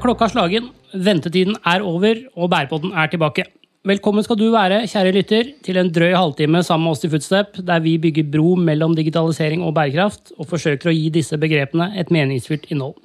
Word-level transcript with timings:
er 0.00 0.06
klokka 0.06 0.30
slagen, 0.32 0.70
ventetiden 0.96 1.58
er 1.68 1.82
over, 1.84 2.22
og 2.32 2.48
bærepodden 2.48 2.94
er 2.96 3.10
tilbake. 3.12 3.44
Velkommen 3.84 4.24
skal 4.24 4.38
du 4.40 4.46
være, 4.52 4.86
kjære 4.88 5.12
lytter, 5.12 5.50
til 5.64 5.76
en 5.76 5.90
drøy 5.92 6.14
halvtime 6.16 6.62
sammen 6.64 6.86
med 6.88 6.94
oss 6.94 7.04
i 7.04 7.10
Footstep, 7.12 7.58
der 7.68 7.82
vi 7.84 7.98
bygger 8.00 8.30
bro 8.32 8.54
mellom 8.56 8.94
digitalisering 8.96 9.60
og 9.64 9.74
bærekraft, 9.76 10.32
og 10.38 10.48
forsøker 10.48 10.88
å 10.88 10.94
gi 10.96 11.10
disse 11.12 11.36
begrepene 11.40 11.90
et 12.00 12.12
meningsfylt 12.12 12.70
innhold. 12.72 12.96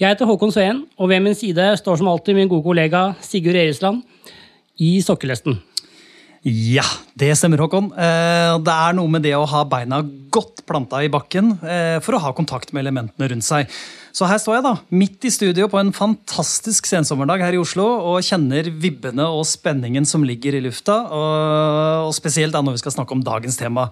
Jeg 0.00 0.16
heter 0.16 0.26
Håkon 0.26 0.54
Sveen, 0.54 0.82
og 0.98 1.12
ved 1.12 1.22
min 1.22 1.38
side 1.38 1.68
står 1.78 2.00
som 2.00 2.10
alltid 2.10 2.34
min 2.34 2.50
gode 2.50 2.66
kollega 2.66 3.06
Sigurd 3.22 3.58
Erisland 3.62 4.02
i 4.82 4.96
sokkelesten. 5.06 5.60
Ja, 6.46 6.84
det 7.18 7.32
stemmer, 7.38 7.62
Håkon. 7.62 7.92
Eh, 7.94 8.56
det 8.66 8.74
er 8.74 8.98
noe 8.98 9.10
med 9.10 9.22
det 9.26 9.34
å 9.38 9.46
ha 9.50 9.62
beina 9.66 10.02
godt 10.34 10.62
planta 10.66 11.00
i 11.02 11.10
bakken 11.10 11.56
eh, 11.62 11.96
for 12.02 12.18
å 12.18 12.22
ha 12.22 12.34
kontakt 12.34 12.74
med 12.74 12.84
elementene 12.84 13.30
rundt 13.32 13.46
seg. 13.46 13.70
Så 14.16 14.24
her 14.24 14.38
står 14.40 14.54
jeg, 14.56 14.64
da, 14.64 14.70
midt 14.96 15.26
i 15.28 15.30
studio 15.32 15.66
på 15.68 15.76
en 15.76 15.90
fantastisk 15.92 16.86
sensommerdag 16.88 17.42
her 17.44 17.52
i 17.52 17.60
Oslo 17.60 17.84
og 17.84 18.24
kjenner 18.24 18.70
vibbene 18.72 19.26
og 19.28 19.42
spenningen 19.44 20.08
som 20.08 20.24
ligger 20.24 20.56
i 20.56 20.62
lufta. 20.64 21.02
Og, 21.12 22.14
spesielt 22.16 22.54
da 22.56 22.62
når 22.64 22.78
vi 22.78 22.80
skal 22.80 22.94
snakke 22.94 23.12
om 23.12 23.24
dagens 23.26 23.60
tema. 23.60 23.90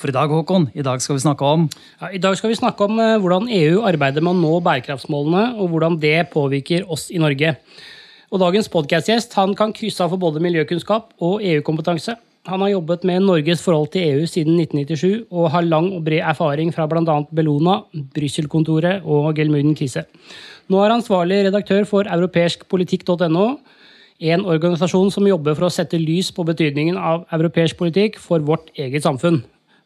For 0.00 0.08
i 0.08 0.14
dag 0.14 0.32
Håkon, 0.32 0.70
i 0.78 0.84
dag 0.86 1.02
skal 1.04 1.18
vi 1.18 1.24
snakke 1.24 1.44
om 1.44 1.66
ja, 1.66 2.08
I 2.14 2.20
dag 2.22 2.36
skal 2.38 2.52
vi 2.52 2.56
snakke 2.56 2.86
om 2.86 3.00
eh, 3.02 3.16
hvordan 3.18 3.48
EU 3.50 3.80
arbeider 3.82 4.22
med 4.22 4.36
å 4.36 4.38
nå 4.38 4.60
bærekraftsmålene, 4.64 5.58
og 5.58 5.72
hvordan 5.74 5.98
det 6.00 6.30
påvirker 6.30 6.86
oss 6.88 7.08
i 7.10 7.18
Norge. 7.20 7.56
Og 8.30 8.40
Dagens 8.40 8.70
podkastgjest 8.72 9.36
kan 9.58 9.74
krysse 9.76 10.00
av 10.00 10.14
for 10.14 10.22
både 10.22 10.40
miljøkunnskap 10.44 11.12
og 11.18 11.44
EU-kompetanse. 11.44 12.14
Han 12.48 12.62
har 12.64 12.70
jobbet 12.72 13.02
med 13.04 13.26
Norges 13.26 13.60
forhold 13.60 13.90
til 13.92 14.06
EU 14.08 14.26
siden 14.26 14.56
1997 14.62 15.26
og 15.28 15.50
har 15.52 15.66
lang 15.66 15.90
og 15.92 16.04
bred 16.06 16.22
erfaring 16.24 16.70
fra 16.72 16.86
bl.a. 16.88 17.16
Bellona, 17.28 17.82
Brussel-kontoret 18.14 19.04
og 19.04 19.34
Gelmuden 19.36 19.76
Kise. 19.76 20.06
Nå 20.68 20.80
er 20.80 20.94
ansvarlig 20.94 21.42
redaktør 21.48 21.84
for 21.88 22.08
europeiskpolitikk.no, 22.08 23.44
en 24.32 24.46
organisasjon 24.48 25.12
som 25.12 25.28
jobber 25.28 25.58
for 25.58 25.68
å 25.68 25.72
sette 25.72 26.00
lys 26.00 26.32
på 26.34 26.46
betydningen 26.48 26.96
av 26.96 27.28
europeisk 27.36 27.78
politikk 27.78 28.16
for 28.22 28.40
vårt 28.44 28.72
eget 28.80 29.04
samfunn. 29.04 29.42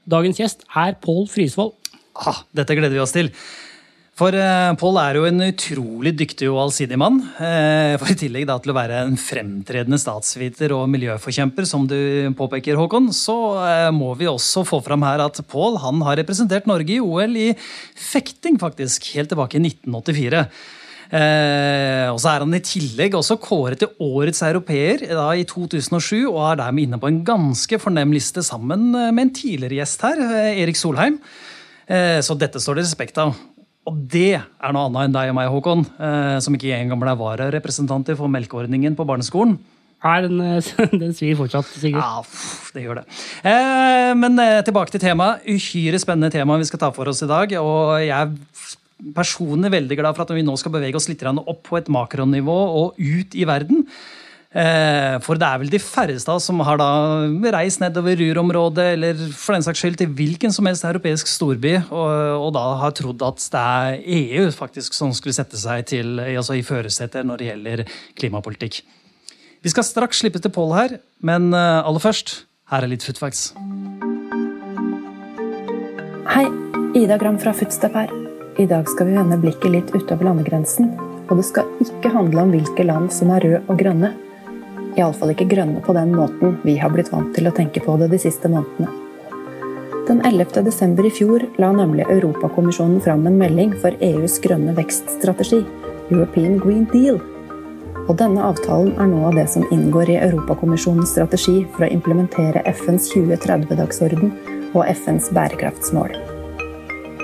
Dagens 0.07 0.39
gjest 0.39 0.63
er 0.79 0.95
Pål 1.03 1.27
Frisvold. 1.31 1.75
Ah, 2.15 2.45
dette 2.55 2.79
gleder 2.79 2.95
vi 2.95 3.03
oss 3.03 3.15
til. 3.15 3.31
For 4.23 4.37
uh, 4.39 4.71
Pål 4.79 4.99
er 5.03 5.17
jo 5.19 5.25
en 5.27 5.43
utrolig 5.49 6.13
dyktig 6.15 6.47
og 6.47 6.61
allsidig 6.69 6.95
mann. 7.01 7.17
Uh, 7.41 7.99
for 7.99 8.13
I 8.13 8.15
tillegg 8.21 8.45
da, 8.47 8.55
til 8.63 8.71
å 8.71 8.77
være 8.77 9.01
en 9.03 9.17
fremtredende 9.19 9.99
statsviter 9.99 10.71
og 10.77 10.85
miljøforkjemper, 10.93 11.67
som 11.67 11.89
du 11.91 12.31
påpeker, 12.39 12.79
Håkon, 12.79 13.09
så 13.17 13.35
uh, 13.59 13.89
må 13.91 14.13
vi 14.21 14.29
også 14.31 14.63
få 14.69 14.79
fram 14.87 15.03
her 15.09 15.25
at 15.25 15.41
Pål 15.51 15.81
har 15.83 16.21
representert 16.21 16.71
Norge 16.71 16.95
i 16.95 17.01
OL 17.03 17.35
i 17.35 17.49
fekting, 17.99 18.61
faktisk, 18.63 19.11
helt 19.17 19.33
tilbake 19.33 19.59
i 19.59 19.65
1984. 19.65 20.45
Eh, 21.13 22.07
og 22.09 22.17
så 22.23 22.31
er 22.31 22.45
han 22.45 22.57
i 22.57 22.63
tillegg 22.65 23.19
også 23.19 23.37
kåret 23.43 23.83
til 23.83 23.91
årets 24.01 24.39
europeer 24.47 25.03
da, 25.11 25.27
i 25.37 25.43
2007, 25.45 26.23
og 26.23 26.39
er 26.47 26.63
dermed 26.63 26.87
inne 26.87 27.01
på 27.03 27.11
en 27.11 27.19
ganske 27.27 27.81
fornem 27.83 28.15
liste 28.15 28.41
sammen 28.47 28.95
med 28.95 29.21
en 29.27 29.35
tidligere 29.35 29.83
gjest 29.83 30.07
her, 30.07 30.23
Erik 30.55 30.79
Solheim. 30.81 31.19
Eh, 31.85 32.21
så 32.25 32.39
dette 32.39 32.63
står 32.63 32.79
det 32.79 32.87
respekt 32.87 33.21
av. 33.21 33.35
Og 33.91 33.99
det 34.13 34.37
er 34.39 34.75
noe 34.75 34.87
annet 34.87 35.09
enn 35.09 35.15
deg 35.17 35.31
og 35.33 35.37
meg, 35.39 35.51
Håkon, 35.51 35.85
eh, 35.99 36.37
som 36.45 36.55
ikke 36.55 36.75
engang 36.77 37.01
ble 37.03 37.15
vararepresentanter 37.19 38.19
for 38.19 38.31
melkeordningen 38.31 38.95
på 38.99 39.07
barneskolen. 39.09 39.57
Nei, 40.03 40.19
den, 40.25 40.39
den 41.03 41.17
svir 41.19 41.35
fortsatt, 41.39 41.67
sikkert. 41.79 42.03
Ja, 42.03 42.23
det 42.75 42.85
gjør 42.85 43.01
det. 43.01 43.05
Eh, 43.47 44.13
men 44.19 44.39
eh, 44.43 44.61
tilbake 44.67 44.95
til 44.95 45.03
temaet. 45.03 45.43
Uhyre 45.51 45.99
spennende 46.03 46.31
tema 46.35 46.59
vi 46.61 46.71
skal 46.71 46.83
ta 46.83 46.93
for 46.95 47.11
oss 47.11 47.23
i 47.27 47.31
dag. 47.31 47.55
Og 47.59 47.99
jeg 48.03 48.15
er 48.15 49.13
personlig 49.17 49.73
veldig 49.75 49.99
glad 49.99 50.15
for 50.15 50.27
at 50.27 50.35
vi 50.35 50.47
nå 50.47 50.55
skal 50.59 50.75
bevege 50.75 50.99
oss 50.99 51.11
litt 51.11 51.23
opp 51.27 51.63
på 51.67 51.79
et 51.79 51.91
makronivå 51.91 52.59
og 52.83 52.99
ut 52.99 53.35
i 53.35 53.47
verden. 53.49 53.87
Eh, 54.53 55.15
for 55.25 55.41
det 55.41 55.47
er 55.49 55.61
vel 55.63 55.71
de 55.73 55.79
færreste 55.81 56.33
som 56.45 56.59
har 56.61 56.77
da 56.77 56.87
reist 57.55 57.81
nedover 57.81 58.19
Ruhr-området 58.21 58.85
eller 58.99 59.21
for 59.33 59.57
den 59.57 59.65
saks 59.65 59.81
skyld 59.81 59.95
til 59.97 60.11
hvilken 60.13 60.53
som 60.53 60.67
helst 60.69 60.85
europeisk 60.85 61.31
storby 61.31 61.79
og, 61.81 62.11
og, 62.37 62.51
da 62.53 62.65
har 62.83 62.93
trodd 62.93 63.23
at 63.25 63.41
det 63.55 63.63
er 63.63 64.03
EU 64.19 64.51
faktisk 64.53 64.93
som 64.93 65.15
skulle 65.17 65.33
sette 65.33 65.57
seg 65.57 65.87
til, 65.89 66.21
altså 66.21 66.59
i 66.59 66.65
førersetet 66.67 67.25
når 67.25 67.41
det 67.41 67.47
gjelder 67.49 67.83
klimapolitikk. 68.21 68.83
Vi 69.65 69.73
skal 69.73 69.87
straks 69.89 70.21
slippe 70.21 70.43
til 70.43 70.53
Pål 70.53 70.75
her, 70.77 70.97
men 71.25 71.49
eh, 71.57 71.81
aller 71.81 72.03
først, 72.03 72.43
her 72.69 72.85
er 72.85 72.93
litt 72.93 73.07
footfacts. 73.09 73.55
Hei, 76.29 76.45
Ida 77.01 77.17
Gram 77.17 77.41
fra 77.41 77.55
Footstep 77.57 77.97
her. 77.97 78.13
I 78.61 78.69
dag 78.69 78.85
skal 78.93 79.09
vi 79.09 79.17
vende 79.17 79.41
blikket 79.41 79.73
litt 79.73 79.95
utover 79.97 80.29
landegrensen. 80.29 80.93
Og 81.31 81.39
det 81.41 81.47
skal 81.49 81.73
ikke 81.81 82.13
handle 82.13 82.45
om 82.45 82.53
hvilke 82.53 82.85
land 82.85 83.09
som 83.17 83.33
er 83.33 83.47
røde 83.47 83.63
og 83.65 83.81
grønne 83.81 84.13
Iallfall 84.99 85.33
ikke 85.33 85.49
grønne 85.49 85.81
på 85.85 85.95
den 85.97 86.13
måten 86.17 86.59
vi 86.67 86.77
har 86.81 86.93
blitt 86.93 87.13
vant 87.13 87.33
til 87.37 87.49
å 87.49 87.55
tenke 87.57 87.81
på 87.85 87.97
det 88.01 88.11
de 88.13 88.21
siste 88.21 88.51
månedene. 88.53 88.91
Den 90.09 90.21
11. 90.27 90.65
desember 90.67 91.07
i 91.07 91.13
fjor 91.15 91.45
la 91.63 91.71
nemlig 91.73 92.09
Europakommisjonen 92.11 93.01
fram 93.01 93.27
en 93.27 93.39
melding 93.39 93.73
for 93.81 93.95
EUs 94.03 94.41
grønne 94.43 94.75
vekststrategi, 94.77 95.63
European 96.11 96.59
Green 96.61 96.89
Deal. 96.91 97.21
Og 98.09 98.17
denne 98.19 98.43
avtalen 98.43 98.97
er 99.01 99.09
noe 99.09 99.31
av 99.31 99.39
det 99.39 99.47
som 99.53 99.65
inngår 99.73 100.11
i 100.11 100.19
Europakommisjonens 100.27 101.15
strategi 101.15 101.63
for 101.77 101.87
å 101.87 101.93
implementere 101.95 102.65
FNs 102.75 103.13
2030-dagsorden 103.15 104.35
og 104.73 104.83
FNs 104.91 105.31
bærekraftsmål. 105.37 106.19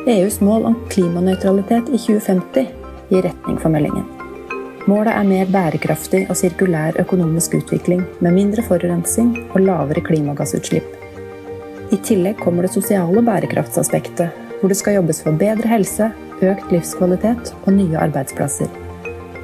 EUs 0.08 0.38
mål 0.40 0.70
om 0.70 0.78
klimanøytralitet 0.94 1.90
i 1.90 1.98
2050 1.98 2.70
gir 3.10 3.26
retning 3.26 3.58
for 3.58 3.74
meldingen. 3.74 4.17
Målet 4.88 5.12
er 5.12 5.26
mer 5.28 5.48
bærekraftig 5.52 6.22
og 6.32 6.36
sirkulær 6.38 6.96
økonomisk 7.02 7.58
utvikling 7.58 8.06
med 8.24 8.32
mindre 8.32 8.62
forurensing 8.64 9.34
og 9.50 9.60
lavere 9.60 10.00
klimagassutslipp. 10.06 10.86
I 11.92 11.98
tillegg 12.08 12.40
kommer 12.40 12.64
det 12.64 12.72
sosiale 12.72 13.20
bærekraftsaspektet, 13.26 14.32
hvor 14.60 14.72
det 14.72 14.78
skal 14.80 14.96
jobbes 14.96 15.20
for 15.24 15.36
bedre 15.36 15.68
helse, 15.68 16.08
økt 16.40 16.72
livskvalitet 16.72 17.52
og 17.58 17.68
nye 17.76 18.00
arbeidsplasser. 18.00 18.72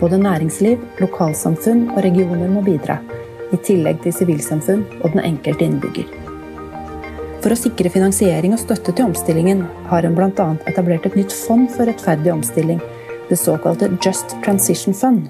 Både 0.00 0.22
næringsliv, 0.22 0.80
lokalsamfunn 1.04 1.90
og 1.90 2.00
regioner 2.08 2.48
må 2.48 2.64
bidra, 2.64 2.96
i 3.52 3.60
tillegg 3.68 4.00
til 4.06 4.16
sivilsamfunn 4.16 4.86
og 5.02 5.12
den 5.12 5.26
enkelte 5.28 5.68
innbygger. 5.68 6.08
For 7.44 7.52
å 7.52 7.60
sikre 7.60 7.92
finansiering 7.92 8.56
og 8.56 8.64
støtte 8.64 8.96
til 8.96 9.10
omstillingen 9.10 9.66
har 9.92 10.08
hun 10.08 10.16
bl.a. 10.16 10.50
etablert 10.72 11.04
et 11.04 11.20
nytt 11.20 11.36
fond 11.36 11.68
for 11.76 11.84
rettferdig 11.84 12.32
omstilling, 12.32 12.80
det 13.28 13.36
såkalte 13.36 13.90
Just 14.04 14.36
Transition 14.44 14.94
Fund. 14.94 15.28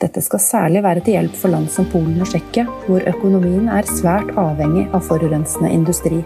Dette 0.00 0.20
skal 0.20 0.40
særlig 0.42 0.82
være 0.84 1.00
til 1.00 1.16
hjelp 1.16 1.36
for 1.40 1.52
land 1.54 1.70
som 1.72 1.86
Polen 1.88 2.20
og 2.20 2.28
Tsjekkia, 2.28 2.66
hvor 2.84 3.04
økonomien 3.08 3.70
er 3.72 3.88
svært 3.88 4.34
avhengig 4.36 4.84
av 4.92 5.06
forurensende 5.06 5.70
industri. 5.72 6.18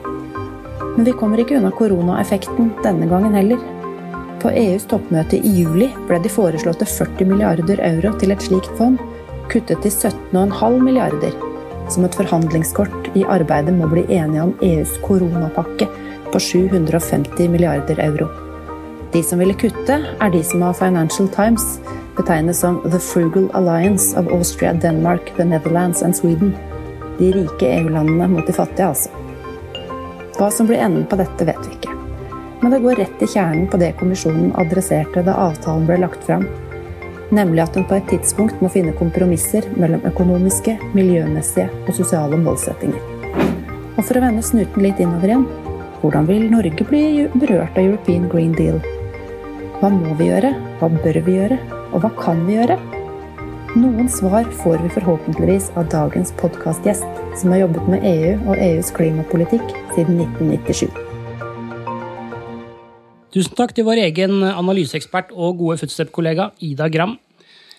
Men 0.96 1.06
vi 1.06 1.14
kommer 1.14 1.38
ikke 1.38 1.60
unna 1.60 1.70
koronaeffekten 1.70 2.72
denne 2.82 3.06
gangen 3.10 3.36
heller. 3.38 3.62
På 4.42 4.50
EUs 4.50 4.88
toppmøte 4.90 5.38
i 5.38 5.54
juli 5.60 5.90
ble 6.08 6.18
de 6.24 6.32
foreslåtte 6.32 6.88
40 6.88 7.30
milliarder 7.30 7.84
euro 7.92 8.16
til 8.18 8.34
et 8.34 8.42
slikt 8.42 8.74
fond 8.80 8.98
kuttet 9.52 9.82
til 9.84 9.94
17,5 10.10 10.82
milliarder, 10.82 11.34
som 11.90 12.06
et 12.06 12.18
forhandlingskort 12.18 13.10
i 13.18 13.22
arbeidet 13.22 13.74
med 13.76 13.86
å 13.86 13.94
bli 13.94 14.06
enige 14.08 14.46
om 14.48 14.54
EUs 14.66 14.98
koronapakke 15.06 15.90
på 16.30 16.42
750 16.50 17.50
milliarder 17.50 18.02
euro. 18.02 18.49
De 19.12 19.22
som 19.22 19.38
ville 19.38 19.54
kutte, 19.58 19.96
er 20.06 20.30
de 20.30 20.40
som 20.46 20.62
av 20.62 20.76
Financial 20.78 21.28
Times 21.34 21.80
betegnes 22.16 22.60
som 22.62 22.78
The 22.84 22.98
Frugal 23.02 23.48
Alliance 23.58 24.14
of 24.18 24.28
Austria, 24.30 24.72
Denmark, 24.72 25.32
the 25.36 25.44
Netherlands 25.44 26.02
and 26.02 26.16
Sweden. 26.16 26.52
De 27.18 27.32
rike 27.32 27.66
EU-landene 27.66 28.28
mot 28.28 28.46
de 28.46 28.54
fattige, 28.54 28.86
altså. 28.86 29.10
Hva 30.38 30.50
som 30.54 30.68
blir 30.70 30.78
enden 30.78 31.08
på 31.10 31.18
dette, 31.18 31.44
vet 31.44 31.66
vi 31.66 31.74
ikke. 31.74 31.96
Men 32.60 32.70
det 32.70 32.82
går 32.84 33.00
rett 33.00 33.24
i 33.24 33.28
kjernen 33.32 33.66
på 33.72 33.80
det 33.82 33.90
kommisjonen 33.98 34.52
adresserte 34.62 35.24
da 35.26 35.34
avtalen 35.48 35.88
ble 35.88 35.98
lagt 36.04 36.22
fram. 36.28 36.46
Nemlig 37.34 37.64
at 37.64 37.76
hun 37.78 37.88
på 37.90 37.98
et 37.98 38.06
tidspunkt 38.12 38.62
må 38.62 38.70
finne 38.70 38.94
kompromisser 38.98 39.66
mellom 39.74 40.06
økonomiske, 40.06 40.76
miljømessige 40.94 41.66
og 41.82 41.92
sosiale 41.98 42.38
målsettinger. 42.38 43.02
Og 43.96 44.04
for 44.04 44.16
å 44.16 44.24
vende 44.28 44.46
snuten 44.46 44.86
litt 44.86 45.02
innover 45.02 45.34
igjen 45.34 45.48
hvordan 46.00 46.30
vil 46.30 46.46
Norge 46.48 46.86
bli 46.88 47.04
berørt 47.34 47.76
av 47.76 47.84
European 47.84 48.30
Green 48.30 48.56
Deal? 48.56 48.80
Hva 49.80 49.88
må 49.88 50.10
vi 50.18 50.26
gjøre? 50.28 50.50
Hva 50.76 50.90
bør 50.92 51.16
vi 51.24 51.38
gjøre? 51.38 51.56
Og 51.96 52.02
hva 52.02 52.10
kan 52.12 52.42
vi 52.44 52.58
gjøre? 52.58 52.74
Noen 53.80 54.10
svar 54.12 54.44
får 54.60 54.82
vi 54.82 54.90
forhåpentligvis 54.92 55.70
av 55.80 55.86
dagens 55.88 56.34
podkastgjest, 56.36 57.06
som 57.40 57.54
har 57.54 57.62
jobbet 57.62 57.88
med 57.88 58.04
EU 58.10 58.34
og 58.42 58.60
EUs 58.60 58.90
klimapolitikk 58.92 59.72
siden 59.94 60.20
1997. 60.26 60.92
Tusen 63.32 63.56
takk 63.56 63.72
til 63.72 63.88
vår 63.88 64.02
egen 64.04 64.44
analyseekspert 64.50 65.32
og 65.32 65.56
gode 65.62 65.80
footstep-kollega 65.80 66.50
Ida 66.60 66.92
Gram. 66.92 67.16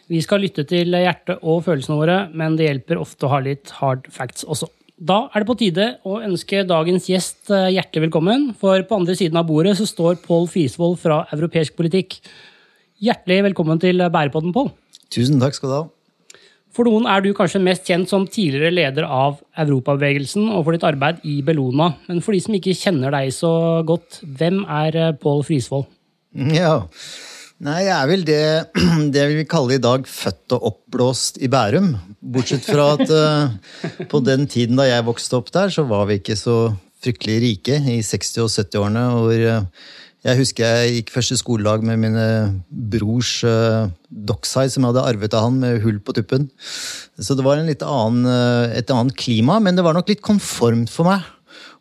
Vi 0.10 0.26
skal 0.26 0.42
lytte 0.42 0.66
til 0.66 0.98
hjertet 0.98 1.38
og 1.46 1.68
følelsene 1.70 2.02
våre, 2.02 2.20
men 2.34 2.58
det 2.58 2.66
hjelper 2.66 3.06
ofte 3.06 3.30
å 3.30 3.36
ha 3.36 3.46
litt 3.46 3.78
hard 3.78 4.10
facts 4.10 4.50
også. 4.50 4.74
Da 5.02 5.16
er 5.34 5.42
det 5.42 5.50
på 5.50 5.56
tide 5.58 5.86
å 6.06 6.20
ønske 6.22 6.60
dagens 6.70 7.08
gjest 7.10 7.50
eh, 7.50 7.72
hjertelig 7.74 8.04
velkommen. 8.04 8.52
For 8.62 8.84
på 8.86 9.00
andre 9.00 9.16
siden 9.18 9.40
av 9.40 9.48
bordet 9.50 9.74
så 9.80 9.88
står 9.90 10.20
Pål 10.22 10.46
Fisvold 10.52 11.00
fra 11.02 11.24
Europeisk 11.34 11.74
politikk. 11.80 12.20
Hjertelig 13.02 13.40
velkommen 13.48 13.82
til 13.82 13.98
Bærepodden, 14.14 14.54
Pål. 14.54 14.70
Tusen 15.10 15.42
takk 15.42 15.58
skal 15.58 15.72
du 15.72 15.76
ha. 15.80 15.82
For 16.72 16.86
noen 16.86 17.10
er 17.10 17.26
du 17.26 17.32
kanskje 17.34 17.64
mest 17.66 17.90
kjent 17.90 18.14
som 18.14 18.28
tidligere 18.30 18.70
leder 18.76 19.10
av 19.10 19.42
Europabevegelsen 19.64 20.46
og 20.54 20.68
for 20.68 20.78
ditt 20.78 20.86
arbeid 20.86 21.26
i 21.26 21.40
Bellona. 21.50 21.96
Men 22.06 22.22
for 22.22 22.38
de 22.38 22.44
som 22.46 22.62
ikke 22.62 22.78
kjenner 22.78 23.18
deg 23.18 23.34
så 23.34 23.52
godt, 23.82 24.22
hvem 24.22 24.62
er 24.70 25.02
eh, 25.08 25.14
Pål 25.18 25.42
Frisvold? 25.50 25.90
Ja, 26.54 26.84
Nei, 27.62 27.84
jeg 27.86 27.94
er 27.94 28.08
vel 28.10 28.24
det, 28.26 28.44
det 29.14 29.24
vi 29.30 29.36
vil 29.38 29.50
kalle 29.50 29.76
i 29.76 29.82
dag 29.82 30.08
født 30.10 30.56
og 30.56 30.64
oppblåst 30.72 31.36
i 31.46 31.50
Bærum. 31.52 31.92
Bortsett 32.34 32.66
fra 32.66 32.96
at 32.96 33.12
uh, 33.14 33.54
på 34.10 34.22
den 34.26 34.48
tiden 34.50 34.80
da 34.80 34.88
jeg 34.90 35.06
vokste 35.06 35.38
opp 35.38 35.52
der, 35.54 35.70
så 35.70 35.86
var 35.86 36.08
vi 36.10 36.18
ikke 36.18 36.38
så 36.40 36.72
fryktelig 37.06 37.38
rike 37.44 37.78
i 37.78 38.00
60- 38.02 38.42
og 38.48 38.50
70-årene. 38.50 39.06
hvor 39.14 39.46
uh, 39.46 39.92
jeg 40.26 40.40
husker 40.42 40.66
jeg 40.66 40.96
gikk 40.96 41.14
første 41.14 41.38
skoledag 41.38 41.86
med 41.86 42.02
mine 42.02 42.26
brors 42.72 43.36
uh, 43.46 43.94
Dockside, 44.10 44.74
som 44.74 44.82
jeg 44.82 44.96
hadde 44.96 45.08
arvet 45.14 45.38
av 45.38 45.46
han, 45.52 45.62
med 45.62 45.86
hull 45.86 46.02
på 46.02 46.18
tuppen. 46.18 46.50
Så 47.22 47.38
det 47.38 47.46
var 47.46 47.62
annen, 47.62 48.26
et 48.74 48.90
annet 48.90 49.18
klima, 49.22 49.62
men 49.62 49.78
det 49.78 49.86
var 49.86 49.94
nok 49.94 50.10
litt 50.10 50.26
konformt 50.26 50.90
for 50.90 51.14
meg. 51.14 51.30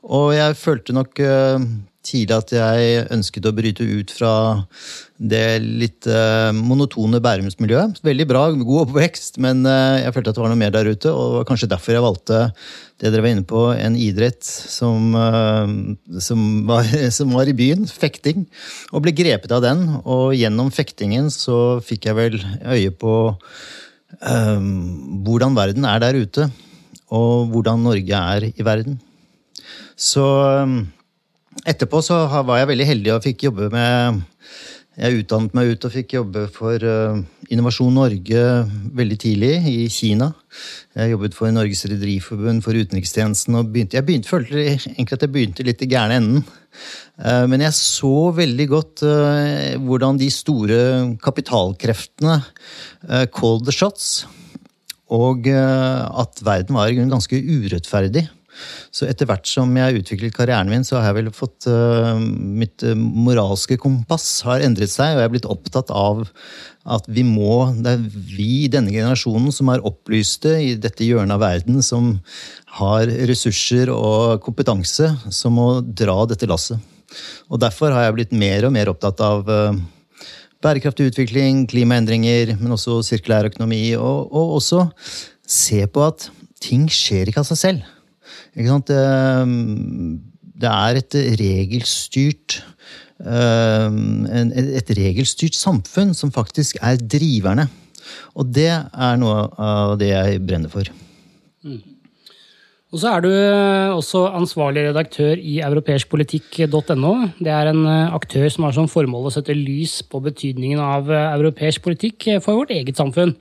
Og 0.05 0.35
jeg 0.37 0.61
følte 0.61 0.93
nok 0.97 1.25
tidlig 2.07 2.37
at 2.37 2.53
jeg 2.55 3.07
ønsket 3.13 3.47
å 3.49 3.53
bryte 3.55 3.85
ut 3.85 4.13
fra 4.15 4.33
det 5.21 5.61
litt 5.61 6.07
uh, 6.09 6.49
monotone 6.57 7.21
Bærumsmiljøet. 7.21 8.01
Veldig 8.07 8.27
bra, 8.29 8.47
god 8.57 8.87
oppvekst, 8.87 9.37
men 9.45 9.67
uh, 9.69 10.01
jeg 10.01 10.15
følte 10.17 10.33
at 10.33 10.39
det 10.39 10.43
var 10.43 10.53
noe 10.53 10.61
mer 10.63 10.73
der 10.73 10.89
ute. 10.89 11.13
Og 11.13 11.43
kanskje 11.49 11.69
derfor 11.71 11.97
jeg 11.97 12.05
valgte 12.05 12.39
det 13.01 13.13
dere 13.13 13.25
var 13.25 13.33
inne 13.35 13.45
på, 13.49 13.65
en 13.73 13.99
idrett 14.01 14.45
som, 14.45 15.13
uh, 15.13 15.69
som, 16.25 16.47
var, 16.69 16.89
som, 17.19 17.35
var, 17.37 17.51
i 17.53 17.57
byen. 17.57 17.85
Fekting. 17.85 18.47
Og 18.95 19.05
ble 19.05 19.13
grepet 19.17 19.53
av 19.57 19.65
den. 19.67 19.85
Og 20.01 20.33
gjennom 20.39 20.73
fektingen 20.73 21.29
så 21.35 21.81
fikk 21.85 22.09
jeg 22.09 22.19
vel 22.19 22.41
øye 22.65 22.95
på 22.97 23.21
hvordan 24.21 25.55
verden 25.55 25.85
er 25.87 26.01
der 26.03 26.17
ute. 26.19 26.49
Og 27.15 27.53
hvordan 27.53 27.85
Norge 27.87 28.23
er 28.35 28.49
i 28.51 28.65
verden. 28.67 28.97
Så 29.95 30.25
etterpå 31.69 32.01
så 32.05 32.25
var 32.47 32.61
jeg 32.61 32.71
veldig 32.73 32.89
heldig 32.89 33.15
og 33.15 33.25
fikk 33.25 33.49
jobbe 33.49 33.71
med 33.73 34.23
Jeg 35.01 35.23
utdannet 35.23 35.55
meg 35.57 35.71
ut 35.71 35.85
og 35.87 35.93
fikk 35.95 36.15
jobbe 36.17 36.43
for 36.53 36.83
uh, 36.85 37.21
Innovasjon 37.49 37.95
Norge 37.95 38.41
veldig 38.99 39.17
tidlig, 39.23 39.53
i 39.71 39.87
Kina. 39.89 40.27
Jeg 40.99 41.15
jobbet 41.15 41.37
for 41.39 41.55
Norges 41.55 41.87
Rederiforbund, 41.89 42.61
for 42.67 42.77
utenrikstjenesten, 42.77 43.57
og 43.57 43.71
begynte, 43.73 43.97
jeg 43.97 44.05
begynte, 44.05 44.29
følte 44.29 44.59
egentlig 44.59 45.17
at 45.17 45.25
jeg 45.25 45.33
begynte 45.33 45.65
litt 45.65 45.85
i 45.87 45.89
gærne 45.89 46.19
enden. 46.21 46.43
Uh, 47.17 47.47
men 47.49 47.65
jeg 47.65 47.79
så 47.79 48.13
veldig 48.37 48.67
godt 48.75 49.05
uh, 49.07 49.79
hvordan 49.87 50.21
de 50.21 50.29
store 50.35 50.83
kapitalkreftene 51.23 52.43
called 53.33 53.65
the 53.71 53.73
shots. 53.73 54.27
Og 55.11 55.49
at 55.51 56.45
verden 56.47 56.77
var 56.77 56.93
ganske 56.95 57.41
urettferdig. 57.41 58.29
Så 58.95 59.07
etter 59.09 59.29
hvert 59.29 59.47
som 59.49 59.71
jeg 59.77 59.87
har 59.87 59.99
utviklet 59.99 60.35
karrieren 60.35 60.71
min, 60.71 60.85
så 60.87 60.99
har 60.99 61.11
jeg 61.11 61.21
vel 61.21 61.31
fått 61.35 61.69
uh, 61.71 62.19
Mitt 62.21 62.85
uh, 62.87 62.97
moralske 62.97 63.79
kompass 63.81 64.41
har 64.47 64.65
endret 64.67 64.93
seg, 64.93 65.15
og 65.15 65.23
jeg 65.23 65.31
er 65.31 65.35
blitt 65.37 65.51
opptatt 65.51 65.93
av 65.95 66.25
at 66.91 67.05
vi 67.13 67.23
må 67.27 67.69
Det 67.77 67.93
er 67.93 68.05
vi 68.33 68.49
i 68.65 68.71
denne 68.73 68.93
generasjonen 68.93 69.53
som 69.53 69.69
er 69.73 69.85
opplyste 69.87 70.55
i 70.65 70.75
dette 70.81 71.05
hjørnet 71.05 71.37
av 71.37 71.45
verden, 71.45 71.83
som 71.85 72.15
har 72.81 73.11
ressurser 73.29 73.93
og 73.93 74.41
kompetanse, 74.45 75.11
som 75.35 75.59
må 75.59 75.69
dra 75.83 76.23
dette 76.31 76.49
lasset. 76.51 76.81
Og 77.51 77.61
derfor 77.61 77.93
har 77.95 78.07
jeg 78.07 78.17
blitt 78.17 78.37
mer 78.37 78.67
og 78.67 78.75
mer 78.75 78.91
opptatt 78.93 79.21
av 79.25 79.49
uh, 79.51 79.77
bærekraftig 80.65 81.11
utvikling, 81.11 81.65
klimaendringer, 81.71 82.57
men 82.61 82.77
også 82.77 83.01
sirkulær 83.07 83.49
økonomi, 83.51 83.95
og, 83.97 84.29
og 84.33 84.57
også 84.61 84.87
se 85.51 85.83
på 85.91 86.05
at 86.07 86.29
ting 86.61 86.87
skjer 86.93 87.31
ikke 87.31 87.43
av 87.43 87.49
seg 87.49 87.61
selv. 87.61 87.89
Det 90.61 90.71
er 90.71 91.01
et 91.01 91.15
regelstyrt 91.41 92.63
et 93.21 94.91
regelstyrt 94.97 95.55
samfunn 95.57 96.15
som 96.17 96.33
faktisk 96.33 96.79
er 96.81 96.97
driverne. 96.97 97.69
Og 98.35 98.49
det 98.49 98.71
er 98.73 99.17
noe 99.21 99.49
av 99.61 99.99
det 100.01 100.09
jeg 100.09 100.41
brenner 100.47 100.73
for. 100.73 100.89
Mm. 101.63 101.83
Og 102.91 102.99
så 102.99 103.13
er 103.13 103.23
du 103.23 103.31
også 103.31 104.25
ansvarlig 104.35 104.89
redaktør 104.89 105.39
i 105.39 105.61
europeiskpolitikk.no. 105.63 107.13
Det 107.39 107.53
er 107.55 107.71
en 107.71 107.85
aktør 107.87 108.49
som 108.51 108.67
har 108.67 108.75
som 108.75 108.89
formål 108.91 109.29
å 109.29 109.35
sette 109.37 109.55
lys 109.55 110.01
på 110.03 110.19
betydningen 110.25 110.81
av 110.83 111.07
europeisk 111.13 111.85
politikk 111.85 112.27
for 112.43 112.59
vårt 112.59 112.75
eget 112.75 112.99
samfunn. 112.99 113.37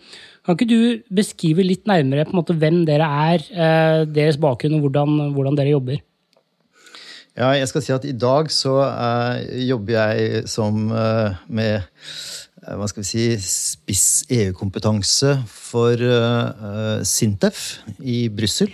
Kan 0.50 0.57
ikke 0.57 0.66
du 0.66 1.13
beskrive 1.13 1.62
litt 1.62 1.84
nærmere 1.86 2.24
på 2.25 2.34
en 2.34 2.40
måte 2.40 2.56
hvem 2.57 2.80
dere 2.88 3.06
er, 3.06 3.44
eh, 3.54 4.00
deres 4.10 4.40
bakgrunn 4.42 4.80
og 4.80 4.88
hvordan, 4.88 5.19
hvordan, 5.36 5.57
dere 5.60 5.75
jobber? 5.75 6.00
Ja, 7.38 7.51
jeg 7.54 7.68
skal 7.69 7.84
si 7.86 7.94
at 7.94 8.07
i 8.10 8.16
dag 8.18 8.50
så 8.50 8.74
uh, 8.81 9.38
jobber 9.62 9.94
jeg 9.94 10.48
som 10.50 10.90
uh, 10.90 11.38
med 11.46 11.86
hva 12.66 12.90
skal 12.90 13.06
vi 13.06 13.12
si, 13.12 13.28
spiss 13.46 14.25
EU-kompetanse 14.34 15.38
for 15.48 16.01
Sintef 17.07 17.62
i 18.02 18.25
Brussel 18.34 18.74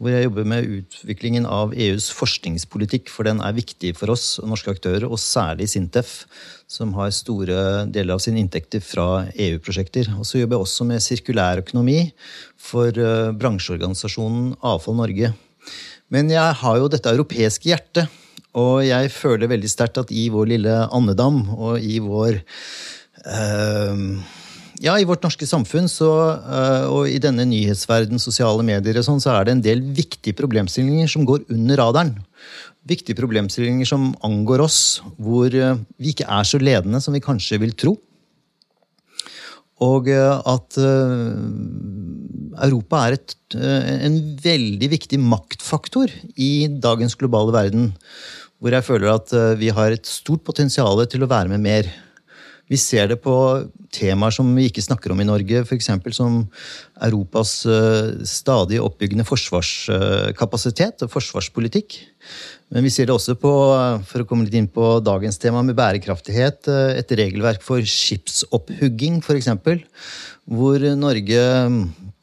hvor 0.00 0.14
jeg 0.14 0.24
jobber 0.24 0.46
med 0.48 0.68
utviklingen 0.78 1.44
av 1.44 1.74
EUs 1.76 2.08
forskningspolitikk, 2.16 3.10
for 3.12 3.28
den 3.28 3.42
er 3.44 3.52
viktig 3.52 3.92
for 3.98 4.14
oss 4.14 4.38
norske 4.40 4.72
aktører, 4.72 5.04
og 5.04 5.20
særlig 5.20 5.68
Sintef, 5.68 6.22
som 6.70 6.92
har 6.94 7.10
store 7.14 7.84
deler 7.90 8.14
av 8.14 8.22
sine 8.22 8.38
inntekter 8.42 8.82
fra 8.84 9.26
EU-prosjekter. 9.34 10.12
Og 10.20 10.26
så 10.28 10.38
jobber 10.38 10.56
jeg 10.58 10.68
også 10.68 10.86
med 10.86 11.02
sirkulær 11.02 11.62
økonomi 11.64 11.98
for 12.60 12.94
eh, 12.94 13.30
bransjeorganisasjonen 13.34 14.52
Avfall 14.62 15.00
Norge. 15.00 15.32
Men 16.14 16.30
jeg 16.30 16.58
har 16.62 16.78
jo 16.78 16.90
dette 16.90 17.10
europeiske 17.10 17.70
hjertet, 17.70 18.10
og 18.58 18.82
jeg 18.86 19.10
føler 19.14 19.50
veldig 19.50 19.70
sterkt 19.70 19.98
at 20.02 20.10
i 20.14 20.28
vår 20.30 20.48
lille 20.54 20.76
andedam 20.94 21.42
og 21.54 21.82
i 21.82 22.00
vår 22.02 22.38
øh, 22.38 24.06
ja, 24.80 24.94
i 24.96 25.04
vårt 25.04 25.26
norske 25.26 25.46
samfunn 25.46 25.90
så, 25.92 26.10
eh, 26.38 26.86
og 26.88 27.10
i 27.10 27.18
denne 27.22 27.44
nyhetsverden, 27.50 28.22
sosiale 28.22 28.64
medier 28.66 28.96
og 28.96 29.06
sånn, 29.06 29.20
så 29.22 29.34
er 29.34 29.46
det 29.46 29.56
en 29.56 29.66
del 29.66 29.82
viktige 29.96 30.38
problemstillinger 30.38 31.10
som 31.10 31.26
går 31.28 31.44
under 31.52 31.82
radaren. 31.82 32.14
Viktige 32.88 33.18
problemstillinger 33.18 33.88
som 33.88 34.10
angår 34.24 34.64
oss, 34.64 34.78
hvor 35.20 35.52
eh, 35.52 35.80
vi 36.00 36.14
ikke 36.14 36.28
er 36.28 36.46
så 36.48 36.60
ledende 36.60 37.00
som 37.04 37.16
vi 37.16 37.22
kanskje 37.24 37.60
vil 37.60 37.74
tro. 37.76 37.96
Og 39.84 40.08
eh, 40.12 40.52
at 40.54 40.80
Europa 42.60 43.04
er 43.06 43.16
et, 43.16 43.36
en 43.56 44.18
veldig 44.42 44.90
viktig 44.92 45.20
maktfaktor 45.20 46.12
i 46.36 46.68
dagens 46.68 47.16
globale 47.20 47.54
verden. 47.56 47.90
Hvor 48.60 48.76
jeg 48.76 48.84
føler 48.84 49.14
at 49.14 49.32
vi 49.56 49.70
har 49.72 49.94
et 49.94 50.04
stort 50.08 50.44
potensial 50.44 51.00
til 51.08 51.24
å 51.24 51.30
være 51.30 51.48
med 51.48 51.64
mer. 51.64 51.88
Vi 52.70 52.78
ser 52.78 53.08
det 53.10 53.16
på 53.24 53.34
temaer 53.90 54.34
som 54.34 54.46
vi 54.54 54.68
ikke 54.70 54.84
snakker 54.84 55.10
om 55.10 55.20
i 55.22 55.26
Norge, 55.26 55.64
f.eks. 55.64 55.88
som 56.14 56.44
Europas 57.02 57.54
eh, 57.66 58.20
stadig 58.28 58.78
oppbyggende 58.78 59.26
forsvarskapasitet 59.26 61.02
og 61.02 61.10
forsvarspolitikk. 61.10 61.98
Men 62.70 62.86
vi 62.86 62.92
ser 62.94 63.08
det 63.08 63.14
også 63.16 63.34
på, 63.40 63.50
for 64.06 64.22
å 64.22 64.26
komme 64.28 64.46
litt 64.46 64.54
inn 64.54 64.68
på 64.70 65.00
dagens 65.02 65.40
tema 65.42 65.62
med 65.66 65.74
bærekraftighet, 65.78 66.68
eh, 66.70 67.00
et 67.00 67.14
regelverk 67.18 67.64
for 67.66 67.82
skipsopphugging, 67.82 69.18
f.eks. 69.24 69.50
Hvor 70.50 70.86
Norge 70.98 71.42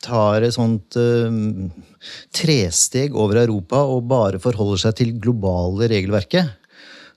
tar 0.04 0.46
et 0.46 0.56
sånt 0.56 0.96
uh, 1.00 1.68
tresteg 2.36 3.16
over 3.18 3.42
Europa 3.44 3.82
og 3.92 4.08
bare 4.08 4.39
forholder 4.39 4.86
seg 4.86 4.98
til 5.00 5.13
globale 5.20 5.89
regelverket 5.92 6.56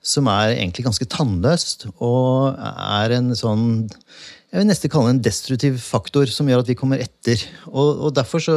som 0.00 0.30
er 0.32 0.54
egentlig 0.54 0.86
ganske 0.86 1.06
tannløst, 1.12 1.84
og 2.00 2.56
er 2.56 3.18
en 3.18 3.34
sånn 3.36 3.66
jeg 4.50 4.58
vil 4.58 4.66
nesten 4.66 4.90
kalle 4.90 5.10
det 5.10 5.14
en 5.18 5.26
destruktiv 5.28 5.76
faktor 5.84 6.30
som 6.32 6.48
gjør 6.50 6.64
at 6.64 6.70
vi 6.72 6.74
kommer 6.74 6.98
etter. 6.98 7.38
Og, 7.70 8.08
og 8.08 8.14
Derfor 8.16 8.42
så 8.42 8.56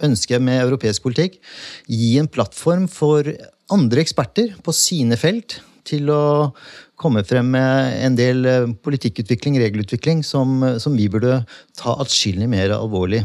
ønsker 0.00 0.36
jeg 0.36 0.44
med 0.46 0.62
europeisk 0.62 1.04
politikk 1.04 1.36
gi 1.84 2.14
en 2.16 2.30
plattform 2.30 2.86
for 2.88 3.28
andre 3.74 4.04
eksperter 4.04 4.54
på 4.64 4.74
sine 4.76 5.18
felt 5.20 5.58
til 5.88 6.10
å 6.12 6.22
komme 6.98 7.22
frem 7.26 7.52
med 7.54 7.98
en 8.04 8.16
del 8.18 8.48
eh, 8.48 8.70
politikkutvikling, 8.84 9.58
regelutvikling, 9.62 10.24
som, 10.26 10.60
som 10.82 10.96
vi 10.98 11.08
burde 11.12 11.42
ta 11.78 11.94
atskillig 12.02 12.48
mer 12.50 12.74
alvorlig. 12.76 13.22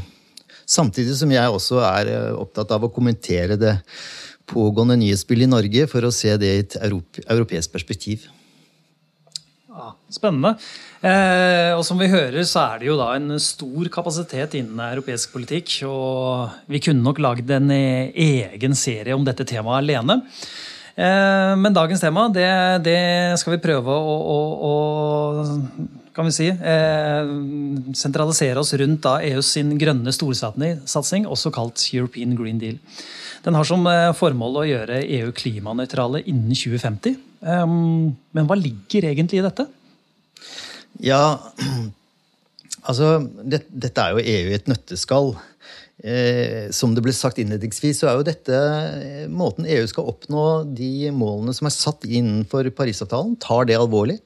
Samtidig 0.69 1.15
som 1.19 1.31
jeg 1.33 1.55
også 1.57 1.81
er 1.87 2.11
eh, 2.13 2.29
opptatt 2.37 2.71
av 2.75 2.85
å 2.85 2.91
kommentere 2.93 3.57
det 3.59 3.75
pågående 4.49 4.99
nyhetsbildet 4.99 5.47
i 5.47 5.53
Norge 5.53 5.89
for 5.91 6.05
å 6.05 6.13
se 6.13 6.35
det 6.39 6.53
i 6.53 6.63
et 6.63 6.77
europeisk 6.83 7.73
perspektiv. 7.73 8.27
Ja, 9.73 9.87
spennende. 10.13 10.51
Eh, 11.01 11.71
og 11.73 11.81
som 11.87 11.97
vi 11.97 12.11
hører, 12.11 12.43
så 12.45 12.61
er 12.67 12.81
det 12.81 12.91
jo 12.91 12.97
da 12.99 13.07
en 13.17 13.39
stor 13.41 13.89
kapasitet 13.93 14.53
innen 14.59 14.83
europeisk 14.91 15.33
politikk. 15.33 15.79
Og 15.89 16.53
vi 16.69 16.81
kunne 16.83 17.01
nok 17.01 17.21
lagd 17.23 17.49
en 17.55 17.73
egen 17.73 18.77
serie 18.77 19.17
om 19.17 19.25
dette 19.25 19.47
temaet 19.49 19.81
alene. 19.81 20.21
Eh, 20.93 21.55
men 21.57 21.73
dagens 21.73 22.03
tema, 22.03 22.27
det, 22.29 22.45
det, 22.85 22.99
skal 23.41 23.55
vi 23.55 23.63
prøve 23.63 23.97
å, 23.97 24.13
å, 24.29 24.39
å 24.69 26.03
kan 26.13 26.29
vi 26.29 26.35
si. 26.35 26.51
Eh, 26.53 27.33
sentralisere 27.97 28.61
oss 28.61 28.75
rundt 28.77 29.01
da 29.05 29.17
EUs 29.25 29.49
sin 29.55 29.73
grønne 29.81 30.13
storsatsing, 30.13 31.25
også 31.25 31.53
kalt 31.53 31.87
European 31.93 32.37
Green 32.37 32.61
Deal. 32.61 32.77
Den 33.43 33.57
har 33.57 33.67
som 33.67 33.85
eh, 33.89 34.11
formål 34.15 34.61
å 34.61 34.67
gjøre 34.69 35.01
EU 35.17 35.33
klimanøytrale 35.35 36.21
innen 36.29 36.53
2050. 36.53 37.17
Eh, 37.43 37.65
men 37.67 38.49
hva 38.49 38.57
ligger 38.59 39.09
egentlig 39.11 39.41
i 39.41 39.45
dette? 39.45 39.67
Ja, 41.03 41.39
altså 42.87 43.15
det, 43.41 43.63
Dette 43.69 44.03
er 44.03 44.13
jo 44.13 44.23
EU 44.23 44.51
i 44.51 44.57
et 44.59 44.69
nøtteskall. 44.71 45.33
Eh, 46.03 46.67
som 46.75 46.91
det 46.95 47.03
ble 47.05 47.13
sagt 47.15 47.37
innledningsvis, 47.39 48.01
så 48.01 48.09
er 48.09 48.17
jo 48.17 48.25
dette 48.27 48.57
eh, 48.57 49.27
måten 49.31 49.67
EU 49.69 49.85
skal 49.87 50.09
oppnå 50.11 50.45
de 50.75 51.11
målene 51.15 51.53
som 51.55 51.69
er 51.69 51.75
satt 51.75 52.03
innenfor 52.09 52.67
Parisavtalen. 52.75 53.37
Tar 53.39 53.69
det 53.69 53.77
alvorlig. 53.79 54.17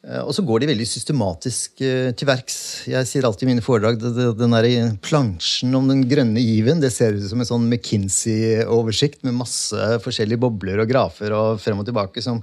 Eh, 0.00 0.20
og 0.24 0.32
så 0.32 0.44
går 0.46 0.62
de 0.62 0.70
veldig 0.70 0.86
systematisk 0.88 1.82
eh, 1.84 2.10
til 2.16 2.28
verks. 2.30 2.58
Jeg 2.88 3.08
sier 3.08 3.26
alltid 3.28 3.46
i 3.46 3.50
mine 3.52 3.64
foredrag 3.64 4.00
den 4.00 4.56
der 4.56 4.94
plansjen 5.04 5.76
om 5.76 5.90
den 5.90 6.06
grønne 6.08 6.40
given 6.40 6.80
det 6.80 6.92
ser 6.94 7.16
ut 7.16 7.26
som 7.28 7.42
en 7.42 7.50
sånn 7.50 7.68
McKinsey-oversikt 7.68 9.26
med 9.28 9.36
masse 9.42 9.90
forskjellige 10.04 10.40
bobler 10.40 10.80
og 10.80 10.88
grafer 10.90 11.36
og 11.36 11.60
frem 11.60 11.82
og 11.82 11.88
tilbake 11.88 12.24
som, 12.24 12.40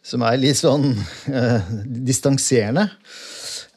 som 0.00 0.24
er 0.24 0.40
litt 0.40 0.60
sånn 0.60 0.94
eh, 1.28 1.74
distanserende. 2.08 2.88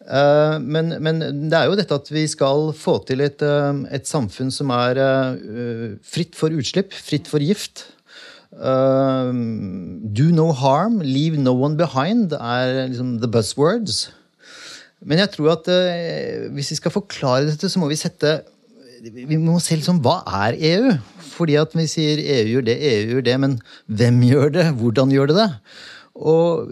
Eh, 0.08 0.56
men, 0.64 0.96
men, 1.04 1.20
det 1.52 1.60
er 1.60 1.68
jo 1.68 1.76
dette 1.82 2.00
at 2.00 2.14
vi 2.16 2.24
skal 2.32 2.72
få 2.78 3.02
til 3.12 3.28
et, 3.28 3.44
et 3.44 4.08
samfunn 4.08 4.56
som 4.56 4.72
er 4.72 5.04
fritt 6.00 6.40
for 6.40 6.56
utslipp, 6.56 6.96
fritt 6.96 7.28
for 7.28 7.44
gift. 7.44 7.90
Do 8.52 10.26
no 10.36 10.52
harm, 10.52 11.00
leave 11.00 11.40
no 11.40 11.54
one 11.56 11.78
behind 11.80 12.34
er 12.36 12.88
liksom 12.90 13.20
the 13.22 13.30
buzzwords. 13.32 14.10
Men 15.02 15.18
jeg 15.24 15.32
tror 15.34 15.54
at 15.56 15.70
hvis 16.54 16.74
vi 16.74 16.76
skal 16.78 16.92
forklare 16.94 17.48
dette, 17.48 17.70
så 17.72 17.80
må 17.80 17.88
vi 17.90 17.98
sette 17.98 18.42
vi 19.02 19.38
må 19.42 19.58
se 19.62 19.80
liksom, 19.80 20.02
hva 20.06 20.20
er 20.46 20.58
EU? 20.74 20.92
Fordi 21.32 21.56
at 21.58 21.74
vi 21.74 21.88
sier 21.90 22.20
EU 22.22 22.58
gjør 22.58 22.68
det, 22.68 22.76
EU 22.86 23.16
gjør 23.16 23.26
det, 23.26 23.38
men 23.42 23.56
hvem 23.90 24.20
gjør 24.28 24.54
det? 24.58 24.68
Hvordan 24.78 25.14
gjør 25.14 25.32
det 25.32 25.38
det? 25.40 25.48
Og 26.22 26.70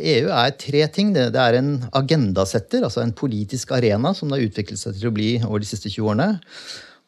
EU 0.00 0.32
er 0.32 0.56
tre 0.58 0.82
ting. 0.90 1.12
Det, 1.14 1.28
det 1.34 1.42
er 1.42 1.58
en 1.60 1.76
agendasetter, 1.94 2.86
altså 2.86 3.04
en 3.04 3.14
politisk 3.14 3.74
arena 3.76 4.14
som 4.16 4.30
det 4.30 4.40
har 4.40 4.48
utviklet 4.48 4.80
seg 4.80 4.98
til 4.98 5.12
å 5.12 5.14
bli 5.14 5.30
over 5.44 5.62
de 5.62 5.68
siste 5.68 5.92
20 5.92 6.10
årene. 6.10 6.28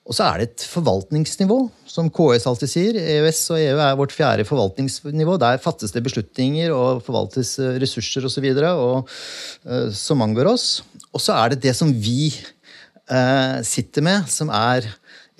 Og 0.06 0.14
så 0.14 0.22
er 0.28 0.38
det 0.38 0.46
et 0.46 0.64
forvaltningsnivå, 0.70 1.56
som 1.90 2.08
KS 2.14 2.44
alltid 2.46 2.70
sier. 2.70 2.98
EØS 3.00 3.40
og 3.50 3.58
EU 3.58 3.80
er 3.82 3.96
vårt 3.98 4.14
fjerde 4.14 4.44
forvaltningsnivå. 4.46 5.34
Der 5.42 5.58
fattes 5.62 5.94
det 5.94 6.04
beslutninger 6.06 6.70
og 6.74 7.02
forvaltes 7.06 7.56
eh, 7.58 7.74
ressurser 7.82 8.28
osv. 8.28 8.46
Uh, 8.62 9.90
som 9.90 10.22
angår 10.22 10.52
oss. 10.52 10.68
Og 11.10 11.22
så 11.24 11.34
er 11.34 11.52
det 11.52 11.64
det 11.64 11.74
som 11.74 11.90
vi 11.90 12.30
uh, 12.30 13.58
sitter 13.66 14.06
med, 14.06 14.30
som 14.30 14.52
er 14.54 14.86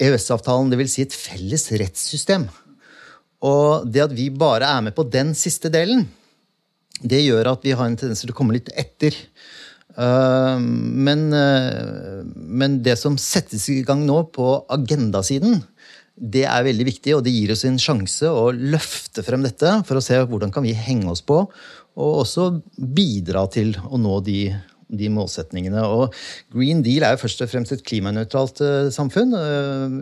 EØS-avtalen. 0.02 0.74
Dvs. 0.74 0.96
Si 0.96 1.06
et 1.06 1.14
felles 1.14 1.68
rettssystem. 1.70 2.48
Og 3.46 3.86
det 3.86 4.02
at 4.08 4.18
vi 4.18 4.32
bare 4.34 4.66
er 4.66 4.82
med 4.88 4.96
på 4.96 5.06
den 5.06 5.30
siste 5.38 5.70
delen, 5.70 6.08
det 7.06 7.22
gjør 7.22 7.52
at 7.52 7.62
vi 7.62 7.76
har 7.76 7.86
en 7.86 7.98
tendens 7.98 8.24
til 8.24 8.34
å 8.34 8.36
komme 8.36 8.56
litt 8.56 8.72
etter. 8.74 9.14
Uh, 9.96 10.60
men, 10.60 11.30
uh, 11.32 12.20
men, 12.36 12.80
det 12.84 12.98
som 13.00 13.16
settes 13.20 13.64
i 13.72 13.80
gang 13.86 14.02
nå 14.04 14.20
på 14.34 14.50
agendasiden, 14.72 15.62
det 16.16 16.44
er 16.48 16.66
veldig 16.66 16.86
viktig, 16.88 17.14
og 17.16 17.24
det 17.24 17.32
gir 17.32 17.52
oss 17.52 17.64
en 17.68 17.80
sjanse 17.80 18.28
å 18.28 18.50
løfte 18.52 19.24
frem 19.24 19.44
dette 19.44 19.72
for 19.88 19.98
å 19.98 20.04
se 20.04 20.20
hvordan 20.20 20.52
kan 20.52 20.64
vi 20.64 20.76
henge 20.76 21.08
oss 21.12 21.24
på, 21.24 21.42
og 21.96 22.22
også 22.22 22.48
bidra 22.76 23.46
til 23.52 23.72
å 23.88 24.00
nå 24.00 24.18
de, 24.24 24.40
de 24.88 25.10
målsetningene. 25.12 25.84
Og 25.88 26.12
Green 26.52 26.82
Deal 26.84 27.04
er 27.04 27.16
jo 27.16 27.22
først 27.24 27.44
og 27.44 27.52
fremst 27.52 27.72
et 27.76 27.84
klimanøytralt 27.88 28.64
uh, 28.64 28.88
samfunn 28.92 29.32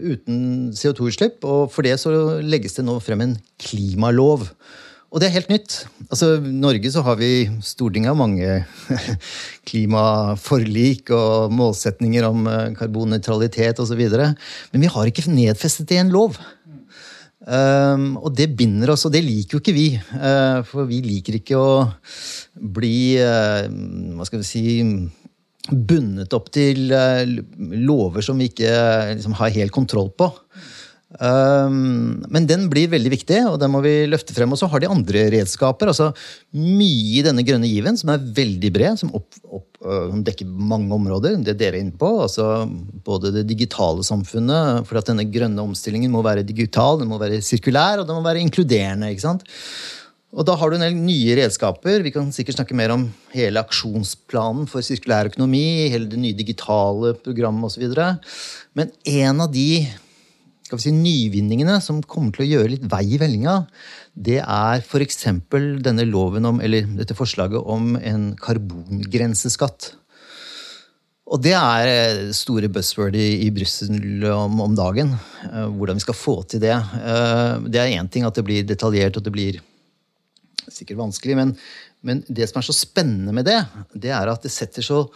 uten 0.02 0.40
CO2-utslipp, 0.74 1.38
og 1.46 1.70
for 1.74 1.86
det 1.86 2.00
så 2.02 2.14
legges 2.42 2.80
det 2.80 2.86
nå 2.86 2.98
frem 3.02 3.28
en 3.28 3.38
klimalov. 3.62 4.50
Og 5.14 5.22
det 5.22 5.28
er 5.28 5.36
helt 5.36 5.52
nytt. 5.52 5.76
Altså, 6.08 6.32
I 6.42 6.52
Norge 6.58 6.90
så 6.90 7.04
har 7.06 7.14
vi 7.20 7.46
Stortinget 7.62 8.10
har 8.10 8.18
mange 8.18 8.64
klimaforlik 9.68 11.12
og 11.14 11.54
målsetninger 11.54 12.26
om 12.26 12.48
eh, 12.50 12.72
karbonnøytralitet 12.74 13.78
osv. 13.78 14.02
Men 14.10 14.82
vi 14.82 14.90
har 14.90 15.06
ikke 15.10 15.28
nedfestet 15.30 15.86
det 15.86 16.00
i 16.00 16.02
en 16.02 16.10
lov. 16.10 16.40
Um, 17.44 18.14
og 18.24 18.32
det 18.34 18.54
binder 18.56 18.94
oss, 18.94 19.04
og 19.04 19.12
det 19.14 19.20
liker 19.22 19.58
jo 19.58 19.62
ikke 19.62 19.76
vi. 19.76 19.88
Uh, 20.16 20.64
for 20.66 20.88
vi 20.90 20.98
liker 21.04 21.38
ikke 21.38 21.60
å 21.60 21.84
bli 22.74 23.20
uh, 23.20 23.68
Hva 24.16 24.26
skal 24.26 24.40
vi 24.40 24.48
si 24.48 24.64
bundet 25.70 26.34
opp 26.36 26.50
til 26.52 26.90
uh, 26.90 27.22
lover 27.86 28.24
som 28.24 28.40
vi 28.40 28.50
ikke 28.50 28.72
liksom, 29.14 29.36
har 29.38 29.54
helt 29.60 29.76
kontroll 29.76 30.10
på. 30.16 30.32
Um, 31.22 32.24
men 32.32 32.46
den 32.50 32.66
blir 32.72 32.90
veldig 32.90 33.12
viktig, 33.12 33.38
og 33.46 33.58
den 33.62 33.70
må 33.70 33.80
vi 33.84 33.92
løfte 34.10 34.34
frem. 34.34 34.50
Og 34.54 34.58
så 34.58 34.68
har 34.70 34.82
de 34.82 34.90
andre 34.90 35.26
redskaper. 35.36 35.92
altså 35.92 36.10
Mye 36.56 37.20
i 37.20 37.24
denne 37.26 37.44
grønne 37.46 37.70
given, 37.70 37.98
som 38.00 38.10
er 38.14 38.26
veldig 38.38 38.70
bred, 38.74 39.00
som, 39.00 39.12
opp, 39.14 39.38
opp, 39.46 39.68
uh, 39.84 40.08
som 40.10 40.24
dekker 40.26 40.48
mange 40.48 40.90
områder. 40.96 41.38
Det 41.46 41.56
dere 41.60 41.78
er 41.78 41.86
inne 41.86 41.96
på. 41.98 42.10
altså 42.26 42.66
Både 43.06 43.34
det 43.34 43.46
digitale 43.50 44.06
samfunnet, 44.06 44.88
for 44.88 45.00
at 45.00 45.10
denne 45.10 45.26
grønne 45.30 45.68
omstillingen 45.68 46.12
må 46.14 46.24
være 46.26 46.46
digital, 46.46 47.00
den 47.02 47.12
må 47.12 47.20
være 47.22 47.42
sirkulær, 47.44 48.02
og 48.02 48.08
den 48.08 48.18
må 48.18 48.24
være 48.26 48.42
inkluderende. 48.42 49.12
ikke 49.14 49.28
sant? 49.28 49.46
Og 50.34 50.42
da 50.48 50.56
har 50.58 50.70
du 50.70 50.74
en 50.76 50.82
del 50.82 50.96
nye 50.98 51.36
redskaper. 51.38 52.02
Vi 52.02 52.10
kan 52.14 52.32
sikkert 52.34 52.58
snakke 52.58 52.74
mer 52.74 52.90
om 52.90 53.06
hele 53.30 53.60
aksjonsplanen 53.62 54.66
for 54.70 54.82
sirkulær 54.82 55.30
økonomi, 55.30 55.86
hele 55.92 56.10
det 56.10 56.18
nye 56.18 56.34
digitale 56.34 57.14
programmet 57.22 57.70
osv. 57.70 57.86
Men 58.74 58.90
en 59.06 59.44
av 59.44 59.52
de 59.54 59.84
skal 60.64 60.78
vi 60.78 60.84
si, 60.86 60.92
nyvinningene 60.96 61.76
som 61.84 62.00
kommer 62.08 62.32
til 62.32 62.46
å 62.46 62.48
gjøre 62.48 62.72
litt 62.72 62.86
vei 62.88 63.02
i 63.14 63.18
vellinga, 63.20 63.58
det 64.14 64.38
er 64.40 64.80
f.eks. 64.80 65.26
denne 65.84 66.06
loven 66.08 66.48
om, 66.48 66.62
eller 66.64 66.88
dette 66.96 67.16
forslaget 67.18 67.60
om 67.60 67.94
en 68.00 68.30
karbongrenseskatt. 68.40 69.92
Og 71.24 71.40
det 71.44 71.54
er 71.56 71.88
eh, 71.88 72.32
store 72.36 72.68
buzzword 72.72 73.16
i, 73.16 73.46
i 73.46 73.52
Brussel 73.52 74.24
om, 74.28 74.58
om, 74.60 74.74
dagen. 74.76 75.14
Uh, 75.44 75.70
hvordan 75.72 75.96
vi 75.96 76.04
skal 76.04 76.16
få 76.16 76.34
til 76.48 76.60
det. 76.64 76.74
Uh, 77.00 77.64
det 77.64 77.80
er 77.80 77.94
én 77.96 78.10
ting 78.12 78.26
at 78.28 78.36
det 78.36 78.44
blir 78.44 78.66
detaljert 78.68 79.16
og 79.16 79.24
det 79.24 79.32
blir 79.32 79.62
sikkert 80.64 81.00
vanskelig, 81.00 81.36
men, 81.36 81.54
men, 82.04 82.20
det 82.28 82.48
som 82.48 82.60
er 82.60 82.66
så 82.68 82.76
spennende 82.76 83.32
med 83.36 83.48
det, 83.48 83.58
det 83.92 84.12
er 84.16 84.30
at 84.32 84.44
det 84.44 84.52
setter 84.52 84.84
så 84.84 85.06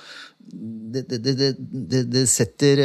Det, 0.49 1.03
det, 1.09 1.35
det, 1.37 1.99
det 2.09 2.23
setter 2.33 2.81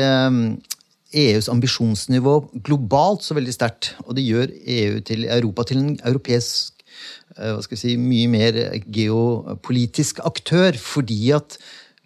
EUs 1.14 1.50
ambisjonsnivå 1.52 2.36
globalt 2.66 3.26
så 3.26 3.38
veldig 3.38 3.54
sterkt. 3.56 3.94
Og 4.08 4.18
det 4.18 4.26
gjør 4.26 4.50
EU 4.50 5.02
til 5.06 5.28
Europa 5.28 5.68
til 5.70 5.82
en 5.82 5.92
europeisk 6.02 6.84
eh, 7.38 7.54
hva 7.54 7.62
skal 7.64 7.78
vi 7.78 7.82
si, 7.84 7.98
mye 8.02 8.32
mer 8.32 8.60
geopolitisk 8.88 10.24
aktør. 10.26 10.78
Fordi 10.80 11.22
at 11.38 11.60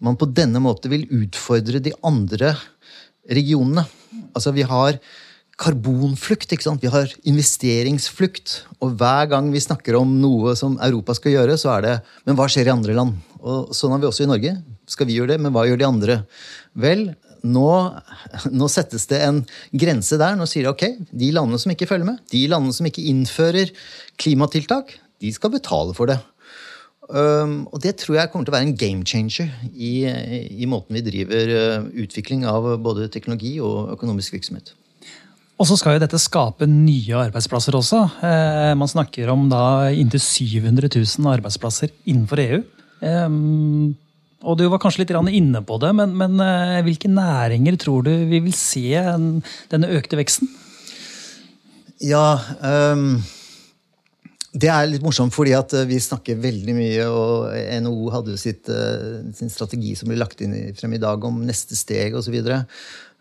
man 0.04 0.18
på 0.18 0.28
denne 0.30 0.60
måten 0.62 0.92
vil 0.92 1.08
utfordre 1.24 1.80
de 1.82 1.94
andre 2.06 2.54
regionene. 3.28 3.86
Altså 4.36 4.52
vi 4.56 4.66
har 4.68 5.00
karbonflukt, 5.58 6.52
ikke 6.54 6.68
sant? 6.68 6.82
vi 6.84 6.90
har 6.92 7.10
investeringsflukt. 7.26 8.60
Og 8.78 8.94
hver 9.00 9.26
gang 9.32 9.50
vi 9.50 9.62
snakker 9.62 9.98
om 9.98 10.18
noe 10.22 10.54
som 10.58 10.78
Europa 10.84 11.16
skal 11.18 11.34
gjøre, 11.34 11.58
så 11.58 11.74
er 11.76 11.86
det 11.86 11.94
Men 12.24 12.38
hva 12.38 12.46
skjer 12.50 12.70
i 12.70 12.76
andre 12.76 12.94
land? 12.94 13.16
Og 13.38 13.74
sånn 13.74 13.94
har 13.94 14.02
vi 14.02 14.06
også 14.06 14.26
i 14.26 14.30
Norge. 14.30 14.54
Skal 14.88 15.08
vi 15.08 15.18
gjøre 15.18 15.34
det, 15.34 15.40
men 15.42 15.52
hva 15.54 15.66
gjør 15.66 15.80
de 15.80 15.88
andre? 15.88 16.20
Vel, 16.78 17.08
nå, 17.46 17.68
nå, 18.50 18.70
settes 18.72 19.06
det 19.10 19.20
en 19.26 19.42
grense 19.72 20.18
der. 20.20 20.38
Nå 20.38 20.48
sier 20.48 20.66
de 20.66 20.72
ok, 20.72 20.86
de 21.10 21.30
landene 21.34 21.60
som 21.60 21.74
ikke 21.74 21.88
følger 21.90 22.10
med, 22.10 22.24
de 22.32 22.46
landene 22.50 22.74
som 22.76 22.88
ikke 22.88 23.06
innfører 23.10 23.72
klimatiltak, 24.20 24.96
de 25.22 25.32
skal 25.34 25.54
betale 25.54 25.94
for 25.98 26.10
det. 26.10 26.18
Um, 27.08 27.62
og 27.72 27.80
det 27.80 27.94
tror 28.02 28.18
jeg 28.18 28.28
kommer 28.28 28.44
til 28.44 28.52
å 28.52 28.58
være 28.58 28.66
en 28.68 28.76
game 28.76 29.06
changer 29.08 29.48
i, 29.72 30.04
i 30.60 30.66
måten 30.68 30.98
vi 30.98 31.00
driver 31.06 31.54
uh, 31.56 31.86
utvikling 32.04 32.44
av 32.44 32.74
både 32.84 33.08
teknologi 33.14 33.54
og 33.64 33.94
økonomisk 33.94 34.36
virksomhet. 34.36 34.74
Og 35.58 35.66
så 35.66 35.74
skal 35.78 35.96
jo 35.96 36.02
dette 36.04 36.20
skape 36.22 36.68
nye 36.70 37.16
arbeidsplasser 37.18 37.74
også. 37.74 38.04
Eh, 38.22 38.74
man 38.78 38.90
snakker 38.90 39.30
om 39.32 39.48
da 39.50 39.90
inntil 39.90 40.22
700 40.22 40.86
000 40.92 41.30
arbeidsplasser 41.32 41.90
innenfor 42.06 42.42
EU. 42.44 42.60
Eh, 43.02 43.26
og 44.46 44.58
du 44.58 44.68
var 44.70 44.78
kanskje 44.82 45.02
litt 45.02 45.12
inne 45.34 45.62
på 45.66 45.80
det, 45.82 45.90
men, 45.98 46.14
men 46.18 46.38
uh, 46.38 46.78
hvilke 46.86 47.10
næringer 47.10 47.78
tror 47.80 48.06
du 48.06 48.12
vi 48.30 48.38
vil 48.44 48.54
se 48.54 48.94
denne 49.72 49.90
økte 49.98 50.18
veksten? 50.20 50.50
Ja 51.98 52.38
um, 52.62 53.18
Det 54.54 54.70
er 54.70 54.86
litt 54.86 55.02
morsomt, 55.02 55.34
fordi 55.34 55.56
at 55.58 55.74
eh, 55.74 55.88
vi 55.90 55.98
snakker 56.00 56.38
veldig 56.40 56.74
mye, 56.76 57.08
og 57.10 57.82
NHO 57.82 58.12
hadde 58.14 58.32
jo 58.36 58.38
sitt, 58.40 58.70
uh, 58.70 59.26
sin 59.34 59.50
strategi 59.52 59.96
som 59.98 60.10
ble 60.10 60.20
lagt 60.20 60.40
inn 60.44 60.54
frem 60.78 60.94
i 60.94 61.02
dag 61.02 61.26
om 61.26 61.42
neste 61.46 61.76
steg 61.78 62.16
osv. 62.18 62.38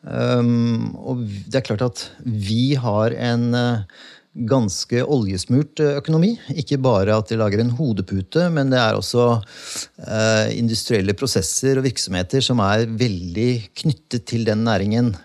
Um, 0.08 0.94
og 1.02 1.26
det 1.50 1.60
er 1.60 1.66
klart 1.68 1.84
at 1.84 2.06
vi 2.22 2.78
har 2.80 3.18
en 3.18 3.50
uh, 3.58 4.06
ganske 4.46 5.02
oljesmurt 5.02 5.82
økonomi. 5.82 6.36
Ikke 6.54 6.78
bare 6.82 7.16
at 7.18 7.32
de 7.32 7.40
lager 7.40 7.64
en 7.64 7.74
hodepute, 7.78 8.48
men 8.54 8.70
det 8.74 8.80
er 8.82 8.98
også 8.98 9.30
eh, 10.06 10.58
industrielle 10.58 11.16
prosesser 11.18 11.80
og 11.80 11.88
virksomheter 11.88 12.44
som 12.46 12.62
er 12.66 12.86
veldig 13.00 13.52
knyttet 13.82 14.28
til 14.30 14.46
den 14.48 14.66
næringen. 14.68 15.16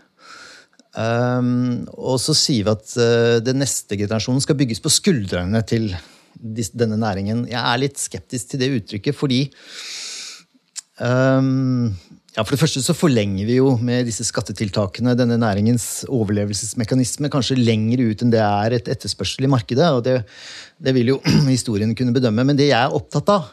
Um, 0.92 1.87
og 1.97 2.19
så 2.21 2.35
sier 2.37 2.66
vi 2.66 2.73
at 2.75 2.90
uh, 3.00 3.38
den 3.40 3.62
neste 3.62 3.97
generasjonen 3.97 4.42
skal 4.45 4.59
bygges 4.61 4.83
på 4.85 4.92
skuldrene 4.92 5.62
til 5.64 5.88
denne 6.37 6.99
næringen. 7.00 7.47
Jeg 7.49 7.61
er 7.61 7.81
litt 7.81 8.00
skeptisk 8.00 8.50
til 8.52 8.61
det 8.61 8.69
uttrykket 8.76 9.16
fordi 9.16 9.47
um, 11.00 11.95
ja, 12.33 12.41
For 12.41 12.55
det 12.55 12.62
første 12.62 12.81
så 12.81 12.95
forlenger 12.97 13.45
vi 13.45 13.59
jo 13.59 13.75
med 13.77 14.07
disse 14.09 14.25
skattetiltakene 14.25 15.12
denne 15.19 15.37
næringens 15.41 16.07
overlevelsesmekanisme 16.09 17.29
kanskje 17.33 17.59
lenger 17.61 18.01
ut 18.07 18.25
enn 18.25 18.33
det 18.33 18.41
er 18.41 18.77
et 18.79 18.89
etterspørsel 18.95 19.45
i 19.45 19.51
markedet. 19.53 19.85
og 19.93 20.01
det, 20.07 20.23
det 20.81 20.95
vil 20.97 21.12
jo 21.12 21.19
historien 21.51 21.93
kunne 21.99 22.15
bedømme. 22.17 22.47
Men 22.49 22.57
det 22.57 22.71
jeg 22.71 22.81
er 22.81 22.97
opptatt 22.97 23.29
av, 23.35 23.51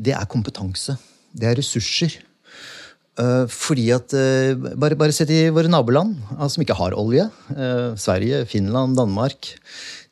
det 0.00 0.14
er 0.16 0.30
kompetanse. 0.32 0.96
Det 1.36 1.50
er 1.50 1.58
ressurser. 1.60 2.16
Uh, 3.20 3.44
fordi 3.52 3.90
at 3.92 4.14
uh, 4.16 4.56
bare, 4.80 4.96
bare 4.96 5.12
se 5.12 5.26
til 5.28 5.50
våre 5.52 5.68
naboland 5.68 6.14
uh, 6.32 6.46
som 6.48 6.64
ikke 6.64 6.78
har 6.78 6.96
olje. 6.96 7.26
Sverige, 8.00 8.46
Finland, 8.48 8.96
Danmark. 8.96 9.50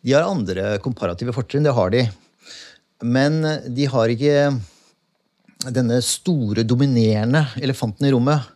De 0.05 0.13
har 0.13 0.29
andre 0.29 0.75
komparative 0.85 1.33
fortrinn. 1.33 1.65
Det 1.65 1.73
har 1.73 1.97
de. 1.97 2.05
Men 3.01 3.41
de 3.73 3.89
har 3.89 4.13
ikke 4.13 4.37
denne 5.69 6.01
store, 6.05 6.65
dominerende 6.65 7.43
elefanten 7.61 8.07
i 8.09 8.13
rommet, 8.15 8.47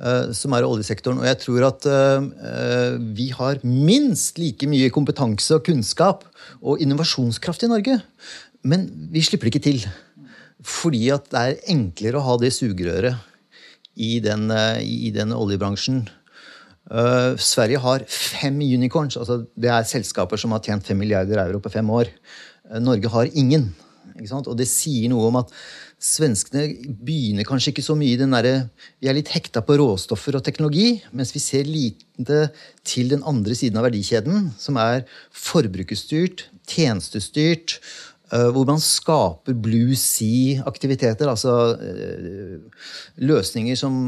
uh, 0.00 0.32
som 0.36 0.54
er 0.56 0.66
oljesektoren. 0.66 1.20
Og 1.20 1.28
jeg 1.28 1.40
tror 1.42 1.68
at 1.68 1.88
uh, 1.90 2.96
vi 3.16 3.28
har 3.36 3.60
minst 3.66 4.40
like 4.40 4.68
mye 4.70 4.88
kompetanse 4.94 5.58
og 5.58 5.66
kunnskap 5.66 6.24
og 6.62 6.80
innovasjonskraft 6.80 7.66
i 7.66 7.72
Norge. 7.72 8.00
Men 8.66 8.88
vi 9.12 9.24
slipper 9.24 9.50
ikke 9.50 9.64
til. 9.68 9.84
Fordi 10.66 11.10
at 11.14 11.28
det 11.30 11.42
er 11.42 11.64
enklere 11.76 12.18
å 12.18 12.26
ha 12.26 12.36
det 12.40 12.54
sugerøret 12.56 13.20
i 14.00 14.16
den, 14.24 14.48
uh, 14.48 14.80
i 14.80 15.12
den 15.14 15.36
oljebransjen. 15.36 16.06
Sverige 17.42 17.80
har 17.82 18.04
fem 18.06 18.60
unicorns. 18.62 19.16
altså 19.18 19.40
Det 19.58 19.66
er 19.66 19.88
selskaper 19.90 20.38
som 20.38 20.52
har 20.54 20.60
tjent 20.62 20.86
fem 20.86 20.94
milliarder 21.02 21.40
euro 21.42 21.58
på 21.58 21.72
fem 21.74 21.88
år. 21.90 22.12
Norge 22.78 23.10
har 23.10 23.32
ingen. 23.34 23.72
Og 24.14 24.54
det 24.54 24.68
sier 24.70 25.10
noe 25.10 25.26
om 25.26 25.40
at 25.40 25.50
Svenskene 26.06 26.68
begynner 26.86 27.46
kanskje 27.48 27.72
ikke 27.72 27.84
så 27.84 27.96
mye 27.98 28.14
i 28.14 28.18
den 28.20 28.34
derre 28.34 28.68
Vi 29.02 29.08
er 29.10 29.16
litt 29.16 29.32
hekta 29.34 29.62
på 29.66 29.78
råstoffer 29.80 30.38
og 30.38 30.44
teknologi, 30.46 31.00
mens 31.10 31.32
vi 31.34 31.42
ser 31.42 31.66
lite 31.66 32.46
til 32.86 33.10
den 33.10 33.24
andre 33.26 33.56
siden 33.58 33.80
av 33.80 33.88
verdikjeden, 33.88 34.52
som 34.60 34.78
er 34.80 35.02
forbrukerstyrt, 35.34 36.46
tjenestestyrt, 36.70 37.80
hvor 38.30 38.66
man 38.66 38.80
skaper 38.82 39.54
blue 39.62 39.94
sea-aktiviteter, 39.98 41.28
altså 41.30 41.76
løsninger 43.22 43.78
som, 43.78 43.98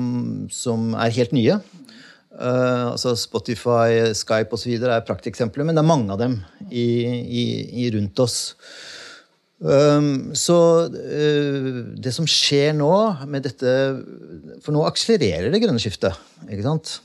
som, 0.50 0.93
er 0.99 1.14
helt 1.14 1.35
nye. 1.37 1.59
Altså 2.38 3.14
Spotify, 3.19 4.14
Skype 4.14 4.55
osv. 4.55 4.75
er 4.75 5.07
prakteksempler, 5.07 5.67
men 5.67 5.78
det 5.78 5.85
er 5.85 5.90
mange 5.90 6.14
av 6.14 6.23
dem 6.23 6.38
i, 6.71 6.88
i, 7.43 7.45
i 7.85 7.90
rundt 7.95 8.25
oss. 8.25 8.40
Så 9.58 10.56
uh, 10.86 11.78
det 11.99 12.12
som 12.14 12.28
skjer 12.30 12.76
nå 12.78 12.92
med 13.26 13.42
dette 13.42 13.73
For 14.62 14.71
nå 14.71 14.84
akselererer 14.86 15.50
det 15.50 15.62
grønne 15.64 15.82
skiftet. 15.82 16.14
ikke 16.47 16.66
sant? 16.66 17.00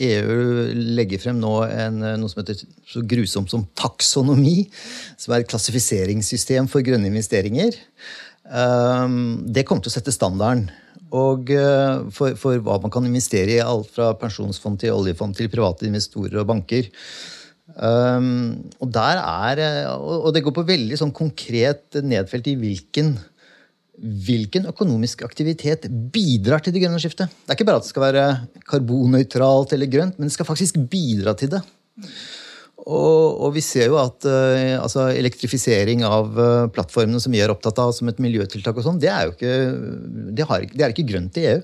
EU 0.00 0.36
legger 0.96 1.20
frem 1.20 1.36
nå 1.42 1.52
en, 1.66 1.98
noe 2.22 2.30
som 2.30 2.40
heter 2.40 2.62
så 2.88 3.02
grusomt 3.04 3.52
som 3.52 3.66
taksonomi. 3.76 4.64
Som 5.20 5.34
er 5.34 5.42
et 5.42 5.50
klassifiseringssystem 5.50 6.70
for 6.72 6.86
grønne 6.86 7.10
investeringer. 7.10 7.76
Det 8.46 9.66
kommer 9.68 9.84
til 9.84 9.92
å 9.92 9.96
sette 9.98 10.14
standarden. 10.14 10.70
Og 11.10 11.50
uh, 11.50 12.06
for, 12.14 12.36
for, 12.38 12.60
hva 12.62 12.78
man 12.82 12.92
kan 12.94 13.06
investere 13.06 13.56
i, 13.56 13.62
alt 13.62 13.90
fra 13.94 14.12
pensjonsfond 14.18 14.78
til 14.80 14.94
oljefond 14.94 15.34
til 15.36 15.50
private 15.50 15.88
investorer 15.88 16.38
og 16.42 16.48
banker. 16.52 16.90
Um, 17.76 18.70
og, 18.82 18.96
er, 18.98 19.60
eh, 19.62 19.90
og 19.90 20.32
det 20.34 20.42
går 20.44 20.54
på 20.56 20.66
veldig 20.68 20.98
sånn 20.98 21.12
konkret 21.14 21.98
nedfelt 22.02 22.48
i 22.50 22.56
hvilken, 22.58 23.14
hvilken 24.26 24.68
økonomisk 24.72 25.22
aktivitet 25.26 25.86
bidrar 26.12 26.64
til 26.64 26.74
det 26.74 26.82
grønne 26.82 27.00
skiftet. 27.02 27.30
Det 27.30 27.52
er 27.54 27.58
ikke 27.58 27.68
bare 27.68 27.80
at 27.82 27.86
det 27.86 27.92
skal 27.92 28.06
være 28.08 28.26
karbonnøytralt 28.72 29.74
eller 29.76 29.92
grønt, 29.92 30.18
men 30.18 30.30
det 30.30 30.36
skal 30.36 30.48
faktisk 30.48 30.80
bidra 30.90 31.36
til 31.38 31.54
det. 31.54 31.62
Og, 32.80 33.40
og 33.44 33.50
vi 33.52 33.62
ser 33.64 33.90
jo 33.90 33.98
at 34.00 34.24
uh, 34.24 34.78
altså 34.80 35.10
elektrifisering 35.12 36.00
av 36.06 36.30
uh, 36.38 36.68
plattformene 36.72 37.20
som 37.20 37.34
vi 37.34 37.42
er 37.44 37.52
opptatt 37.52 37.80
av 37.82 37.92
som 37.92 38.08
et 38.08 38.22
miljøtiltak, 38.24 38.78
og 38.78 38.86
sånn, 38.86 39.00
det, 39.02 39.12
det, 39.40 40.46
det 40.46 40.86
er 40.86 40.94
ikke 40.94 41.10
grønt 41.10 41.36
i 41.36 41.44
EU. 41.52 41.60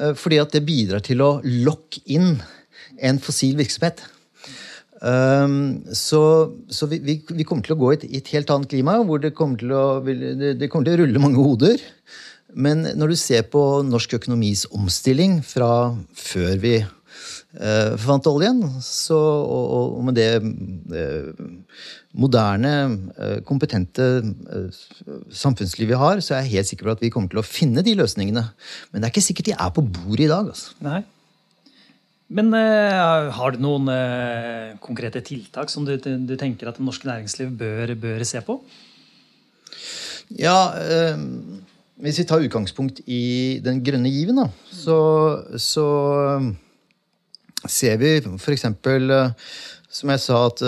Uh, 0.00 0.10
fordi 0.18 0.40
at 0.42 0.56
det 0.56 0.64
bidrar 0.66 1.04
til 1.06 1.22
å 1.22 1.36
lokke 1.46 2.02
inn 2.10 2.34
en 3.02 3.22
fossil 3.22 3.54
virksomhet. 3.60 4.02
Um, 5.02 5.82
så, 5.98 6.52
så 6.70 6.86
vi, 6.86 7.00
vi, 7.02 7.16
vi, 7.26 7.42
kommer 7.42 7.66
til 7.66 7.74
å 7.74 7.80
gå 7.80 7.88
i 7.90 7.96
et, 7.96 8.04
et, 8.20 8.28
helt 8.36 8.50
annet 8.54 8.70
klima, 8.70 9.00
hvor 9.02 9.18
det 9.18 9.32
kommer, 9.34 9.58
til 9.58 9.74
å, 9.74 9.98
det, 10.06 10.68
kommer 10.70 10.86
til 10.86 10.94
å 10.94 11.02
rulle 11.02 11.22
mange 11.22 11.42
hoder. 11.42 11.82
Men 12.54 12.84
når 12.94 13.14
du 13.14 13.18
ser 13.18 13.48
på 13.50 13.82
norsk 13.88 14.14
økonomis 14.20 14.66
omstilling 14.70 15.40
fra 15.42 15.90
før 16.14 16.54
vi 16.62 16.76
eh, 16.78 17.94
fant 17.98 18.28
oljen, 18.30 18.60
så, 18.84 19.18
og, 19.18 19.96
og, 19.96 20.04
med 20.06 20.20
det 20.20 20.28
eh, 20.38 21.32
moderne, 22.22 22.74
eh, 23.16 23.40
kompetente 23.48 24.06
eh, 24.20 24.84
samfunnslivet 25.34 25.96
vi 25.96 26.02
har, 26.04 26.22
så 26.22 26.36
er 26.36 26.44
jeg 26.44 26.60
helt 26.60 26.70
sikker 26.70 26.86
på 26.86 26.94
at 26.94 27.02
vi 27.02 27.10
kommer 27.14 27.32
til 27.32 27.42
å 27.42 27.46
finne 27.46 27.82
de 27.82 27.96
løsningene. 27.98 28.44
Men 28.92 29.02
det 29.02 29.08
er 29.08 29.16
ikke 29.16 29.26
sikkert 29.32 29.50
de 29.50 29.58
er 29.58 29.74
på 29.74 29.82
bordet 29.82 30.28
i 30.28 30.30
dag. 30.30 30.52
Altså. 30.52 30.76
Nei. 30.84 31.02
Men 32.32 32.48
uh, 32.56 33.28
har 33.36 33.52
du 33.52 33.60
noen 33.60 33.90
uh, 33.92 34.72
konkrete 34.82 35.20
tiltak 35.24 35.72
som 35.72 35.84
du, 35.84 35.94
du, 36.00 36.34
tenker 36.40 36.70
at 36.70 36.78
det 36.78 36.86
norske 36.86 37.08
næringsliv 37.08 37.52
bør, 37.60 37.92
bør 38.00 38.24
se 38.28 38.40
på? 38.46 38.56
Ja, 40.40 40.56
uh, 40.72 41.20
hvis 42.02 42.22
vi 42.22 42.26
tar 42.28 42.44
utgangspunkt 42.44 43.02
i 43.04 43.60
den 43.62 43.82
grønne 43.84 44.10
given, 44.10 44.40
da, 44.40 44.48
så, 44.72 44.96
så 45.60 45.86
ser 47.68 48.00
vi 48.00 48.16
f.eks. 48.40 48.64
Som 49.92 50.08
jeg 50.08 50.22
sa, 50.24 50.38
at 50.48 50.62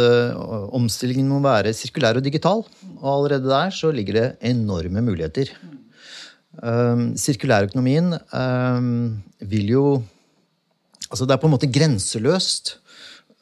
omstillingen 0.77 1.31
må 1.33 1.41
være 1.43 1.73
sirkulær 1.75 2.21
og 2.21 2.27
digital. 2.27 2.61
Og 3.01 3.09
allerede 3.09 3.49
der 3.49 3.73
så 3.73 3.89
ligger 3.91 4.19
det 4.19 4.27
enorme 4.45 5.01
muligheter. 5.03 5.49
Sirkulærøkonomien 7.25 8.13
vil 9.49 9.73
jo 9.73 9.87
Altså 11.15 11.29
det 11.31 11.37
er 11.37 11.43
på 11.45 11.47
en 11.47 11.55
måte 11.55 11.71
grenseløst 11.71 12.73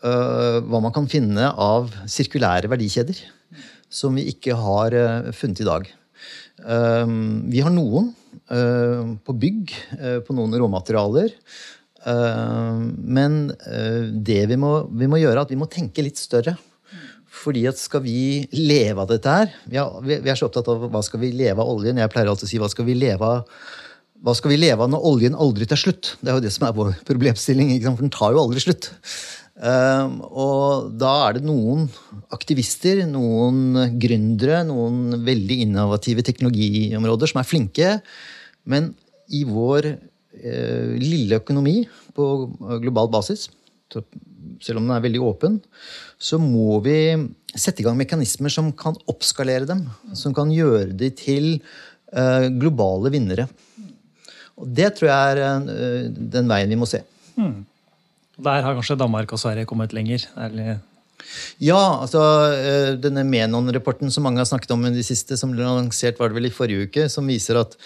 uh, 0.04 0.60
hva 0.60 0.80
man 0.84 0.92
kan 0.92 1.06
finne 1.08 1.48
av 1.56 1.88
sirkulære 2.04 2.68
verdikjeder 2.68 3.22
som 3.92 4.18
vi 4.18 4.26
ikke 4.28 4.58
har 4.60 4.92
uh, 4.92 5.30
funnet 5.32 5.62
i 5.64 5.68
dag. 5.68 5.88
Uh, 6.60 7.08
vi 7.48 7.64
har 7.64 7.72
noen 7.72 8.12
på 8.52 9.32
bygg, 9.38 9.70
på 10.26 10.34
noen 10.36 10.52
råmaterialer. 10.60 11.30
men 13.16 13.36
det 14.26 14.40
vi 14.50 14.58
må, 14.60 14.72
vi 14.90 15.08
må, 15.08 15.20
gjøre, 15.22 15.38
er 15.38 15.40
at 15.46 15.54
vi 15.54 15.56
må 15.56 15.68
tenke 15.72 16.04
litt 16.04 16.20
større. 16.20 16.52
Fordi 17.32 17.62
at 17.70 17.80
skal 17.80 18.02
vi 18.04 18.42
leve 18.52 19.00
av 19.00 19.08
dette 19.08 19.36
her 19.38 19.54
vi 19.64 19.78
er, 19.80 19.94
vi 20.04 20.18
er, 20.18 20.36
så 20.36 20.50
opptatt 20.50 20.68
av 20.68 20.84
hva 20.92 21.00
skal 21.06 21.22
vi 21.22 21.32
leve 21.32 21.64
av 21.64 21.70
oljen. 21.70 22.02
Jeg 22.02 22.12
pleier 22.12 22.28
alltid 22.28 22.50
å 22.50 22.52
si 22.52 22.60
hva 22.60 22.68
skal 22.68 22.90
vi 22.90 22.98
leve 22.98 23.30
av 23.38 23.46
hva 24.22 24.34
skal 24.38 24.52
vi 24.52 24.60
leve 24.60 24.84
av 24.84 24.90
når 24.92 25.06
oljen 25.08 25.36
aldri 25.38 25.66
tar 25.66 25.80
slutt? 25.80 26.14
Det 26.22 26.30
er 26.30 26.36
jo 26.38 26.44
det 26.44 26.52
som 26.54 26.68
er 26.68 26.74
vår 26.76 26.92
problemstilling, 27.08 27.72
for 27.82 28.04
den 28.04 28.12
tar 28.14 28.34
jo 28.34 28.44
aldri 28.44 28.62
slutt. 28.62 28.92
Um, 29.62 30.20
og 30.30 30.92
da 30.98 31.10
er 31.26 31.36
det 31.36 31.44
noen 31.44 31.88
aktivister, 32.34 33.02
noen 33.10 33.96
gründere, 34.00 34.62
noen 34.66 35.18
veldig 35.26 35.58
innovative 35.66 36.24
teknologiområder 36.26 37.32
som 37.32 37.42
er 37.42 37.48
flinke. 37.48 37.90
Men 38.62 38.92
i 39.34 39.42
vår 39.48 39.90
uh, 39.90 40.94
lille 41.02 41.40
økonomi 41.42 41.82
på 42.14 42.28
global 42.84 43.10
basis, 43.12 43.48
selv 44.62 44.78
om 44.78 44.86
den 44.86 44.94
er 44.94 45.02
veldig 45.04 45.24
åpen, 45.26 45.58
så 46.22 46.38
må 46.40 46.78
vi 46.86 46.96
sette 47.52 47.82
i 47.82 47.86
gang 47.86 47.98
mekanismer 47.98 48.54
som 48.54 48.70
kan 48.70 48.94
oppskalere 49.10 49.66
dem. 49.68 49.82
Som 50.16 50.34
kan 50.36 50.54
gjøre 50.54 50.94
de 50.94 51.10
til 51.18 51.50
uh, 52.14 52.46
globale 52.62 53.10
vinnere. 53.12 53.50
Og 54.62 54.70
Det 54.70 54.92
tror 54.96 55.10
jeg 55.10 55.34
er 55.34 55.66
eh, 55.74 56.08
den 56.36 56.48
veien 56.50 56.70
vi 56.70 56.78
må 56.78 56.88
se. 56.88 57.02
Mm. 57.34 57.64
Der 58.42 58.64
har 58.64 58.78
kanskje 58.78 58.98
Danmark 58.98 59.34
og 59.34 59.40
Sverige 59.42 59.68
kommet 59.68 59.92
lenger? 59.94 60.24
Ærlig. 60.38 60.78
Ja, 61.62 62.02
altså 62.02 62.20
eh, 62.56 62.94
denne 63.00 63.24
Menon-rapporten 63.26 64.10
som 64.12 64.26
mange 64.26 64.42
har 64.42 64.48
snakket 64.48 64.74
om 64.74 64.86
i 64.88 64.94
de 64.94 65.04
siste, 65.06 65.36
som 65.38 65.52
ble 65.54 65.64
lansert 65.64 66.18
var 66.20 66.30
det 66.30 66.38
vel 66.38 66.48
i 66.48 66.54
forrige 66.54 66.88
uke, 66.88 67.06
som 67.12 67.28
viser 67.30 67.60
at 67.60 67.76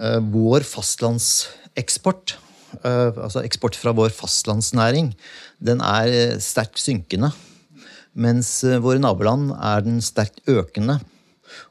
uh, 0.00 0.18
vår 0.32 0.64
fastlandseksport, 0.66 2.36
uh, 2.80 3.12
altså 3.26 3.44
eksport 3.44 3.76
fra 3.78 3.92
vår 3.96 4.14
fastlandsnæring, 4.16 5.12
den 5.60 5.84
er 5.84 6.40
sterkt 6.42 6.80
synkende. 6.80 7.32
Mens 8.20 8.56
våre 8.82 8.98
naboland 8.98 9.52
er 9.54 9.84
den 9.86 10.00
sterkt 10.02 10.40
økende. 10.50 10.98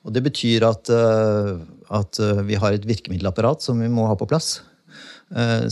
Og 0.08 0.14
det 0.16 0.22
betyr 0.24 0.64
at, 0.70 0.92
at 1.90 2.20
vi 2.46 2.58
har 2.62 2.76
et 2.76 2.86
virkemiddelapparat 2.86 3.66
som 3.66 3.80
vi 3.82 3.90
må 3.92 4.06
ha 4.10 4.16
på 4.20 4.28
plass. 4.30 4.60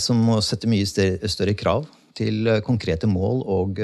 Som 0.01 0.19
må 0.25 0.39
sette 0.45 0.69
mye 0.69 0.85
større 0.85 1.53
krav 1.57 1.87
til 2.17 2.49
konkrete 2.65 3.09
mål 3.09 3.43
og 3.49 3.79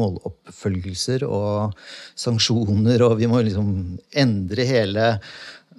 måloppfølgelser 0.00 1.22
og 1.26 1.74
sanksjoner. 2.18 3.02
Og 3.06 3.18
vi 3.18 3.28
må 3.30 3.42
liksom 3.46 3.68
endre 4.24 4.66
hele 4.66 5.08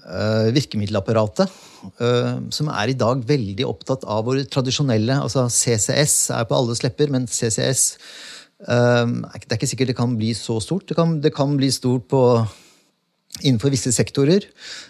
Eh, 0.06 0.52
virkemiddelapparatet, 0.54 1.50
eh, 1.98 2.34
som 2.54 2.68
er 2.70 2.92
i 2.92 2.98
dag 2.98 3.24
veldig 3.26 3.66
opptatt 3.66 4.04
av 4.06 4.28
våre 4.28 4.44
tradisjonelle 4.46 5.16
altså 5.18 5.48
CCS 5.50 6.30
er 6.36 6.44
på 6.46 6.54
alles 6.54 6.84
lepper, 6.86 7.10
men 7.10 7.26
CCS 7.26 7.98
eh, 8.70 9.06
Det 9.10 9.50
er 9.50 9.58
ikke 9.58 9.72
sikkert 9.72 9.90
det 9.90 9.98
kan 9.98 10.14
bli 10.14 10.36
så 10.38 10.60
stort. 10.62 10.86
Det 10.86 11.00
kan, 11.00 11.18
det 11.26 11.34
kan 11.34 11.58
bli 11.58 11.72
stort 11.74 12.06
på, 12.14 12.22
innenfor 13.41 13.74
visse 13.74 13.91
sektorer, 13.91 14.45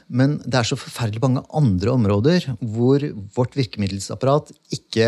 men 0.08 0.38
det 0.46 0.60
er 0.60 0.68
så 0.68 0.78
forferdelig 0.78 1.24
mange 1.24 1.46
andre 1.56 1.94
områder 1.96 2.50
hvor 2.62 3.06
vårt 3.36 3.56
virkemiddelsapparat 3.58 4.52
ikke 4.76 5.08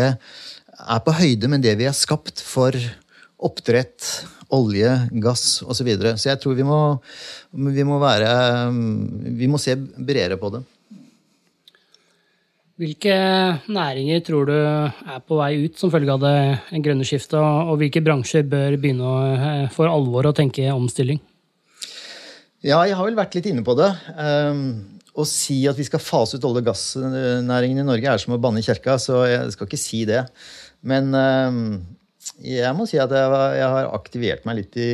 er 0.78 1.04
på 1.04 1.14
høyde 1.20 1.50
med 1.50 1.62
det 1.66 1.76
vi 1.78 1.86
har 1.88 1.96
skapt 1.96 2.42
for 2.44 2.74
oppdrett, 3.38 4.02
olje, 4.54 4.90
gass 5.22 5.60
osv. 5.62 5.76
Så, 5.76 5.86
videre. 5.86 6.16
så 6.18 6.32
jeg 6.32 6.40
tror 6.42 6.56
vi 6.58 6.66
må, 6.66 6.80
vi 7.52 7.84
må 7.86 8.00
være 8.02 8.32
Vi 9.38 9.46
må 9.50 9.60
se 9.62 9.76
bredere 9.76 10.38
på 10.40 10.50
det. 10.56 10.64
Hvilke 12.78 13.14
næringer 13.74 14.20
tror 14.22 14.46
du 14.46 14.54
er 14.54 15.22
på 15.26 15.38
vei 15.40 15.64
ut 15.64 15.80
som 15.80 15.90
følge 15.90 16.14
av 16.14 16.22
det 16.22 16.82
grønne 16.84 17.06
skiftet, 17.06 17.38
og 17.38 17.74
hvilke 17.80 18.02
bransjer 18.06 18.46
bør 18.46 18.76
begynne 18.78 19.14
eh, 19.34 19.64
for 19.74 19.90
alvor 19.90 20.30
å 20.30 20.34
tenke 20.36 20.70
omstilling? 20.70 21.18
Ja, 22.66 22.80
jeg 22.88 22.96
har 22.98 23.06
vel 23.06 23.18
vært 23.18 23.36
litt 23.38 23.46
inne 23.46 23.62
på 23.62 23.76
det. 23.78 23.88
Um, 24.18 24.98
å 25.18 25.22
si 25.26 25.60
at 25.70 25.78
vi 25.78 25.86
skal 25.86 26.02
fase 26.02 26.38
ut 26.38 26.46
olje- 26.46 26.64
og 26.64 26.70
gassnæringen 26.72 27.82
i 27.82 27.86
Norge, 27.86 28.10
er 28.10 28.22
som 28.22 28.34
å 28.34 28.40
banne 28.42 28.58
i 28.58 28.66
kjerka, 28.66 28.96
så 29.02 29.22
jeg 29.30 29.54
skal 29.54 29.68
ikke 29.68 29.78
si 29.78 30.02
det. 30.08 30.24
Men 30.82 31.14
um, 31.14 31.60
jeg 32.42 32.74
må 32.74 32.86
si 32.90 32.98
at 32.98 33.14
jeg, 33.14 33.38
jeg 33.60 33.70
har 33.76 33.92
aktivert 33.94 34.42
meg 34.48 34.58
litt 34.58 34.78
i, 34.82 34.90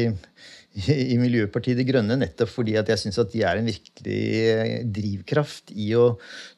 i 1.15 1.17
Miljøpartiet 1.21 1.81
De 1.81 1.89
Grønne 1.89 2.21
nettopp 2.21 2.53
fordi 2.53 2.77
at 2.81 2.89
jeg 2.93 3.01
syns 3.01 3.21
at 3.23 3.33
de 3.33 3.45
er 3.49 3.61
en 3.61 3.69
virkelig 3.69 4.85
drivkraft 4.97 5.73
i 5.73 5.93
å 5.97 6.15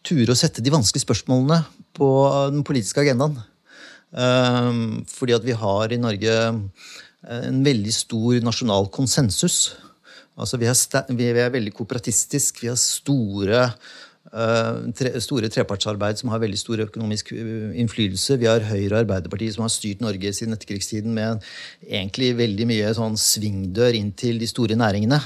ture 0.07 0.35
å 0.35 0.38
sette 0.38 0.64
de 0.64 0.75
vanskelige 0.75 1.07
spørsmålene 1.07 1.62
på 1.97 2.11
den 2.55 2.66
politiske 2.66 3.07
agendaen. 3.07 3.38
Um, 4.11 5.05
fordi 5.11 5.38
at 5.38 5.47
vi 5.47 5.55
har 5.55 5.95
i 5.95 6.03
Norge 6.03 6.37
en 7.27 7.66
veldig 7.66 7.95
stor 7.95 8.42
nasjonal 8.42 8.90
konsensus. 8.95 9.77
Altså 10.37 10.59
vi, 10.61 10.68
er, 10.68 11.14
vi 11.16 11.31
er 11.31 11.55
veldig 11.55 11.72
kooperatistisk, 11.77 12.61
vi 12.61 12.68
har 12.68 12.77
store 12.81 13.62
uh, 14.35 14.83
tre, 14.96 15.14
store 15.25 15.49
trepartsarbeid 15.53 16.20
som 16.20 16.33
har 16.33 16.42
veldig 16.42 16.59
stor 16.61 16.83
økonomisk 16.85 17.33
eh, 17.33 17.72
innflytelse. 17.81 18.37
Vi 18.42 18.51
har 18.51 18.66
Høyre 18.68 18.92
og 18.92 19.01
Arbeiderpartiet 19.05 19.57
som 19.57 19.64
har 19.64 19.72
styrt 19.72 20.05
Norge 20.05 20.35
siden 20.37 20.53
etterkrigstiden 20.57 21.16
med 21.16 21.40
egentlig 21.87 22.35
veldig 22.37 22.68
mye 22.68 22.92
sånn 22.99 23.16
svingdør 23.20 23.96
inn 23.96 24.12
til 24.12 24.42
de 24.42 24.51
store 24.51 24.77
næringene. 24.77 25.22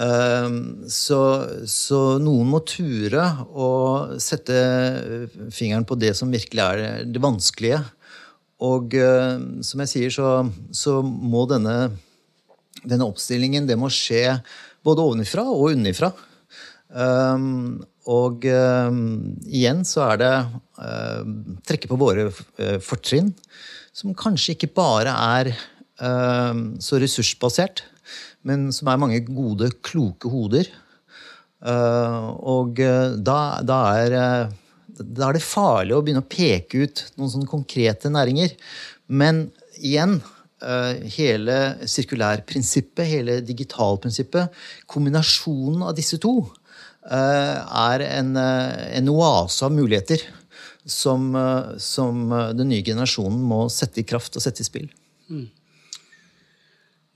Eh, 0.00 0.48
så, 0.96 1.20
så, 1.68 2.00
noen 2.22 2.54
må 2.54 2.62
ture 2.64 3.28
å 3.52 3.70
sette 4.16 4.56
fingeren 5.52 5.84
på 5.84 6.00
det 6.00 6.14
som 6.16 6.32
virkelig 6.32 6.64
er 6.64 7.04
det 7.04 7.24
vanskelige. 7.24 7.84
Og 8.64 8.94
som 9.68 9.80
jeg 9.82 9.90
sier, 9.90 10.12
så, 10.14 10.28
så 10.72 11.02
må 11.04 11.42
denne, 11.50 11.90
denne 12.86 13.06
oppstillingen 13.08 13.66
det 13.68 13.76
må 13.78 13.90
skje 13.92 14.38
både 14.86 15.04
ovenifra 15.04 15.44
og 15.50 15.74
unnifra. 15.74 16.12
Um, 16.86 17.82
og 18.06 18.44
um, 18.46 19.00
igjen 19.50 19.82
så 19.86 20.04
er 20.12 20.20
det 20.20 20.34
uh, 20.78 21.24
trekke 21.66 21.90
på 21.90 21.98
våre 21.98 22.28
uh, 22.30 22.76
fortrinn, 22.84 23.32
som 23.96 24.14
kanskje 24.16 24.54
ikke 24.54 24.70
bare 24.76 25.14
er 25.40 25.50
uh, 25.50 26.54
så 26.82 27.00
ressursbasert, 27.02 27.82
men 28.46 28.68
som 28.74 28.92
er 28.92 29.02
mange 29.02 29.24
gode, 29.26 29.72
kloke 29.82 30.30
hoder. 30.30 30.68
og 31.66 32.78
da, 32.78 33.38
da, 33.66 33.78
er, 33.98 34.12
da, 35.00 35.24
er, 35.26 35.34
det 35.34 35.42
farlig 35.42 35.96
å 35.96 36.02
begynne 36.04 36.22
å 36.22 36.28
peke 36.30 36.84
ut 36.84 37.02
noen 37.16 37.32
sånne 37.32 37.48
konkrete 37.50 38.12
næringer. 38.12 38.52
Men 39.10 39.48
igjen 39.80 40.20
hele 40.56 41.56
sirkulærprinsippet, 41.84 43.04
hele 43.04 43.40
digitalprinsippet, 43.44 44.54
kombinasjonen 44.88 45.82
av 45.84 45.92
disse 45.98 46.16
to 46.22 46.38
Eh, 47.06 47.58
er 47.86 48.02
en, 48.02 48.36
eh, 48.36 48.96
en 48.98 49.10
oase 49.12 49.62
av 49.62 49.74
muligheter 49.74 50.22
som, 50.84 51.34
eh, 51.36 51.76
som, 51.78 52.30
den 52.56 52.68
nye 52.68 52.82
generasjonen 52.82 53.38
må 53.46 53.66
sette 53.70 54.02
i 54.02 54.06
kraft 54.06 54.34
og 54.36 54.42
sette 54.42 54.64
i 54.64 54.66
spill. 54.66 54.88
Mm. 55.30 55.46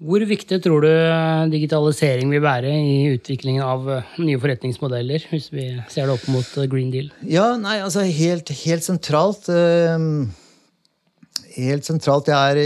Hvor 0.01 0.23
viktig 0.25 0.63
tror 0.63 0.87
du 0.87 1.51
digitalisering 1.53 2.31
vil 2.31 2.41
være 2.41 2.71
i 2.71 3.11
utviklingen 3.13 3.61
av 3.67 3.83
nye 4.23 4.39
forretningsmodeller, 4.41 5.27
hvis 5.29 5.51
vi 5.53 5.67
ser 5.93 6.07
det 6.07 6.15
opp 6.15 6.29
mot 6.33 6.55
Green 6.71 6.95
Deal? 6.95 7.11
Ja, 7.21 7.57
nei, 7.61 7.81
altså 7.85 8.07
helt, 8.07 8.49
helt 8.63 8.87
sentralt 8.87 9.51
Helt 11.57 11.87
sentralt 11.87 12.29
er, 12.31 12.59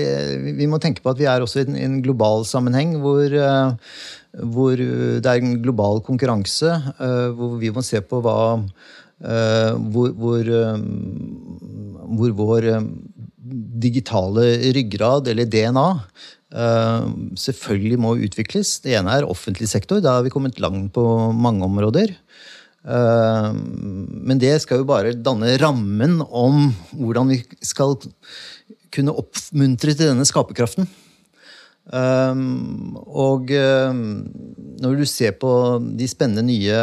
Vi 0.58 0.66
må 0.68 0.78
tenke 0.82 1.00
på 1.00 1.14
at 1.14 1.20
vi 1.20 1.28
er 1.30 1.40
også 1.40 1.62
i 1.62 1.84
en, 1.84 2.02
global 2.04 2.44
sammenheng 2.48 2.98
hvor 3.00 3.32
hvor 4.42 4.74
eh, 4.80 5.20
det 5.22 5.30
er 5.30 5.42
en 5.42 5.58
global 5.62 6.02
konkurranse, 6.04 6.70
eh, 6.98 7.28
hvor 7.36 7.56
vi 7.60 7.72
må 7.74 7.84
se 7.86 8.00
på 8.02 8.20
hva 8.24 8.38
eh, 8.58 9.72
hvor, 9.94 10.14
hvor, 10.18 10.50
hvor 12.18 12.34
vår 12.40 12.70
digitale 13.84 14.48
ryggrad, 14.74 15.28
eller 15.28 15.48
DNA, 15.50 15.88
selvfølgelig 17.36 17.96
må 17.98 18.12
utvikles. 18.24 18.78
Det 18.80 18.94
ene 18.94 19.10
er 19.18 19.26
offentlig 19.26 19.66
sektor. 19.68 19.98
Da 20.00 20.16
har 20.16 20.24
vi 20.24 20.32
kommet 20.32 20.60
langt 20.62 20.92
på 20.94 21.02
mange 21.34 21.66
områder. 21.66 22.12
Men 22.86 24.40
det 24.40 24.52
skal 24.62 24.80
jo 24.80 24.86
bare 24.88 25.16
danne 25.18 25.50
rammen 25.60 26.20
om 26.24 26.68
hvordan 26.94 27.34
vi 27.34 27.40
skal 27.66 27.98
kunne 28.94 29.16
oppmuntre 29.24 29.94
til 29.94 30.12
denne 30.12 30.26
skaperkraften. 30.28 30.88
Um, 31.84 32.94
og 33.04 33.50
um, 33.52 33.98
når 34.80 34.94
du 34.96 35.04
ser 35.04 35.34
på 35.36 35.50
de 35.84 36.06
spennende 36.08 36.40
nye 36.46 36.78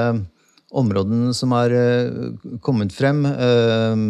områdene 0.77 1.33
som 1.33 1.55
har 1.57 1.73
uh, 1.73 2.35
kommet 2.61 2.93
frem 2.93 3.23
um, 3.25 4.03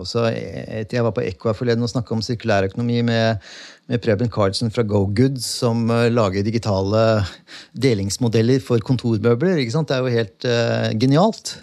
altså, 0.00 0.24
Jeg 0.32 1.04
var 1.04 1.12
på 1.12 1.26
Equa 1.26 1.52
forleden 1.54 1.84
og 1.84 1.92
snakka 1.92 2.16
om 2.16 2.24
sirkulærøkonomi 2.24 3.02
med, 3.06 3.44
med 3.92 4.00
Preben 4.00 4.32
Carlsen 4.32 4.72
fra 4.72 4.86
GoGood, 4.88 5.36
som 5.44 5.84
uh, 5.92 6.08
lager 6.08 6.48
digitale 6.48 7.26
delingsmodeller 7.76 8.64
for 8.64 8.80
kontormøbler. 8.80 9.60
Det 9.60 9.98
er 9.98 10.00
jo 10.00 10.16
helt 10.16 10.48
uh, 10.48 10.88
genialt. 10.96 11.58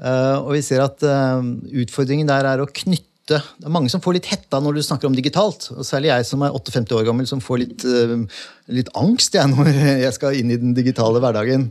og 0.00 0.50
vi 0.52 0.60
ser 0.60 0.82
at 0.84 1.00
utfordringen 1.00 2.28
der 2.28 2.44
er 2.44 2.60
å 2.60 2.68
knytte 2.68 3.15
det 3.26 3.38
er 3.40 3.72
mange 3.74 3.90
som 3.90 4.02
får 4.02 4.16
litt 4.16 4.28
hetta 4.30 4.60
når 4.62 4.76
du 4.76 4.82
snakker 4.86 5.08
om 5.08 5.14
digitalt. 5.16 5.68
og 5.74 5.86
Særlig 5.86 6.12
jeg 6.12 6.26
som 6.28 6.44
er 6.46 6.54
58 6.54 6.94
år 6.94 7.06
gammel, 7.08 7.26
som 7.26 7.42
får 7.42 7.58
litt, 7.62 7.84
uh, 7.86 8.42
litt 8.70 8.90
angst 8.98 9.34
jeg, 9.34 9.50
når 9.54 9.70
jeg 10.04 10.14
skal 10.14 10.38
inn 10.38 10.52
i 10.54 10.58
den 10.62 10.76
digitale 10.76 11.22
hverdagen. 11.22 11.68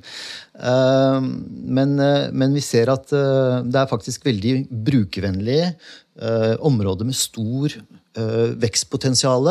Uh, 0.60 1.24
men, 1.24 1.96
uh, 2.02 2.28
men, 2.36 2.56
vi 2.56 2.64
ser 2.64 2.92
at 2.92 3.08
det 3.12 3.80
er 3.80 3.92
faktisk 3.92 4.28
veldig 4.28 4.66
brukervennlig 4.70 5.62
områder 6.64 7.04
med 7.08 7.18
stor 7.20 7.74
vekstpotensial. 8.62 9.50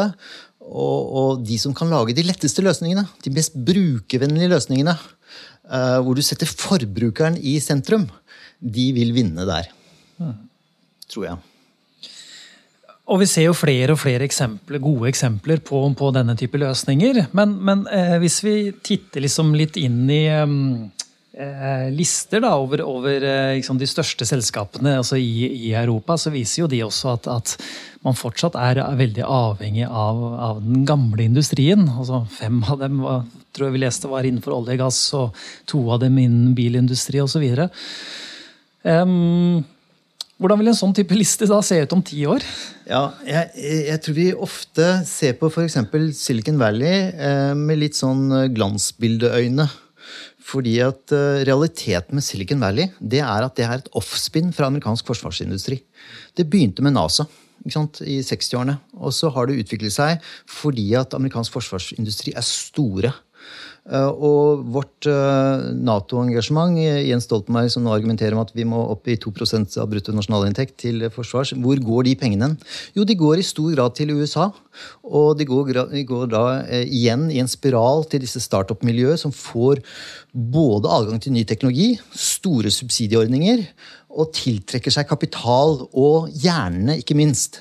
Og, 0.65 1.01
og, 1.05 1.43
de 1.45 1.59
som 1.61 1.75
kan 1.77 1.93
lage 1.93 2.17
de 2.17 2.25
letteste 2.25 2.65
løsningene, 2.65 3.05
de 3.21 3.33
mest 3.37 3.59
brukervennlige 3.69 4.49
løsningene, 4.55 4.97
hvor 6.05 6.17
du 6.17 6.25
setter 6.25 6.49
forbrukeren 6.49 7.37
i 7.37 7.59
sentrum, 7.61 8.09
de 8.65 8.91
vil 8.97 9.13
vinne 9.17 9.45
der. 9.49 9.69
Mm. 10.17 10.39
Tror 11.13 11.29
jeg. 11.29 11.54
Og 13.05 13.21
vi 13.21 13.29
ser 13.29 13.51
jo 13.51 13.57
flere 13.57 13.93
og 13.93 14.01
flere 14.01 14.25
eksempler, 14.25 14.81
gode 14.81 15.11
eksempler 15.11 15.61
på, 15.65 15.83
på 15.99 16.11
denne 16.17 16.37
type 16.41 16.57
løsninger. 16.61 17.27
Men, 17.37 17.59
men 17.61 17.85
eh, 17.93 18.17
hvis 18.23 18.39
vi 18.47 18.55
titter 18.81 19.27
liksom 19.27 19.53
litt 19.59 19.77
inn 19.77 20.07
i 20.09 20.23
eh, 20.31 21.89
lister 21.93 22.41
da, 22.47 22.55
over, 22.57 22.81
over 22.89 23.27
liksom 23.59 23.77
de 23.81 23.89
største 23.91 24.25
selskapene 24.29 24.97
altså 25.03 25.21
i, 25.21 25.51
i, 25.53 25.75
Europa, 25.77 26.17
så 26.17 26.33
viser 26.33 26.63
jo 26.63 26.71
de 26.73 26.81
også 26.87 27.13
at, 27.19 27.29
at 27.29 27.57
man 28.05 28.17
fortsatt 28.17 28.57
er 28.61 28.81
veldig 28.97 29.25
avhengig 29.25 29.85
av, 29.85 30.25
av, 30.49 30.65
den 30.65 30.85
gamle 30.89 31.25
industrien. 31.25 31.87
Altså 31.89 32.25
Fem 32.33 32.61
av 32.65 32.81
dem 32.83 33.01
var, 33.05 33.25
tror 33.53 33.69
jeg 33.69 33.77
vi 33.77 33.85
leste 33.85 34.11
var 34.11 34.25
innenfor 34.25 34.57
olje 34.59 34.77
og 34.77 34.83
gass, 34.87 35.05
og 35.17 35.45
to 35.71 35.81
av 35.93 36.03
dem 36.05 36.19
innen 36.21 36.57
bilindustri 36.57 37.23
osv. 37.25 37.47
Um, 38.85 39.65
Hvordan 40.41 40.61
vil 40.61 40.73
en 40.73 40.77
sånn 40.77 40.95
type 40.97 41.15
liste 41.15 41.47
da 41.47 41.61
se 41.63 41.79
ut 41.79 41.93
om 41.95 42.03
ti 42.03 42.25
år? 42.27 42.43
Ja, 42.89 43.05
jeg, 43.27 43.53
jeg 43.87 44.01
tror 44.03 44.17
vi 44.17 44.27
ofte 44.35 44.89
ser 45.07 45.37
på 45.39 45.51
f.eks. 45.53 45.79
Silicon 46.19 46.59
Valley 46.61 47.13
eh, 47.15 47.53
med 47.55 47.79
litt 47.81 47.99
sånn 47.99 48.27
glansbildeøyne. 48.57 49.69
Fordi 50.45 50.75
at 50.85 51.15
eh, 51.15 51.45
realiteten 51.49 52.19
med 52.19 52.27
Silicon 52.27 52.61
Valley 52.61 52.91
det 53.01 53.23
er 53.25 53.47
at 53.47 53.57
det 53.57 53.65
er 53.67 53.79
et 53.79 53.93
offspinn 53.97 54.53
fra 54.53 54.69
amerikansk 54.69 55.09
forsvarsindustri. 55.09 55.79
Det 56.37 56.49
begynte 56.51 56.85
med 56.85 56.97
NASA 56.97 57.27
i 57.65 58.19
60-årene. 58.21 58.77
Og 59.01 59.15
så 59.17 59.31
har 59.33 59.49
det 59.49 59.63
utviklet 59.63 59.95
seg 59.95 60.25
fordi 60.51 60.91
at 60.99 61.17
amerikansk 61.17 61.55
forsvarsindustri 61.55 62.35
er 62.37 62.45
store. 62.45 63.15
Eh, 63.85 64.09
og 64.09 64.63
vårt 64.73 65.05
eh, 65.11 65.65
Nato-engasjement, 65.85 66.79
Jens 67.05 67.27
Stoltenberg 67.29 67.69
som 67.73 67.85
nå 67.85 67.93
argumenterer 67.93 68.33
om 68.33 68.41
at 68.41 68.55
vi 68.57 68.65
må 68.65 68.79
opp 68.95 69.11
i 69.13 69.19
2% 69.21 69.77
av 69.83 69.91
bruttonasjonalinntekt 69.93 70.79
til 70.87 71.05
forsvars, 71.13 71.53
hvor 71.61 71.83
går 71.85 72.07
de 72.09 72.15
pengene? 72.17 72.55
Jo, 72.97 73.05
de 73.05 73.17
går 73.21 73.43
i 73.43 73.45
stor 73.45 73.75
grad 73.77 73.97
til 73.99 74.15
USA. 74.17 74.49
Og 75.05 75.37
de 75.37 75.45
går, 75.49 75.85
går 76.09 76.33
da 76.33 76.45
eh, 76.65 76.89
igjen 76.89 77.29
i 77.29 77.43
en 77.43 77.51
spiral 77.51 78.07
til 78.09 78.25
disse 78.25 78.41
startup-miljøer 78.41 79.21
som 79.21 79.35
får 79.37 79.85
både 80.33 80.89
adgang 80.89 81.21
til 81.21 81.37
ny 81.37 81.45
teknologi, 81.45 81.93
store 82.17 82.73
subsidieordninger, 82.73 83.67
og 84.15 84.33
tiltrekker 84.33 84.95
seg 84.95 85.09
kapital, 85.11 85.81
og 85.93 86.31
hjernene, 86.33 87.01
ikke 87.03 87.17
minst. 87.19 87.61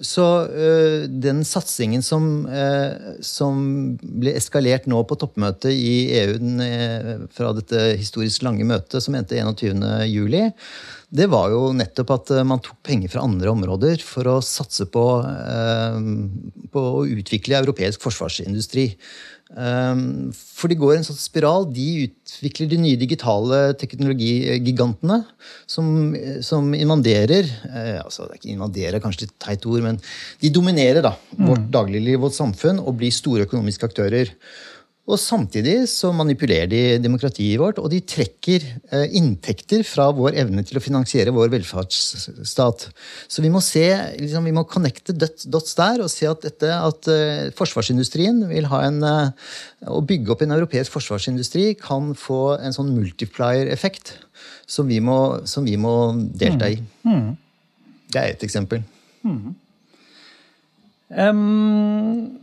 Så 0.00 0.24
uh, 0.48 1.02
den 1.08 1.42
satsingen 1.44 2.02
som, 2.02 2.46
uh, 2.48 3.20
som, 3.24 3.60
ble 4.00 4.32
eskalert 4.38 4.86
nå 4.88 5.02
på 5.04 5.18
toppmøtet 5.20 5.74
i 5.74 5.94
EU 6.22 6.38
uh, 6.40 7.10
fra 7.34 7.52
dette 7.56 7.82
historisk 8.00 8.46
lange 8.46 8.64
møtet 8.68 9.04
som 9.04 9.16
endte 9.18 9.36
21.07, 9.36 10.62
det 11.10 11.26
var 11.28 11.50
jo 11.52 11.72
nettopp 11.76 12.14
at 12.14 12.32
man 12.46 12.62
tok 12.64 12.78
penger 12.86 13.12
fra 13.12 13.26
andre 13.26 13.52
områder 13.52 14.00
for 14.06 14.30
å 14.30 14.38
satse 14.46 14.86
på, 14.94 15.04
på 16.70 16.82
å 16.86 17.00
utvikle 17.18 17.58
europeisk 17.58 18.04
forsvarsindustri. 18.06 18.84
Ehm, 19.58 20.30
for 20.30 20.70
de 20.70 20.76
går 20.78 20.96
en 20.96 21.06
sånn 21.06 21.18
spiral. 21.18 21.66
De 21.74 22.06
utvikler 22.06 22.68
de 22.70 22.78
nye 22.78 22.98
digitale 23.00 23.60
teknologigigantene 23.80 25.20
som, 25.70 26.12
som 26.46 26.70
invaderer 26.76 27.48
eh, 27.48 27.98
altså 27.98 28.28
det 28.28 28.36
er 28.36 28.40
ikke 28.40 28.52
invaderer, 28.54 29.02
kanskje 29.02 29.26
litt 29.26 29.38
teit 29.42 29.66
ord, 29.66 29.82
men 29.86 29.98
de 30.42 30.52
dominerer 30.54 31.02
da, 31.06 31.16
vårt 31.34 31.66
mm. 31.66 31.70
dagligliv, 31.74 32.20
vårt 32.22 32.38
samfunn, 32.38 32.82
og 32.82 33.00
blir 33.00 33.14
store 33.14 33.48
økonomiske 33.48 33.90
aktører. 33.90 34.30
Og 35.10 35.18
samtidig 35.18 35.88
så 35.90 36.12
manipulerer 36.14 36.68
de 36.70 36.80
demokratiet 37.02 37.58
vårt, 37.58 37.80
og 37.82 37.90
de 37.90 37.98
trekker 38.06 38.62
eh, 38.94 39.06
inntekter 39.18 39.82
fra 39.86 40.06
vår 40.14 40.36
evne 40.38 40.62
til 40.66 40.78
å 40.78 40.82
finansiere 40.82 41.34
vår 41.34 41.50
velferdsstat. 41.56 42.86
Så 43.26 43.42
vi 43.42 43.50
må 43.50 43.62
se, 43.64 43.84
liksom, 44.20 44.46
vi 44.46 44.54
må 44.54 44.62
connecte 44.70 45.16
dots 45.16 45.74
der 45.78 46.04
og 46.04 46.12
se 46.12 46.28
at, 46.30 46.44
dette, 46.46 46.70
at 46.70 47.10
uh, 47.10 47.50
forsvarsindustrien 47.58 48.44
vil 48.52 48.68
ha 48.70 48.82
en 48.86 49.02
uh, 49.02 49.50
Å 49.90 50.02
bygge 50.04 50.34
opp 50.34 50.42
en 50.44 50.52
europeisk 50.54 50.92
forsvarsindustri 50.92 51.72
kan 51.80 52.12
få 52.18 52.58
en 52.60 52.74
sånn 52.76 52.92
multiplier-effekt 52.92 54.12
som, 54.68 54.90
som, 55.48 55.64
vi 55.64 55.78
må 55.80 55.94
delta 56.36 56.68
i. 56.68 56.76
Mm. 57.02 57.16
Mm. 57.16 57.96
Det 58.12 58.20
er 58.20 58.34
ett 58.34 58.44
eksempel. 58.46 58.84
Mm. 59.24 59.56
Um 61.10 62.39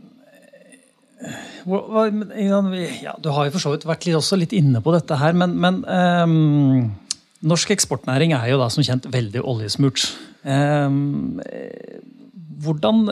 ja, 3.02 3.14
Du 3.18 3.30
har 3.34 3.48
jo 3.48 3.54
for 3.56 3.62
så 3.62 3.74
vidt 3.74 3.86
vært 3.88 4.06
litt, 4.06 4.32
litt 4.44 4.56
inne 4.60 4.82
på 4.84 4.94
dette 4.94 5.18
her, 5.18 5.34
men, 5.36 5.56
men 5.58 5.82
um, 5.84 6.90
norsk 7.48 7.74
eksportnæring 7.74 8.34
er 8.36 8.52
jo 8.52 8.60
da 8.60 8.68
som 8.70 8.86
kjent 8.86 9.08
veldig 9.10 9.42
oljesmurt. 9.42 10.06
Um, 10.46 11.40
hvordan, 12.62 13.06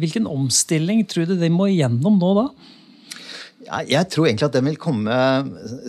hvilken 0.00 0.28
omstilling 0.28 1.04
tror 1.08 1.28
du 1.28 1.36
de 1.40 1.52
må 1.52 1.70
igjennom 1.72 2.20
nå 2.20 2.32
da? 2.38 2.46
Jeg 3.88 4.08
tror 4.12 4.28
egentlig 4.28 4.46
at 4.46 4.54
den 4.54 4.68
vil 4.68 4.76
komme 4.78 5.14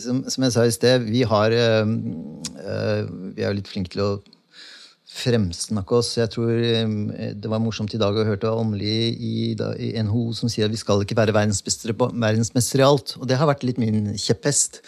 Som, 0.02 0.24
jeg 0.26 0.54
sa 0.56 0.64
i 0.66 0.72
sted, 0.74 1.04
vi 1.06 1.20
har 1.30 1.54
uh, 1.54 1.86
Vi 1.86 3.44
er 3.44 3.52
jo 3.52 3.58
litt 3.60 3.70
flinke 3.70 3.94
til 3.94 4.02
å 4.02 4.10
fremsnakke 5.18 5.98
oss. 5.98 6.14
Jeg 6.20 6.32
tror 6.34 6.52
Det 7.38 7.50
var 7.50 7.62
morsomt 7.64 7.94
i 7.94 8.00
dag 8.02 8.16
å 8.16 8.26
høre 8.28 8.52
Åmli 8.54 8.96
i, 9.12 9.36
i, 9.54 9.90
NHO 10.06 10.32
som 10.38 10.52
sier 10.52 10.68
at 10.68 10.74
vi 10.74 10.80
skal 10.80 11.04
ikke 11.04 11.18
være 11.18 11.36
verdensmestere 11.36 12.84
i 12.84 12.88
alt. 12.88 13.16
Og 13.20 13.28
det 13.30 13.40
har 13.40 13.50
vært 13.50 13.66
litt 13.68 13.82
min 13.82 14.14
kjepphest. 14.14 14.82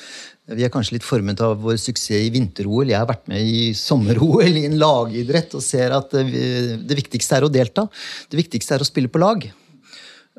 Vi 0.50 0.66
er 0.66 0.74
kanskje 0.74 0.98
litt 0.98 1.06
formet 1.06 1.42
av 1.46 1.60
vår 1.62 1.78
suksess 1.82 2.18
i 2.18 2.34
vinter-OL. 2.34 2.90
Jeg 2.90 3.00
har 3.00 3.10
vært 3.10 3.30
med 3.32 3.46
i 3.46 3.72
sommer-OL 3.78 4.62
i 4.62 4.68
en 4.70 4.80
lagidrett 4.82 5.54
og 5.58 5.66
ser 5.66 5.94
at 5.98 6.14
eh, 6.18 6.76
det 6.80 7.00
viktigste 7.04 7.40
er 7.40 7.48
å 7.48 7.54
delta. 7.54 7.88
Det 8.30 8.40
viktigste 8.40 8.78
er 8.78 8.86
å 8.86 8.90
spille 8.90 9.12
på 9.12 9.22
lag. 9.22 9.50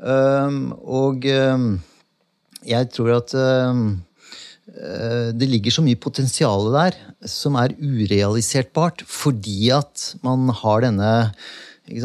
Og 0.00 1.26
jeg 2.70 2.88
tror 2.94 3.10
at 3.18 3.34
det 5.34 5.48
ligger 5.50 5.74
så 5.74 5.82
mye 5.82 5.98
potensial 5.98 6.68
der 6.70 6.94
som 7.26 7.56
er 7.58 7.74
urealisertbart 7.74 9.02
fordi 9.08 9.72
at 9.74 10.12
man 10.22 10.46
har 10.62 10.86
denne 10.86 11.10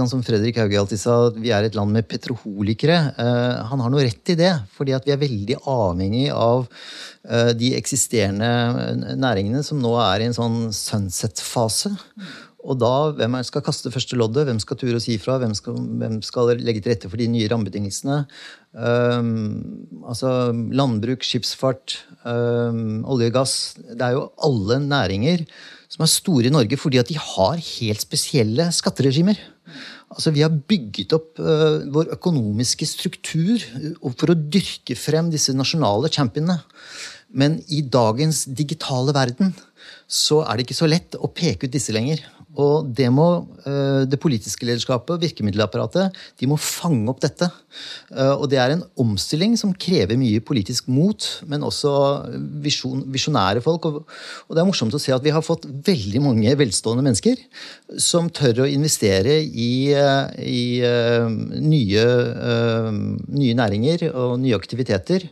Som 0.10 0.24
Fredrik 0.26 0.58
Hauge 0.58 0.80
alltid 0.80 0.98
sa, 0.98 1.16
vi 1.30 1.52
er 1.54 1.68
et 1.68 1.76
land 1.78 1.94
med 1.94 2.08
petroholikere. 2.10 2.96
Uh, 3.20 3.70
han 3.70 3.84
har 3.84 3.92
noe 3.94 4.02
rett 4.08 4.32
i 4.34 4.38
det, 4.40 4.50
fordi 4.74 4.96
at 4.98 5.06
vi 5.06 5.14
er 5.14 5.22
veldig 5.22 5.60
avhengig 5.62 6.24
av 6.34 6.66
uh, 6.66 7.52
de 7.54 7.76
eksisterende 7.78 9.14
næringene 9.14 9.62
som 9.68 9.78
nå 9.78 9.94
er 10.02 10.24
i 10.24 10.32
en 10.32 10.34
sånn 10.34 10.58
sunset-fase. 10.74 11.94
Og 12.66 12.80
da, 12.82 12.94
hvem 13.14 13.38
skal 13.46 13.64
kaste 13.66 13.92
første 13.94 14.18
loddet? 14.18 14.48
Hvem 14.48 14.60
skal 14.62 14.78
ture 14.80 14.98
og 14.98 15.04
si 15.04 15.20
fra? 15.22 15.38
Hvem, 15.42 15.54
hvem, 16.02 16.18
skal 16.26 16.56
legge 16.58 16.82
til 16.82 16.96
rette 16.96 17.12
for 17.12 17.22
de 17.22 17.28
nye 17.30 17.50
rammebetingelsene? 17.52 18.24
Altså 18.76 20.30
landbruk, 20.52 21.24
skipsfart, 21.24 21.96
olje 22.28 23.30
og 23.32 23.36
gass. 23.38 23.56
Det 23.80 24.04
er 24.04 24.18
jo 24.18 24.26
alle 24.44 24.82
næringer 24.84 25.46
som 25.92 26.04
er 26.04 26.12
store 26.12 26.50
i 26.50 26.54
Norge 26.54 26.80
fordi 26.80 27.00
at 27.00 27.08
de 27.08 27.16
har 27.16 27.62
helt 27.62 28.04
spesielle 28.04 28.68
skatteregimer. 28.76 29.40
Altså, 30.12 30.32
Vi 30.32 30.44
har 30.46 30.54
bygget 30.54 31.14
opp 31.18 31.40
uh, 31.42 31.82
vår 31.92 32.14
økonomiske 32.16 32.88
struktur 32.88 33.64
for 34.04 34.32
å 34.32 34.38
dyrke 34.38 34.98
frem 34.98 35.32
disse 35.34 35.56
nasjonale 35.56 36.12
championene. 36.14 36.60
Men 37.36 37.58
i 37.68 37.82
dagens 37.82 38.46
digitale 38.46 39.16
verden 39.16 39.56
så 40.08 40.44
er 40.46 40.56
det 40.56 40.68
ikke 40.68 40.78
så 40.78 40.90
lett 40.90 41.18
å 41.18 41.32
peke 41.34 41.68
ut 41.68 41.74
disse 41.74 41.94
lenger. 41.96 42.22
Og 42.62 42.88
det 42.96 43.08
må 43.14 43.28
eh, 43.68 44.04
det 44.08 44.20
politiske 44.22 44.68
lederskapet 44.68 45.16
og 45.16 45.24
virkemiddelapparatet 45.24 46.16
de 46.40 46.48
må 46.50 46.58
fange 46.62 47.10
opp 47.12 47.20
dette. 47.24 47.50
Eh, 48.14 48.32
og 48.32 48.48
det 48.52 48.60
er 48.62 48.76
en 48.76 48.86
omstilling 49.02 49.58
som 49.60 49.74
krever 49.76 50.20
mye 50.20 50.44
politisk 50.46 50.88
mot, 50.92 51.28
men 51.50 51.66
også 51.68 51.92
visjon, 52.64 53.04
visjonære 53.12 53.64
folk. 53.66 53.90
Og 53.92 54.56
det 54.56 54.64
er 54.64 54.70
morsomt 54.70 54.96
å 54.96 55.02
se 55.02 55.14
at 55.16 55.26
vi 55.26 55.34
har 55.36 55.46
fått 55.46 55.68
veldig 55.68 56.24
mange 56.24 56.56
velstående 56.60 57.04
mennesker 57.06 57.44
som 58.02 58.32
tør 58.32 58.64
å 58.64 58.72
investere 58.72 59.42
i, 59.44 59.92
eh, 59.92 60.26
i 60.46 60.66
nye, 61.66 62.04
nye 63.36 63.56
næringer 63.58 64.10
og 64.14 64.40
nye 64.42 64.58
aktiviteter 64.58 65.28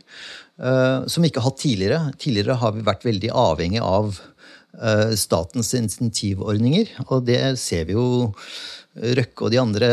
som 0.54 1.24
vi 1.24 1.32
ikke 1.32 1.42
har 1.42 1.50
hatt 1.50 1.58
tidligere. 1.58 2.12
Tidligere 2.22 2.54
har 2.60 2.74
vi 2.76 2.84
vært 2.86 3.02
veldig 3.02 3.30
avhengig 3.34 3.80
av 3.82 4.20
statens 5.14 5.68
insentivordninger. 5.78 6.88
Og 7.08 7.26
det 7.28 7.38
ser 7.62 7.84
vi 7.88 7.94
jo 7.94 8.06
Røkke 8.94 9.46
og 9.46 9.50
de 9.50 9.58
andre 9.58 9.86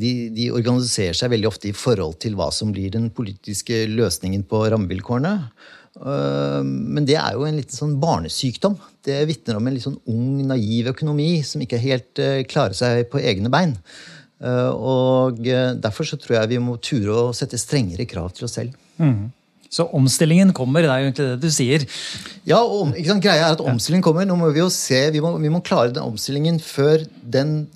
de, 0.00 0.10
de, 0.32 0.46
organiserer 0.56 1.16
seg 1.16 1.34
veldig 1.34 1.50
ofte 1.50 1.68
i 1.68 1.76
forhold 1.76 2.16
til 2.24 2.38
hva 2.38 2.46
som 2.54 2.70
blir 2.72 2.94
den 2.94 3.10
politiske 3.12 3.82
løsningen 3.92 4.46
på 4.48 4.62
rammevilkårene. 4.72 5.34
Eh, 6.00 6.62
men 6.64 7.04
det 7.08 7.18
er 7.20 7.36
jo 7.36 7.44
en 7.44 7.58
liten 7.58 7.76
sånn 7.76 7.98
barnesykdom. 8.00 8.78
Det 9.04 9.18
vitner 9.28 9.58
om 9.58 9.68
en 9.68 9.76
litt 9.76 9.84
sånn 9.84 10.00
ung, 10.08 10.40
naiv 10.48 10.88
økonomi 10.94 11.42
som 11.44 11.64
ikke 11.64 11.82
helt 11.82 12.22
eh, 12.24 12.40
klarer 12.48 12.78
seg 12.78 13.04
på 13.12 13.20
egne 13.20 13.52
bein. 13.52 13.76
Og 14.38 15.40
derfor 15.82 16.06
så 16.06 16.14
tror 16.14 16.36
jeg 16.36 16.50
vi 16.52 16.58
må 16.62 16.76
ture 16.78 17.10
å 17.10 17.32
sette 17.34 17.58
strengere 17.58 18.04
krav 18.06 18.28
til 18.36 18.44
oss 18.46 18.52
selv. 18.54 18.76
Mm. 19.02 19.32
Så 19.68 19.84
omstillingen 19.92 20.54
kommer, 20.56 20.84
det 20.84 20.90
er 20.90 21.02
jo 21.02 21.08
egentlig 21.10 21.26
det 21.28 21.40
du 21.42 21.52
sier. 21.52 21.84
Ja, 22.48 22.62
og 22.62 22.94
sant, 22.96 23.24
greia 23.24 23.50
er 23.50 23.56
at 23.56 23.60
omstillingen 23.60 24.04
kommer. 24.06 24.24
Nå 24.28 24.38
må 24.40 24.48
vi 24.54 24.62
jo 24.62 24.70
se, 24.72 25.02
vi 25.12 25.20
må, 25.24 25.34
vi 25.42 25.52
må 25.52 25.60
klare 25.64 25.92
den 25.92 26.06
omstillingen 26.06 26.60
før 26.64 27.04
den 27.22 27.66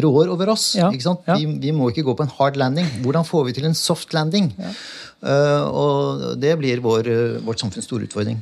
rår 0.00 0.30
over 0.32 0.52
oss. 0.54 0.74
Ja, 0.78 0.90
ja. 0.92 1.36
Vi, 1.36 1.46
vi, 1.60 1.72
må 1.76 1.90
ikke 1.90 2.06
gå 2.06 2.14
på 2.16 2.26
en 2.26 2.32
hard 2.38 2.56
landing. 2.60 2.88
Hvordan 3.04 3.26
får 3.28 3.48
vi 3.48 3.56
til 3.58 3.68
en 3.68 3.76
soft 3.76 4.14
landing? 4.16 4.52
Ja. 4.58 4.72
Uh, 5.20 5.64
og 5.68 6.22
det 6.40 6.54
blir 6.56 6.80
vår, 6.80 7.10
vårt 7.44 7.60
samfunns 7.60 7.88
store 7.88 8.08
utfordring. 8.08 8.40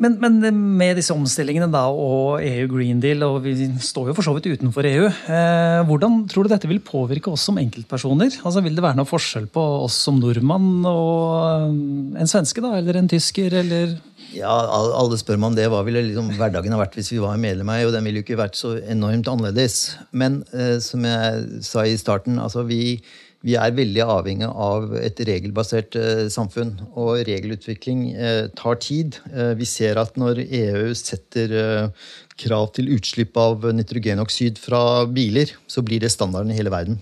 Men, 0.00 0.16
men, 0.16 0.40
med 0.80 0.96
disse 0.96 1.12
omstillingene 1.12 1.68
da, 1.68 1.82
og 1.92 2.40
EU 2.40 2.68
Green 2.72 3.02
Deal, 3.02 3.20
og 3.26 3.42
vi 3.44 3.52
står 3.84 4.08
jo 4.10 4.14
for 4.16 4.24
så 4.24 4.32
vidt 4.36 4.48
utenfor 4.48 4.86
EU, 4.88 5.08
eh, 5.08 5.80
hvordan 5.88 6.22
tror 6.30 6.46
du 6.46 6.52
dette 6.54 6.70
vil 6.70 6.80
påvirke 6.80 7.28
oss 7.34 7.44
som 7.48 7.60
enkeltpersoner? 7.60 8.38
Altså, 8.40 8.62
Vil 8.64 8.78
det 8.78 8.84
være 8.84 8.96
noe 8.96 9.08
forskjell 9.08 9.50
på 9.52 9.64
oss 9.84 9.98
som 10.06 10.16
nordmann 10.22 10.86
og 10.88 12.16
en 12.16 12.30
svenske, 12.30 12.64
da, 12.64 12.72
eller 12.80 12.96
en 12.96 13.12
tysker, 13.12 13.60
eller 13.60 13.98
Ja, 14.30 14.48
alle 14.48 15.18
spør 15.18 15.40
meg 15.42 15.50
om 15.50 15.56
det. 15.58 15.68
Hva 15.68 15.82
ville 15.84 16.04
liksom 16.06 16.32
hverdagen 16.38 16.72
ha 16.72 16.78
vært 16.80 16.94
hvis 16.96 17.10
vi 17.12 17.20
var 17.20 17.40
medlem 17.40 17.68
av 17.68 17.82
EU? 17.82 17.92
Den 17.92 18.06
ville 18.06 18.22
jo 18.22 18.24
ikke 18.28 18.40
vært 18.40 18.56
så 18.56 18.76
enormt 18.78 19.28
annerledes. 19.28 19.96
Men 20.16 20.44
eh, 20.54 20.78
som 20.80 21.04
jeg 21.04 21.64
sa 21.66 21.84
i 21.84 21.98
starten, 22.00 22.38
altså 22.40 22.62
vi 22.68 23.00
vi 23.46 23.54
er 23.56 23.72
veldig 23.72 24.02
avhengig 24.04 24.48
av 24.48 24.90
et 25.00 25.20
regelbasert 25.24 25.96
eh, 25.96 26.26
samfunn. 26.32 26.74
Og 27.00 27.22
regelutvikling 27.28 28.02
eh, 28.12 28.48
tar 28.58 28.76
tid. 28.84 29.16
Eh, 29.32 29.54
vi 29.56 29.68
ser 29.68 30.00
at 30.00 30.16
når 30.20 30.42
EU 30.44 30.92
setter 30.98 31.54
eh, 31.62 32.10
krav 32.40 32.68
til 32.76 32.92
utslipp 32.96 33.36
av 33.40 33.64
nitrogenoksid 33.76 34.60
fra 34.60 35.06
biler, 35.08 35.54
så 35.70 35.82
blir 35.86 36.00
det 36.04 36.12
standarden 36.12 36.52
i 36.52 36.58
hele 36.58 36.72
verden. 36.74 37.00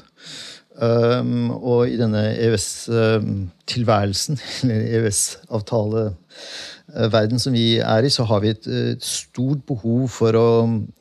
Um, 0.79 1.51
og 1.51 1.91
i 1.91 1.99
denne 1.99 2.21
EØS-tilværelsen, 2.39 4.39
eller 4.63 4.85
EØS-avtale 5.01 6.05
Eh, 6.07 6.13
verden 6.89 7.41
som 7.41 7.53
vi 7.53 7.79
er 7.85 8.07
i, 8.07 8.11
så 8.13 8.25
har 8.29 8.41
vi 8.41 8.53
et, 8.55 8.65
et 8.67 9.05
stort 9.05 9.61
behov 9.69 10.07
for 10.13 10.37
å, 10.39 10.49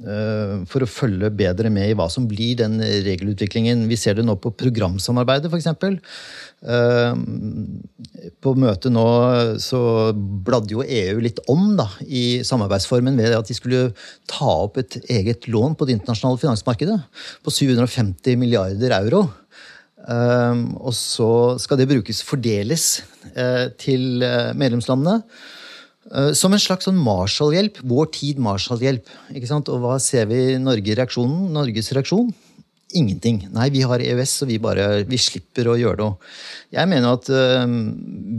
uh, 0.03 0.55
for 0.67 0.83
å 0.83 0.89
følge 0.89 1.29
bedre 1.31 1.71
med 1.71 1.91
i 1.91 1.95
hva 1.97 2.09
som 2.11 2.27
blir 2.27 2.57
den 2.59 2.75
regelutviklingen. 2.81 3.85
Vi 3.87 3.99
ser 3.99 4.17
det 4.17 4.25
nå 4.27 4.35
på 4.41 4.51
programsamarbeidet, 4.59 5.47
f.eks. 5.47 5.69
På 8.43 8.53
møtet 8.59 8.91
nå 8.91 9.07
så 9.63 9.81
bladde 10.17 10.75
jo 10.75 10.83
EU 10.83 11.19
litt 11.23 11.39
om 11.51 11.75
da, 11.79 11.87
i 12.03 12.43
samarbeidsformen 12.47 13.17
ved 13.19 13.37
at 13.37 13.47
de 13.47 13.55
skulle 13.55 13.91
ta 14.27 14.49
opp 14.67 14.79
et 14.81 14.99
eget 15.07 15.47
lån 15.47 15.77
på 15.77 15.87
det 15.87 15.99
internasjonale 15.99 16.41
finansmarkedet 16.41 16.97
på 17.45 17.53
750 17.53 18.41
milliarder 18.41 18.95
euro. 18.97 19.27
Og 20.07 20.93
så 20.95 21.29
skal 21.61 21.79
det 21.79 21.89
brukes, 21.91 22.23
fordeles 22.25 22.89
til 23.77 24.25
medlemslandene. 24.57 25.21
Eh, 26.15 26.31
som 26.37 26.53
en 26.53 26.61
slags 26.61 26.87
sånn 26.87 26.99
Marshall-hjelp. 27.03 27.81
Vår 27.87 28.11
tid 28.15 28.41
Marshall-hjelp. 28.43 29.13
Og 29.57 29.79
hva 29.83 29.97
ser 30.03 30.27
vi 30.31 30.41
i 30.53 30.59
Norge 30.61 30.95
reaksjonen? 30.95 31.49
Norges 31.55 31.91
reaksjon? 31.95 32.31
Ingenting. 32.95 33.43
Nei, 33.51 33.69
vi 33.73 33.83
har 33.83 33.99
EØS, 33.99 34.41
og 34.45 34.51
vi 34.53 34.59
bare 34.63 34.87
vi 35.07 35.19
slipper 35.19 35.67
å 35.67 35.79
gjøre 35.79 36.03
det. 36.03 36.11
Jeg 36.77 36.87
mener 36.87 37.17
at 37.17 37.31
øh, 37.35 37.65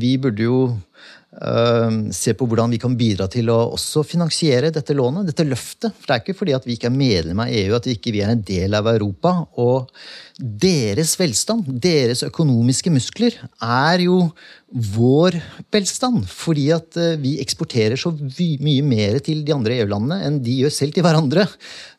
vi 0.01 0.15
burde 0.17 0.47
jo 0.47 0.61
øh, 0.73 1.99
se 2.17 2.33
på 2.33 2.49
hvordan 2.49 2.73
vi 2.73 2.81
kan 2.81 2.97
bidra 2.97 3.29
til 3.29 3.53
å 3.53 3.59
også 3.75 4.07
finansiere 4.09 4.73
dette 4.73 4.97
lånet, 4.97 5.29
dette 5.29 5.45
løftet. 5.45 5.93
For 5.93 6.09
det 6.09 6.17
er 6.17 6.25
ikke 6.25 6.39
fordi 6.41 6.57
at 6.57 6.65
vi 6.65 6.79
ikke 6.79 6.89
er 6.89 6.97
medlem 6.97 7.45
av 7.45 7.53
EU, 7.53 7.77
at 7.77 7.91
vi 7.91 7.99
ikke 7.99 8.17
er 8.17 8.33
en 8.33 8.47
del 8.55 8.79
av 8.79 8.89
Europa. 8.95 9.35
og 9.61 9.93
deres 10.39 11.17
velstand, 11.19 11.67
deres 11.83 12.23
økonomiske 12.23 12.93
muskler, 12.95 13.35
er 13.59 14.05
jo 14.05 14.21
vår 14.69 15.35
velstand. 15.75 16.29
Fordi 16.31 16.69
at 16.77 16.99
eh, 17.01 17.17
vi 17.19 17.35
eksporterer 17.43 17.99
så 17.99 18.13
mye 18.15 18.85
mer 18.87 19.19
til 19.25 19.43
de 19.47 19.55
andre 19.55 19.81
EU-landene 19.81 20.21
enn 20.29 20.39
de 20.45 20.61
gjør 20.61 20.75
selv 20.77 20.95
til 20.95 21.03
hverandre. 21.07 21.49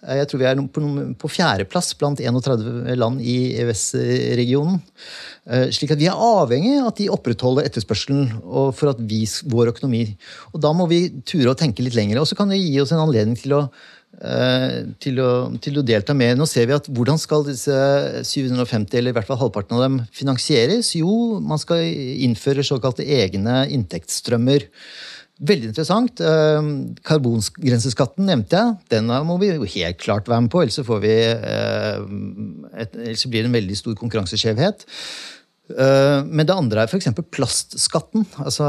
Eh, 0.05 0.21
jeg 0.21 0.31
tror 0.31 0.43
vi 0.43 0.47
er 0.47 0.63
på 1.19 1.33
fjerdeplass 1.33 1.91
blant 1.99 2.23
31 2.23 2.95
land 2.95 3.19
i 3.19 3.37
EØS-regionen. 3.59 4.79
Eh, 5.49 5.67
slik 5.75 5.97
at 5.97 5.99
vi 5.99 6.07
er 6.07 6.23
avhengig 6.29 6.77
av 6.79 6.93
at 6.93 7.03
de 7.03 7.11
opprettholder 7.11 7.67
etterspørselen 7.67 8.37
for 8.47 8.93
at 8.93 9.03
vi, 9.03 9.25
vår 9.51 9.73
økonomi. 9.73 10.05
Og 10.53 10.63
da 10.63 10.71
må 10.71 10.87
vi 10.87 11.07
ture 11.27 11.51
å 11.51 11.59
tenke 11.59 11.83
litt 11.83 11.99
lenger. 11.99 12.23
Og 12.23 12.31
så 12.31 12.39
kan 12.39 12.53
det 12.53 12.63
gi 12.63 12.79
oss 12.79 12.95
en 12.95 13.03
anledning 13.03 13.35
til 13.39 13.59
å 13.59 13.65
til 14.99 15.19
å, 15.23 15.29
til 15.63 15.79
å, 15.79 15.83
delta 15.85 16.15
mer. 16.17 16.33
Nå 16.35 16.47
ser 16.49 16.65
vi 16.67 16.75
at 16.75 16.89
Hvordan 16.91 17.19
skal 17.21 17.45
disse 17.47 17.75
750, 18.27 18.97
eller 18.99 19.13
i 19.13 19.15
hvert 19.15 19.29
fall 19.29 19.39
halvparten 19.39 19.77
av 19.77 19.85
dem, 19.85 19.99
finansieres? 20.15 20.91
Jo, 20.97 21.37
man 21.39 21.61
skal 21.61 21.85
innføre 22.25 22.65
såkalte 22.65 23.05
egne 23.05 23.61
inntektsstrømmer. 23.71 24.65
Veldig 25.39 25.69
interessant. 25.71 26.19
Eh, 26.19 26.71
karbongrenseskatten 27.07 28.27
nevnte 28.27 28.59
jeg. 28.59 28.75
Den 28.91 29.07
må 29.29 29.37
vi 29.39 29.53
jo 29.53 29.69
helt 29.77 30.01
klart 30.01 30.27
være 30.27 30.47
med 30.47 30.51
på, 30.51 30.65
ellers, 30.65 30.81
vi, 31.05 31.15
et, 32.83 32.97
ellers 32.97 33.27
blir 33.29 33.45
det 33.45 33.51
en 33.53 33.59
veldig 33.59 33.77
stor 33.79 33.95
konkurranseskjevhet. 34.01 34.83
Men 35.69 36.47
det 36.49 36.55
andre 36.57 36.81
er 36.81 36.89
f.eks. 36.89 37.11
plastskatten. 37.29 38.23
altså 38.41 38.65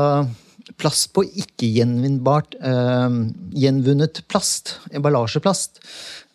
plast 0.78 1.10
på 1.16 1.24
ikke-gjenvinnbart 1.26 2.56
uh, 2.62 3.08
gjenvunnet 3.56 4.22
plast, 4.30 4.76
emballasjeplast. 4.94 5.80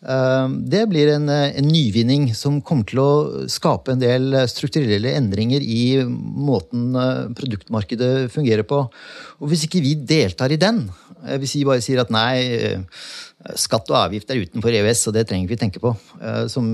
Uh, 0.06 0.52
det 0.68 0.84
blir 0.90 1.10
en, 1.14 1.30
en, 1.30 1.66
nyvinning 1.66 2.28
som 2.36 2.60
kommer 2.64 2.86
til 2.90 3.00
å 3.02 3.10
skape 3.50 3.94
en 3.94 4.02
del 4.02 4.36
strukturelle 4.50 5.14
endringer 5.18 5.64
i 5.64 6.04
måten 6.06 6.92
uh, 6.98 7.26
produktmarkedet 7.38 8.28
fungerer 8.34 8.66
på. 8.68 8.84
Og 9.40 9.50
hvis 9.52 9.66
ikke 9.68 9.84
vi 9.84 9.96
deltar 9.98 10.52
i 10.52 10.60
den, 10.60 10.84
hvis 11.40 11.56
vi 11.58 11.66
bare 11.66 11.82
sier 11.82 12.02
at 12.02 12.12
nei, 12.12 12.76
skatt 13.58 13.88
og 13.90 13.96
avgift 13.98 14.30
er 14.30 14.44
utenfor 14.44 14.74
EØS, 14.74 15.08
og 15.08 15.16
det 15.16 15.24
trenger 15.26 15.50
vi 15.50 15.58
tenke 15.58 15.80
på, 15.82 15.90
som, 16.52 16.66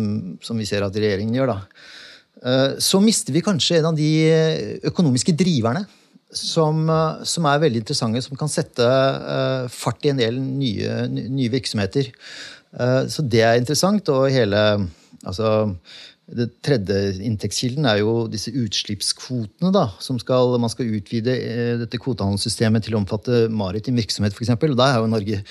som 0.45 0.59
vi 0.61 0.67
ser 0.69 0.85
at 0.85 0.97
regjeringen 0.99 1.39
gjør, 1.39 1.55
da, 1.55 2.75
så 2.83 3.01
mister 3.01 3.33
vi 3.33 3.45
kanskje 3.45 3.79
en 3.79 3.89
av 3.93 3.97
de 3.97 4.11
økonomiske 4.91 5.33
driverne 5.39 5.87
som, 6.33 6.87
eh, 6.89 7.25
som, 7.29 7.47
er 7.47 7.61
veldig 7.63 7.83
interessante, 7.83 8.23
som 8.25 8.39
kan 8.39 8.51
sette 8.51 8.87
uh, 8.87 9.69
fart 9.73 10.03
i 10.07 10.13
en 10.13 10.21
del 10.21 10.41
nye, 10.41 11.05
nye 11.13 11.53
virksomheter. 11.53 12.11
Uh, 12.73 13.05
så 13.13 13.25
det 13.25 13.45
er 13.45 13.61
interessant. 13.61 14.09
Og 14.13 14.31
hele 14.33 14.63
altså, 15.23 15.53
det 16.33 16.49
tredje 16.65 17.19
inntektskilden 17.21 17.87
er 17.89 18.01
jo 18.01 18.27
disse 18.33 18.53
utslippskvotene. 18.57 19.73
da, 19.75 19.91
som 20.01 20.21
skal, 20.23 20.57
Man 20.63 20.73
skal 20.73 20.93
utvide 20.97 21.37
uh, 21.37 21.75
dette 21.85 22.01
kvotehandelssystemet 22.01 22.89
til 22.89 22.97
å 22.97 23.03
omfatte 23.03 23.47
maritim 23.53 24.01
virksomhet 24.01 24.33
f.eks. 24.33 24.57
Da 24.73 24.93
er 24.93 25.03
jo 25.03 25.11
Norge 25.13 25.43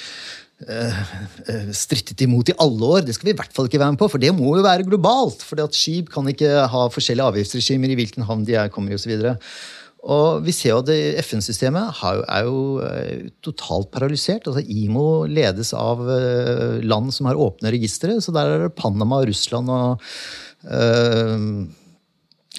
strittet 1.73 2.21
imot 2.21 2.51
i 2.51 2.53
alle 2.61 2.85
år. 2.85 2.99
Det 3.01 3.15
skal 3.17 3.31
vi 3.31 3.33
i 3.33 3.37
hvert 3.39 3.55
fall 3.55 3.65
ikke 3.65 3.79
være 3.81 3.95
med 3.95 3.97
på, 3.97 4.11
for 4.13 4.21
det 4.21 4.29
må 4.37 4.51
jo 4.59 4.61
være 4.61 4.85
globalt. 4.85 5.41
For 5.41 5.57
skip 5.73 6.11
kan 6.13 6.27
ikke 6.29 6.67
ha 6.69 6.83
forskjellige 6.93 7.31
avgiftsregimer 7.33 7.89
i 7.89 7.95
hvilken 7.97 8.27
havn 8.27 8.45
de 8.45 8.59
er, 8.61 8.69
kommer 8.69 8.93
i 8.93 8.99
osv. 8.99 9.15
Og 10.01 10.41
vi 10.41 10.53
ser 10.55 10.73
jo 10.73 10.79
at 10.81 10.89
FN-systemet 11.21 11.99
er 12.01 12.47
jo 12.47 12.79
eh, 12.81 13.27
totalt 13.45 13.91
paralysert. 13.93 14.47
Altså 14.49 14.63
IMO 14.65 15.27
ledes 15.29 15.75
av 15.77 16.01
eh, 16.09 16.79
land 16.81 17.13
som 17.13 17.29
har 17.29 17.37
åpne 17.37 17.73
registre, 17.73 18.17
så 18.17 18.33
der 18.33 18.49
er 18.49 18.65
det 18.65 18.73
Panama, 18.79 19.21
Russland 19.27 19.69
og 19.69 20.01
uh, 20.65 21.45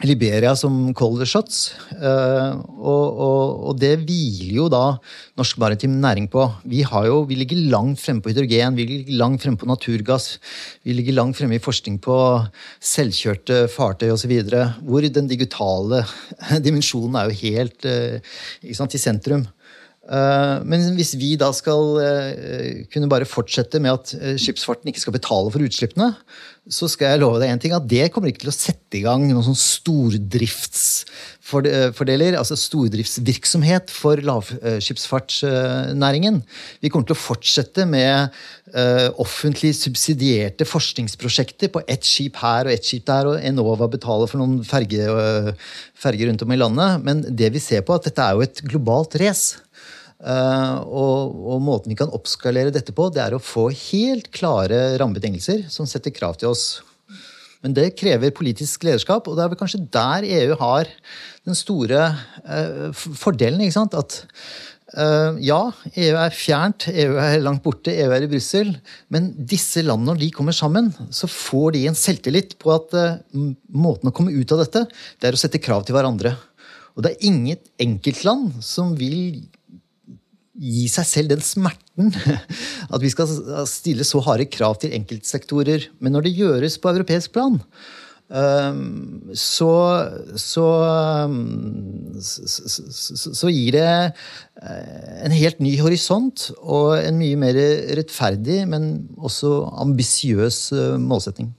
Liberia 0.01 0.55
som 0.57 0.95
cold 0.97 1.21
shots. 1.29 1.75
Uh, 1.93 2.57
og, 2.81 3.19
og, 3.21 3.43
og, 3.69 3.75
det 3.77 3.91
hviler 4.01 4.55
jo 4.57 4.69
da 4.73 4.97
norsk 5.37 5.59
maritim 5.61 5.99
næring 6.01 6.31
på. 6.33 6.47
Vi, 6.65 6.81
jo, 6.81 7.19
vi, 7.29 7.37
ligger 7.37 7.61
langt 7.75 8.01
fremme 8.01 8.25
på 8.25 8.33
hydrogen, 8.33 8.79
vi 8.79 8.87
ligger 8.89 9.19
langt 9.21 9.45
fremme 9.45 9.61
på 9.61 9.69
naturgass. 9.69 10.39
Vi 10.83 10.97
ligger 10.97 11.19
langt 11.19 11.37
fremme 11.37 11.59
i 11.59 11.63
forskning 11.63 12.01
på 12.01 12.17
selvkjørte 12.81 13.67
fartøy 13.75 14.15
osv. 14.15 14.33
Hvor 14.81 15.05
den 15.05 15.29
digitale 15.29 16.07
dimensjonen 16.67 17.21
er 17.21 17.29
jo 17.29 17.41
helt 17.45 17.85
uh, 17.85 18.39
sant, 18.73 18.97
i 18.97 19.03
sentrum. 19.03 19.45
Eh, 20.03 20.59
men 20.67 20.83
hvis 20.97 21.13
vi 21.15 21.37
da 21.39 21.53
skal 21.55 22.01
eh, 22.03 22.83
kunne 22.91 23.07
bare 23.11 23.25
fortsette 23.29 23.79
med 23.83 23.93
at 23.95 24.15
eh, 24.19 24.37
skipsfarten 24.41 24.89
ikke 24.91 25.01
skal 25.05 25.15
betale 25.15 25.51
for 25.55 25.63
utslippene, 25.63 26.09
så 26.67 26.89
skal 26.91 27.09
jeg 27.13 27.21
love 27.23 27.39
deg 27.39 27.51
en 27.53 27.61
ting, 27.63 27.73
at 27.75 27.91
det 27.91 28.11
kommer 28.11 28.29
ikke 28.31 28.41
til 28.43 28.51
å 28.51 28.57
sette 28.57 28.97
i 28.99 29.03
gang 29.05 29.29
noen 29.29 29.45
sånn 29.47 29.59
stordriftsfordeler, 29.59 32.37
altså 32.39 32.57
stordriftsvirksomhet 32.59 33.91
for 33.95 34.17
lavskipsfartsnæringen. 34.27 36.43
Vi 36.83 36.89
kommer 36.91 37.07
til 37.11 37.19
å 37.19 37.25
fortsette 37.25 37.83
med 37.91 38.15
offentlig 39.19 39.75
subsidierte 39.75 40.65
forskningsprosjekter 40.71 41.69
på 41.75 41.83
ett 41.91 42.07
skip 42.07 42.39
her 42.45 42.71
og 42.71 42.75
ett 42.77 42.87
skip 42.87 43.05
der, 43.11 43.27
og 43.27 43.43
Enova 43.43 43.91
betaler 43.91 44.31
for 44.31 44.39
noen 44.39 44.63
ferger 44.63 46.31
rundt 46.31 46.47
om 46.47 46.55
i 46.55 46.63
landet. 46.63 47.03
Men 47.03 47.27
det 47.27 47.51
vi 47.59 47.67
ser 47.67 47.83
på, 47.83 47.99
at 47.99 48.07
dette 48.07 48.23
er 48.23 48.39
jo 48.39 48.47
et 48.47 48.63
globalt 48.71 49.19
race. 49.19 49.59
Uh, 50.23 50.79
og, 50.87 51.35
og, 51.35 51.63
måten 51.67 51.91
vi 51.91 51.99
kan 51.99 52.13
oppskalere 52.15 52.71
dette 52.71 52.95
på, 52.95 53.09
det 53.11 53.25
er 53.25 53.35
å 53.35 53.43
få 53.43 53.67
helt 53.75 54.29
klare 54.35 54.93
rammebetingelser 55.01 55.65
som 55.73 55.89
setter 55.91 56.15
krav 56.15 56.39
til 56.39 56.53
oss. 56.53 56.67
Men 57.63 57.75
det 57.75 57.93
krever 57.99 58.35
politisk 58.35 58.87
lederskap, 58.87 59.27
og 59.27 59.39
det 59.39 59.43
er 59.45 59.51
vel 59.51 59.59
kanskje 59.59 59.83
der 59.95 60.27
EU 60.43 60.59
har 60.61 60.91
den 61.47 61.59
store 61.59 62.05
eh, 62.43 62.89
fordelen. 62.95 63.63
ikke 63.63 63.77
sant? 63.77 63.95
At 63.95 64.17
eh, 64.99 65.39
ja, 65.47 65.61
EU 65.93 66.17
er 66.25 66.35
fjernt, 66.35 66.89
EU 66.91 67.15
er 67.23 67.39
langt 67.43 67.63
borte, 67.63 67.95
EU 67.95 68.11
er 68.15 68.27
i 68.27 68.31
Brussel. 68.31 68.73
Men 69.15 69.31
disse 69.39 69.83
landene, 69.87 70.11
når 70.11 70.23
de 70.25 70.33
kommer 70.35 70.59
sammen, 70.59 70.91
så 71.15 71.31
får 71.31 71.77
de 71.79 71.85
en 71.91 71.99
selvtillit 71.99 72.59
på 72.63 72.75
at 72.75 72.99
måten 73.71 74.11
å 74.11 74.15
komme 74.15 74.35
ut 74.35 74.55
av 74.55 74.65
dette, 74.65 74.89
det 75.23 75.31
er 75.31 75.39
å 75.39 75.43
sette 75.45 75.63
krav 75.63 75.87
til 75.87 75.99
hverandre. 75.99 76.35
Og 76.97 77.07
det 77.07 77.15
er 77.15 77.31
inget 77.31 77.71
enkeltland 77.81 78.59
som 78.67 78.97
vil 78.99 79.39
gi 80.53 80.87
seg 80.93 81.09
selv 81.09 81.33
den 81.33 81.43
smerten 81.45 82.13
at 82.95 83.01
vi 83.03 83.11
skal 83.13 83.31
stille 83.71 84.07
så 84.07 84.21
harde 84.27 84.49
krav 84.53 84.79
til 84.83 84.95
enkeltsektorer. 84.97 85.89
Men 86.01 86.17
når 86.17 86.29
det 86.29 86.37
gjøres 86.37 86.77
på 86.81 86.93
europeisk 86.93 87.33
plan, 87.37 87.57
ehm, 88.29 89.33
så, 89.33 89.73
så, 90.37 90.67
ehm, 90.91 92.21
så, 92.21 93.49
gir 93.49 93.79
det 93.79 93.89
eh, 93.89 95.17
en 95.25 95.37
helt 95.37 95.65
ny 95.65 95.79
horisont 95.81 96.51
og 96.61 96.99
en 97.01 97.19
mye 97.21 97.41
mer 97.41 97.59
rettferdig, 97.97 98.63
men 98.69 98.93
også 99.17 99.57
ambisiøs 99.87 100.69
målsetting. 100.73 101.09
målsetning. 101.09 101.53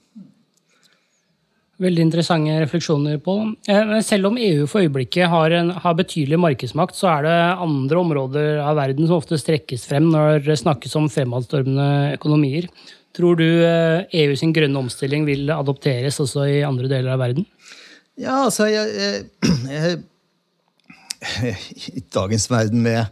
Veldig 1.84 2.04
interessante 2.06 2.56
refleksjoner 2.62 3.18
på. 3.24 3.36
Eh, 3.68 3.94
selv 4.06 4.30
om 4.30 4.38
EU 4.40 4.68
for 4.70 4.86
øyeblikket 4.86 5.28
har, 5.32 5.52
en, 5.58 5.74
har, 5.84 5.96
betydelig 6.00 6.40
markedsmakt, 6.40 6.96
så 6.96 7.10
er 7.18 7.26
det 7.28 7.38
andre 7.66 8.00
områder 8.00 8.62
av 8.64 8.78
verden 8.80 9.10
som 9.10 9.20
ofte 9.20 9.40
strekkes 9.42 9.84
frem 9.90 10.08
når 10.14 10.46
det 10.46 10.60
snakkes 10.62 10.96
om 11.00 11.10
fremadstormende 11.12 12.14
økonomier. 12.16 12.70
Tror 13.14 13.38
du 13.38 13.46
EU 13.46 13.68
eh, 13.68 14.32
e 14.32 14.40
sin 14.40 14.54
grønne 14.56 14.80
omstilling 14.80 15.28
vil 15.28 15.52
adopteres 15.54 16.22
også 16.24 16.48
i 16.50 16.64
andre 16.66 16.90
deler 16.92 17.14
av 17.14 17.22
verden? 17.22 17.46
Ja, 18.18 18.44
altså 18.46 18.70
jeg, 18.70 18.90
jeg, 18.94 19.26
jeg, 19.74 20.00
I 22.00 22.06
dagens 22.14 22.50
verden 22.52 22.84
med, 22.86 23.06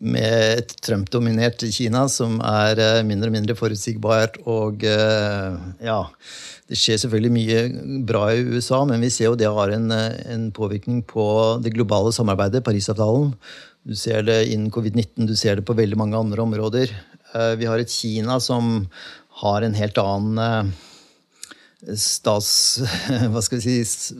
med 0.00 0.58
et 0.58 0.74
Trump-dominert 0.82 1.62
Kina 1.74 2.06
som 2.10 2.40
er 2.44 2.80
eh, 2.82 3.04
mindre 3.06 3.30
og 3.30 3.36
mindre 3.36 3.58
forutsigbart 3.58 4.40
og 4.50 4.84
ja 4.84 6.00
det 6.70 6.78
skjer 6.80 6.96
selvfølgelig 7.02 7.32
mye 7.34 7.58
bra 8.08 8.22
i 8.32 8.44
USA, 8.54 8.80
men 8.88 9.02
vi 9.04 9.10
ser 9.12 9.28
jo 9.28 9.36
det 9.36 9.50
har 9.52 9.72
en, 9.74 9.90
en 9.92 10.46
påvirkning 10.56 11.02
på 11.04 11.26
det 11.60 11.74
globale 11.74 12.12
samarbeidet, 12.16 12.64
Parisavtalen. 12.64 13.34
Du 13.84 13.92
ser 13.98 14.24
det 14.24 14.46
innen 14.48 14.72
covid-19, 14.72 15.28
du 15.28 15.34
ser 15.36 15.60
det 15.60 15.66
på 15.68 15.76
veldig 15.76 15.98
mange 16.00 16.16
andre 16.16 16.40
områder. 16.40 16.94
Eh, 17.34 17.52
vi 17.60 17.68
har 17.68 17.82
et 17.82 17.92
Kina 17.92 18.38
som 18.40 18.86
har 19.42 19.66
en 19.66 19.76
helt 19.76 20.00
annen 20.00 20.72
stats... 21.98 22.80
Hva 23.32 23.42
skal 23.44 23.60
vi 23.60 23.82
si 23.84 24.14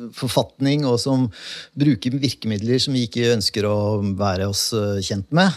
og 0.85 0.97
som 1.01 1.27
bruker 1.79 2.17
virkemidler 2.21 2.81
som 2.83 2.97
vi 2.97 3.05
ikke 3.09 3.33
ønsker 3.35 3.67
å 3.69 3.77
være 4.19 4.49
oss 4.51 4.69
eh, 4.77 5.01
kjent 5.05 5.31
med. 5.35 5.55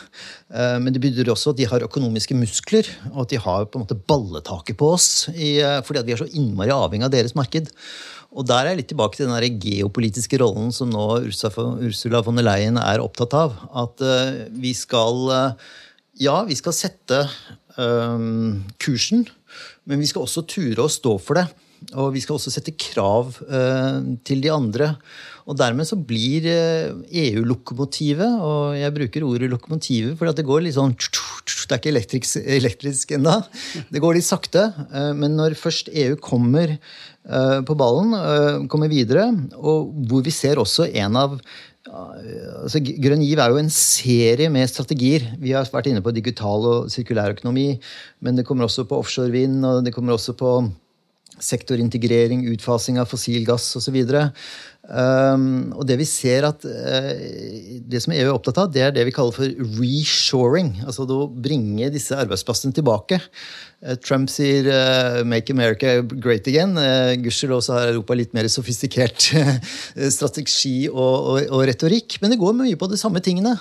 Eh, 0.54 0.78
men 0.84 0.94
det 0.96 1.02
betyr 1.04 1.32
også 1.34 1.54
at 1.54 1.60
de 1.60 1.68
har 1.70 1.86
økonomiske 1.86 2.38
muskler, 2.38 2.90
og 3.14 3.26
at 3.26 3.34
de 3.34 3.42
har 3.44 3.68
på 3.68 3.80
en 3.80 3.86
måte 3.86 4.00
balletaket 4.10 4.80
på 4.80 4.94
oss. 4.96 5.10
Eh, 5.34 5.80
fordi 5.88 6.02
at 6.02 6.08
vi 6.08 6.16
er 6.16 6.24
så 6.24 6.30
innmari 6.32 6.74
avhengig 6.74 7.10
av 7.10 7.14
deres 7.16 7.36
marked. 7.38 7.72
Og 8.38 8.48
der 8.48 8.66
er 8.66 8.74
jeg 8.74 8.82
litt 8.82 8.92
tilbake 8.92 9.20
til 9.20 9.30
den 9.32 9.62
geopolitiske 9.64 10.40
rollen 10.42 10.74
som 10.76 10.92
nå 10.92 11.06
Ursula 11.26 12.22
von 12.26 12.38
der 12.38 12.46
Leyen 12.46 12.80
er 12.82 13.04
opptatt 13.04 13.34
av. 13.38 13.56
At 13.72 14.04
vi 14.52 14.76
skal 14.78 15.56
Ja, 16.20 16.42
vi 16.44 16.58
skal 16.60 16.76
sette 16.76 17.22
kursen, 18.84 19.24
men 19.88 20.04
vi 20.04 20.10
skal 20.10 20.26
også 20.26 20.44
ture 20.50 20.84
å 20.84 20.92
stå 20.92 21.16
for 21.24 21.40
det. 21.40 21.48
Og 21.96 22.12
vi 22.16 22.22
skal 22.24 22.38
også 22.38 22.52
sette 22.52 22.74
krav 22.80 23.36
eh, 23.46 24.00
til 24.28 24.42
de 24.44 24.50
andre. 24.52 24.92
Og 25.48 25.58
dermed 25.60 25.88
så 25.88 25.98
blir 26.00 26.48
eh, 26.50 26.90
EU-lokomotivet, 27.28 28.40
og 28.44 28.74
jeg 28.80 28.96
bruker 28.96 29.28
ordet 29.28 29.52
lokomotivet 29.52 30.18
for 30.18 30.34
det 30.34 30.48
går 30.48 30.66
litt 30.66 30.78
sånn 30.78 30.96
Det 30.98 31.76
er 31.76 31.80
ikke 31.80 31.94
elektrisk, 31.94 32.40
elektrisk 32.42 33.14
ennå. 33.18 33.38
Det 33.94 34.02
går 34.04 34.18
litt 34.18 34.28
sakte. 34.28 34.70
Eh, 34.90 35.14
men 35.18 35.38
når 35.40 35.58
først 35.60 35.94
EU 35.94 36.18
kommer 36.20 36.78
på 37.28 37.76
ballen, 37.76 38.14
kommer 38.72 38.88
videre, 38.88 39.26
og 39.60 39.90
hvor 40.08 40.22
vi 40.24 40.32
ser 40.32 40.62
også 40.62 40.86
en 40.96 41.18
av 41.20 41.34
altså, 41.92 42.80
Grønn 42.80 43.26
giv 43.26 43.42
er 43.44 43.52
jo 43.52 43.60
en 43.60 43.72
serie 43.74 44.48
med 44.54 44.72
strategier. 44.72 45.26
Vi 45.42 45.52
har 45.52 45.68
vært 45.74 45.90
inne 45.92 46.00
på 46.06 46.14
digital 46.16 46.64
og 46.72 46.88
sirkulær 46.94 47.36
økonomi, 47.36 47.74
men 48.24 48.40
det 48.40 48.48
kommer 48.48 48.70
også 48.70 48.88
på 48.88 49.02
offshore 49.04 49.34
vind, 49.36 49.60
og 49.68 49.84
det 49.84 49.92
kommer 49.92 50.16
også 50.16 50.38
på 50.40 50.54
sektorintegrering, 51.40 52.46
utfasing 52.54 52.98
av 53.02 53.10
fossil 53.12 53.46
gass 53.48 53.70
osv. 53.78 53.98
Um, 54.88 55.74
og 55.76 55.84
det 55.84 55.98
vi 56.00 56.06
ser 56.08 56.46
at 56.48 56.64
uh, 56.64 57.10
det 57.92 58.00
som 58.00 58.14
EU 58.16 58.24
er 58.24 58.32
opptatt 58.32 58.62
av, 58.62 58.70
det 58.72 58.86
er 58.86 58.94
det 58.96 59.04
vi 59.10 59.14
kaller 59.16 59.36
for 59.36 59.72
reshoring. 59.82 60.72
Altså 60.88 61.04
å 61.04 61.26
bringe 61.28 61.90
disse 61.92 62.16
arbeidsplassene 62.16 62.76
tilbake. 62.76 63.20
Uh, 63.84 63.98
Trump 64.00 64.32
sier 64.32 64.70
uh, 64.72 65.26
'make 65.28 65.52
America 65.52 66.00
great 66.08 66.48
again'. 66.48 66.80
Uh, 66.80 67.20
Gudskjelov 67.20 67.68
har 67.68 67.92
Europa 67.92 68.16
litt 68.16 68.32
mer 68.38 68.48
sofistikert 68.48 69.28
strategi 70.18 70.88
og, 70.88 70.96
og, 70.96 71.42
og, 71.52 71.66
retorikk. 71.68 72.22
Men 72.24 72.32
det 72.32 72.40
går 72.40 72.56
mye 72.56 72.80
på 72.80 72.88
de 72.88 73.02
samme 73.02 73.20
tingene. 73.20 73.58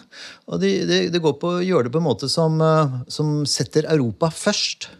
Og 0.46 0.62
det, 0.62 0.76
de, 0.86 1.00
de 1.10 1.22
går 1.22 1.40
på 1.42 1.56
å 1.56 1.64
gjøre 1.64 1.88
det 1.88 1.96
på 1.96 2.04
en 2.04 2.06
måte 2.06 2.30
som, 2.30 2.62
som 3.10 3.40
setter 3.50 3.90
Europa 3.90 4.30
først. 4.30 4.92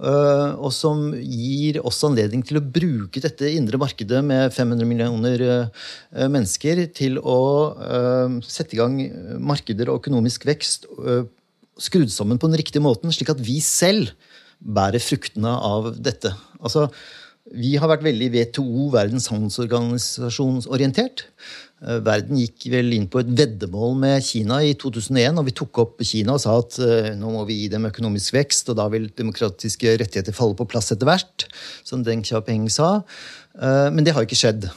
Eh, 0.00 0.52
og 0.56 0.72
som 0.72 1.10
gir 1.20 1.76
oss 1.84 2.00
anledning 2.06 2.40
til 2.48 2.56
å 2.56 2.64
bruke 2.64 3.20
dette 3.20 3.50
indre 3.52 3.76
markedet 3.80 4.22
med 4.24 4.54
500 4.54 4.88
millioner 4.88 5.44
eh, 5.44 6.28
mennesker 6.32 6.80
til 6.96 7.20
å 7.20 7.40
eh, 7.76 8.38
sette 8.48 8.72
i 8.72 8.80
gang 8.80 8.96
markeder 9.36 9.92
og 9.92 10.00
økonomisk 10.00 10.48
vekst 10.48 10.88
skrudd 11.82 12.12
sammen 12.12 12.40
på 12.40 12.48
den 12.48 12.60
riktige 12.60 12.84
måten, 12.84 13.12
slik 13.12 13.32
at 13.32 13.40
vi 13.42 13.58
selv 13.64 14.12
bærer 14.62 15.02
fruktene 15.02 15.52
av 15.66 15.92
dette. 16.00 16.30
Altså, 16.62 16.86
vi 17.50 17.74
har 17.80 17.90
vært 17.90 18.04
veldig 18.06 18.28
WTO, 18.30 18.86
Verdens 18.94 19.26
handelsorganisasjon, 19.32 20.62
orientert. 20.70 21.26
verden 21.82 22.38
gikk 22.38 22.68
vel 22.70 22.92
inn 22.94 23.08
på 23.10 23.18
et 23.18 23.30
veddemål 23.34 23.96
med 23.98 24.22
Kina 24.22 24.60
i 24.62 24.76
2001, 24.78 25.40
og 25.40 25.48
vi 25.48 25.54
tok 25.58 25.80
opp 25.82 26.04
Kina 26.06 26.36
og 26.36 26.42
sa 26.44 26.54
at 26.60 26.78
uh, 26.78 27.08
nå 27.18 27.32
må 27.34 27.42
vi 27.48 27.56
gi 27.64 27.72
dem 27.72 27.88
økonomisk 27.88 28.36
vekst, 28.36 28.70
og 28.70 28.78
da 28.78 28.86
vil 28.92 29.10
demokratiske 29.18 29.96
rettigheter 29.98 30.36
falle 30.36 30.54
på 30.54 30.68
plass 30.70 30.94
etter 30.94 31.10
hvert, 31.10 31.48
som 31.82 32.06
Deng 32.06 32.22
Xiaoping 32.22 32.70
sa. 32.70 33.00
Uh, 33.58 33.90
men 33.90 34.06
det 34.06 34.14
har 34.14 34.22
ikke 34.22 34.38
skjedd. 34.38 34.70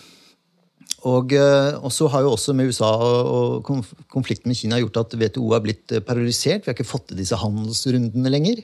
Og, 1.06 1.36
og, 1.38 1.92
så 1.94 2.08
har 2.10 2.24
jo 2.26 2.32
også 2.34 2.56
med 2.58 2.72
USA 2.72 2.88
og 2.98 3.68
konflikten 4.10 4.50
med 4.50 4.58
Kina 4.58 4.80
gjort 4.82 5.04
at 5.04 5.14
WTO 5.22 5.52
har 5.52 5.62
blitt 5.62 5.94
paralysert. 6.08 6.66
Vi 6.66 6.72
har 6.72 6.74
ikke 6.74 6.88
fått 6.88 7.12
til 7.12 7.20
disse 7.20 7.38
handelsrundene 7.38 8.32
lenger. 8.34 8.64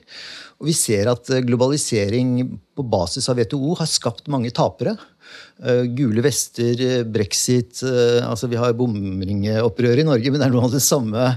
Og 0.58 0.66
vi 0.66 0.74
ser 0.74 1.12
at 1.12 1.30
globalisering 1.46 2.40
på 2.74 2.86
basis 2.90 3.30
av 3.30 3.38
WTO 3.38 3.76
har 3.78 3.90
skapt 3.90 4.26
mange 4.32 4.50
tapere. 4.54 4.96
Eh, 5.62 5.84
gule 5.94 6.22
vester, 6.24 6.80
eh, 6.82 7.04
brexit 7.06 7.84
eh, 7.86 8.18
altså 8.26 8.48
Vi 8.50 8.58
har 8.58 8.74
bomringeopprør 8.74 10.00
i 10.02 10.06
Norge, 10.08 10.32
men 10.32 10.40
det 10.40 10.48
er 10.48 10.54
noen 10.54 10.66
av 10.66 10.74
de 10.74 10.82
samme 10.82 11.36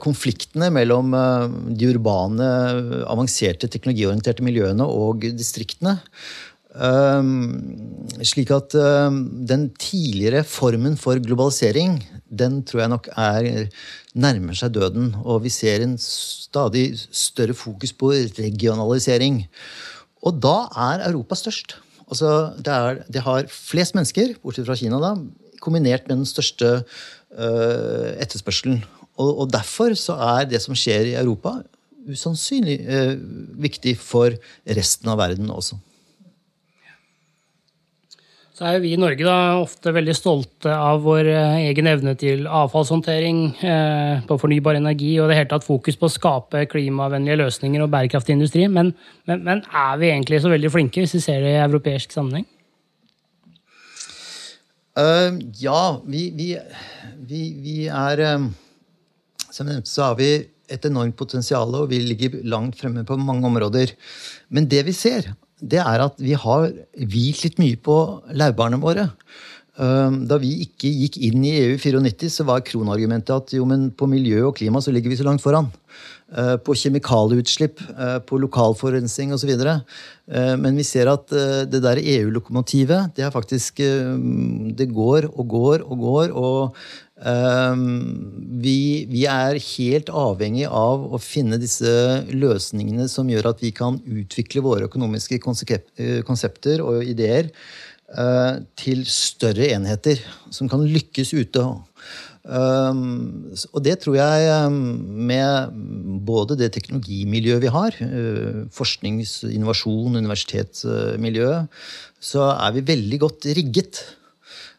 konfliktene 0.00 0.70
mellom 0.72 1.10
de 1.76 1.88
urbane, 1.90 2.46
avanserte, 3.10 3.68
teknologiorienterte 3.68 4.40
miljøene 4.46 4.86
og 4.86 5.26
distriktene. 5.36 5.98
Slik 6.68 8.50
at 8.52 8.74
den 9.48 9.62
tidligere 9.80 10.44
formen 10.44 10.98
for 11.00 11.16
globalisering, 11.24 11.96
den 12.28 12.60
tror 12.68 12.82
jeg 12.82 12.92
nok 12.92 13.08
er 13.16 13.68
nærmer 14.18 14.56
seg 14.58 14.74
døden. 14.76 15.12
Og 15.24 15.42
vi 15.46 15.52
ser 15.52 15.84
en 15.84 15.96
stadig 16.00 16.90
større 17.08 17.56
fokus 17.56 17.94
på 17.96 18.12
regionalisering. 18.38 19.46
Og 20.22 20.40
da 20.42 20.56
er 20.90 21.06
Europa 21.08 21.38
størst. 21.38 21.78
Altså, 22.08 22.52
det, 22.56 22.72
er, 22.72 23.02
det, 23.08 23.22
har 23.22 23.48
flest 23.52 23.94
mennesker, 23.94 24.36
bortsett 24.42 24.68
fra 24.68 24.76
Kina, 24.78 25.00
da, 25.02 25.14
kombinert 25.60 26.08
med 26.08 26.22
den 26.22 26.28
største 26.28 26.78
uh, 26.80 28.08
etterspørselen. 28.16 28.80
Og, 29.18 29.28
og, 29.42 29.50
derfor 29.52 29.92
så 29.98 30.16
er 30.38 30.48
det 30.48 30.62
som 30.64 30.76
skjer 30.78 31.10
i 31.10 31.18
Europa, 31.20 31.58
usannsynlig 32.08 32.78
uh, 32.88 33.12
viktig 33.60 33.98
for 34.00 34.32
resten 34.64 35.12
av 35.12 35.20
verden 35.20 35.52
også 35.52 35.76
så 38.58 38.66
er 38.66 38.74
jo 38.74 38.82
vi 38.82 38.90
i 38.96 38.98
Norge 38.98 39.22
da 39.22 39.60
ofte 39.60 39.92
veldig 39.94 40.14
stolte 40.18 40.72
av 40.74 41.04
vår 41.04 41.28
eh, 41.30 41.58
egen 41.68 41.86
evne 41.86 42.16
til 42.18 42.48
avfallshåndtering, 42.50 43.38
eh, 43.62 44.24
på 44.26 44.38
fornybar 44.42 44.80
energi 44.80 45.12
og 45.22 45.30
det 45.30 45.36
hele 45.38 45.50
tatt 45.52 45.66
fokus 45.66 45.94
på 46.00 46.08
å 46.08 46.10
skape 46.10 46.64
klimavennlige 46.72 47.38
løsninger 47.38 47.84
og 47.84 47.92
bærekraftig 47.92 48.34
industri. 48.34 48.66
Men, 48.66 48.90
men, 49.30 49.46
men, 49.46 49.62
er 49.70 50.02
vi 50.02 50.10
egentlig 50.10 50.42
så 50.42 50.50
veldig 50.50 50.72
flinke, 50.74 51.04
hvis 51.04 51.14
vi 51.14 51.22
ser 51.22 51.46
det 51.46 51.54
i 51.54 51.62
europeisk 51.68 52.16
sammenheng? 52.16 52.48
Uh, 54.98 55.38
ja, 55.62 55.82
vi, 56.10 56.26
vi, 56.34 56.50
vi, 57.30 57.42
vi 57.62 57.80
er 57.86 58.24
um, 58.34 58.48
Som 59.54 59.68
nevnte 59.70 59.86
så 59.86 60.08
har 60.08 60.16
vi 60.18 60.32
et 60.66 60.88
enormt 60.90 61.14
potensial, 61.16 61.70
og 61.78 61.92
vi 61.92 62.02
ligger 62.02 62.40
langt 62.42 62.82
fremme 62.82 63.06
på 63.06 63.22
mange 63.22 63.46
områder. 63.46 63.94
Men 64.50 64.66
det 64.66 64.82
vi 64.90 64.98
ser, 64.98 65.30
det 65.60 65.80
er 65.82 66.04
at 66.04 66.20
vi 66.22 66.34
har 66.38 66.68
hvilt 66.94 67.44
litt 67.44 67.58
mye 67.62 67.78
på 67.82 67.96
laurbærene 68.36 68.80
våre. 68.82 69.08
Da 69.78 70.38
vi 70.42 70.56
ikke 70.64 70.90
gikk 70.90 71.20
inn 71.22 71.44
i 71.46 71.54
EU 71.60 71.76
i 71.76 71.78
94, 71.78 72.32
så 72.40 72.46
var 72.46 72.64
kronargumentet 72.66 73.30
at 73.30 73.52
jo, 73.54 73.66
men 73.68 73.90
på 73.94 74.08
miljø 74.10 74.48
og 74.48 74.56
klima 74.58 74.82
så 74.82 74.90
ligger 74.94 75.12
vi 75.12 75.18
så 75.20 75.26
langt 75.26 75.44
foran. 75.44 75.70
På 76.66 76.74
kjemikalieutslipp, 76.76 77.78
på 78.26 78.40
lokalforurensning 78.42 79.30
osv. 79.36 79.54
Men 80.58 80.76
vi 80.76 80.86
ser 80.86 81.10
at 81.12 81.30
det 81.70 81.80
der 81.84 82.02
EU-lokomotivet, 82.02 83.14
det 83.16 83.24
er 83.24 83.34
faktisk 83.34 83.78
Det 83.78 84.88
går 84.90 85.30
og 85.30 85.48
går 85.48 85.86
og 85.86 86.02
går. 86.02 86.34
og 86.34 86.74
vi, 87.18 88.78
vi, 89.10 89.24
er 89.26 89.58
helt 89.58 90.12
avhengig 90.14 90.68
av 90.70 91.02
å 91.02 91.18
finne 91.18 91.58
disse 91.58 91.90
løsningene 92.30 93.08
som 93.10 93.26
gjør 93.26 93.48
at 93.50 93.64
vi 93.64 93.72
kan 93.74 93.98
utvikle 94.06 94.62
våre 94.62 94.86
økonomiske 94.86 95.40
konsepter 95.42 96.84
og 96.86 97.02
ideer 97.02 97.50
Eh, 98.08 98.54
til 98.80 99.02
større 99.04 99.66
enheter 99.74 100.16
som 100.48 100.68
kan 100.70 100.80
lykkes 100.80 101.34
ute. 101.36 101.60
Um, 102.48 103.50
og 103.76 103.82
det 103.84 103.98
tror 104.00 104.14
jeg 104.16 104.46
um, 104.64 104.78
med 105.28 105.74
både 106.24 106.56
det 106.56 106.70
teknologimiljøet 106.72 107.60
vi 107.66 107.72
har, 107.74 107.98
uh, 108.00 108.62
forsknings-, 108.72 109.42
innovasjon, 109.52 110.16
universitetsmiljøet, 110.16 111.68
så 112.16 112.48
er 112.54 112.78
vi 112.78 112.86
veldig 112.94 113.20
godt 113.26 113.50
rigget. 113.58 114.00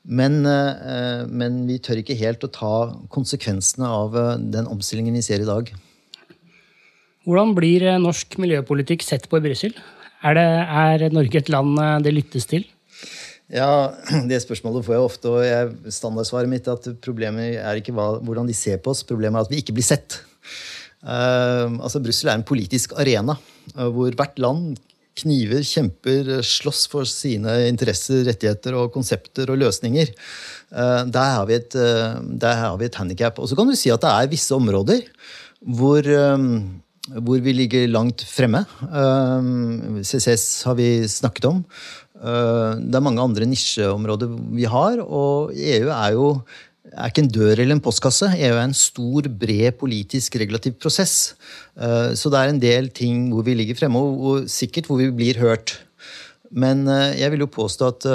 Men, 0.04 0.42
uh, 0.48 1.28
men, 1.28 1.64
vi 1.68 1.78
tør 1.84 2.00
ikke 2.02 2.18
helt 2.20 2.44
å 2.46 2.52
ta 2.54 2.74
konsekvensene 3.14 3.86
av 3.86 4.16
uh, 4.16 4.34
den 4.40 4.70
omstillingen 4.72 5.18
vi 5.20 5.26
ser 5.26 5.44
i 5.44 5.50
dag. 5.50 5.72
Hvordan 7.28 7.54
blir 7.58 7.86
norsk 8.02 8.40
miljøpolitikk 8.42 9.04
sett 9.06 9.28
på 9.30 9.38
i 9.38 9.44
Brussel? 9.44 9.76
Er, 10.26 10.40
er 10.40 11.10
Norge 11.14 11.40
et 11.40 11.52
land 11.52 11.78
det 12.04 12.16
lyttes 12.16 12.48
til? 12.50 12.66
Ja, 13.50 13.96
Det 14.30 14.42
spørsmålet 14.44 14.86
får 14.86 14.96
jeg 14.96 15.06
ofte, 15.06 15.32
og 15.34 15.46
jeg, 15.46 15.94
standardsvaret 15.94 16.52
mitt 16.52 16.68
er 16.68 16.78
at 16.78 16.90
problemet 17.04 17.58
er 17.58 17.80
ikke 17.80 17.96
hva, 17.98 18.12
hvordan 18.24 18.50
de 18.50 18.58
ser 18.58 18.82
på 18.82 18.94
oss, 18.94 19.06
problemet 19.08 19.40
er 19.40 19.48
at 19.48 19.54
vi 19.54 19.62
ikke 19.64 19.76
blir 19.78 19.88
sett. 19.88 20.22
Uh, 21.00 21.80
altså, 21.80 22.02
Brussel 22.04 22.30
er 22.30 22.40
en 22.40 22.48
politisk 22.48 22.94
arena 23.00 23.38
uh, 23.76 23.88
hvor 23.88 24.14
hvert 24.14 24.40
land 24.42 24.80
kniver, 25.22 25.64
kjemper, 25.66 26.40
slåss 26.46 26.86
for 26.92 27.08
sine 27.10 27.56
interesser, 27.70 28.24
rettigheter 28.28 28.78
og 28.80 28.92
konsepter 28.96 29.52
og 29.52 29.62
løsninger. 29.62 30.12
Uh, 30.74 31.06
der 31.10 31.34
har 31.36 31.48
vi 31.50 31.58
et, 31.60 31.80
uh, 31.80 32.84
et 32.86 33.00
handikap. 33.02 33.40
Og 33.40 33.50
så 33.50 33.58
kan 33.58 33.70
du 33.70 33.78
si 33.78 33.94
at 33.94 34.04
det 34.06 34.14
er 34.14 34.32
visse 34.36 34.56
områder 34.56 35.04
hvor 35.60 36.06
hvor 37.10 37.40
vi 37.42 37.52
ligger 37.56 37.88
langt 37.90 38.22
fremme. 38.22 38.60
CCS 40.06 40.44
har 40.70 40.76
vi 40.78 41.08
snakket 41.10 41.48
om. 41.50 41.64
Eh, 42.20 42.72
det 42.84 42.98
er 42.98 43.04
mange 43.04 43.24
andre 43.24 43.48
nisjeområder 43.48 44.32
vi 44.58 44.68
har, 44.68 45.00
og 45.00 45.54
EU 45.56 45.92
er 45.94 46.16
jo 46.18 46.26
er 46.94 47.12
ikke 47.12 47.24
en 47.26 47.32
dør 47.32 47.54
eller 47.60 47.76
en 47.76 47.84
postkasse. 47.84 48.32
EU 48.36 48.56
er 48.56 48.64
en 48.64 48.78
stor, 48.78 49.28
bred 49.42 49.78
politisk 49.80 50.40
regulativ 50.42 50.78
prosess. 50.82 51.36
Eh, 51.78 52.16
så 52.18 52.32
det 52.32 52.40
er 52.40 52.54
en 52.54 52.62
del 52.62 52.90
ting 52.96 53.30
hvor 53.34 53.46
vi 53.48 53.58
ligger 53.58 53.78
fremme, 53.80 54.00
og 54.00 54.50
sikkert 54.52 54.90
hvor 54.90 55.02
vi 55.02 55.12
blir 55.14 55.42
hørt. 55.42 55.78
Men 56.50 56.88
eh, 56.90 57.20
jeg 57.22 57.34
vil 57.34 57.46
jo 57.46 57.52
påstå 57.60 57.92
at 57.94 58.08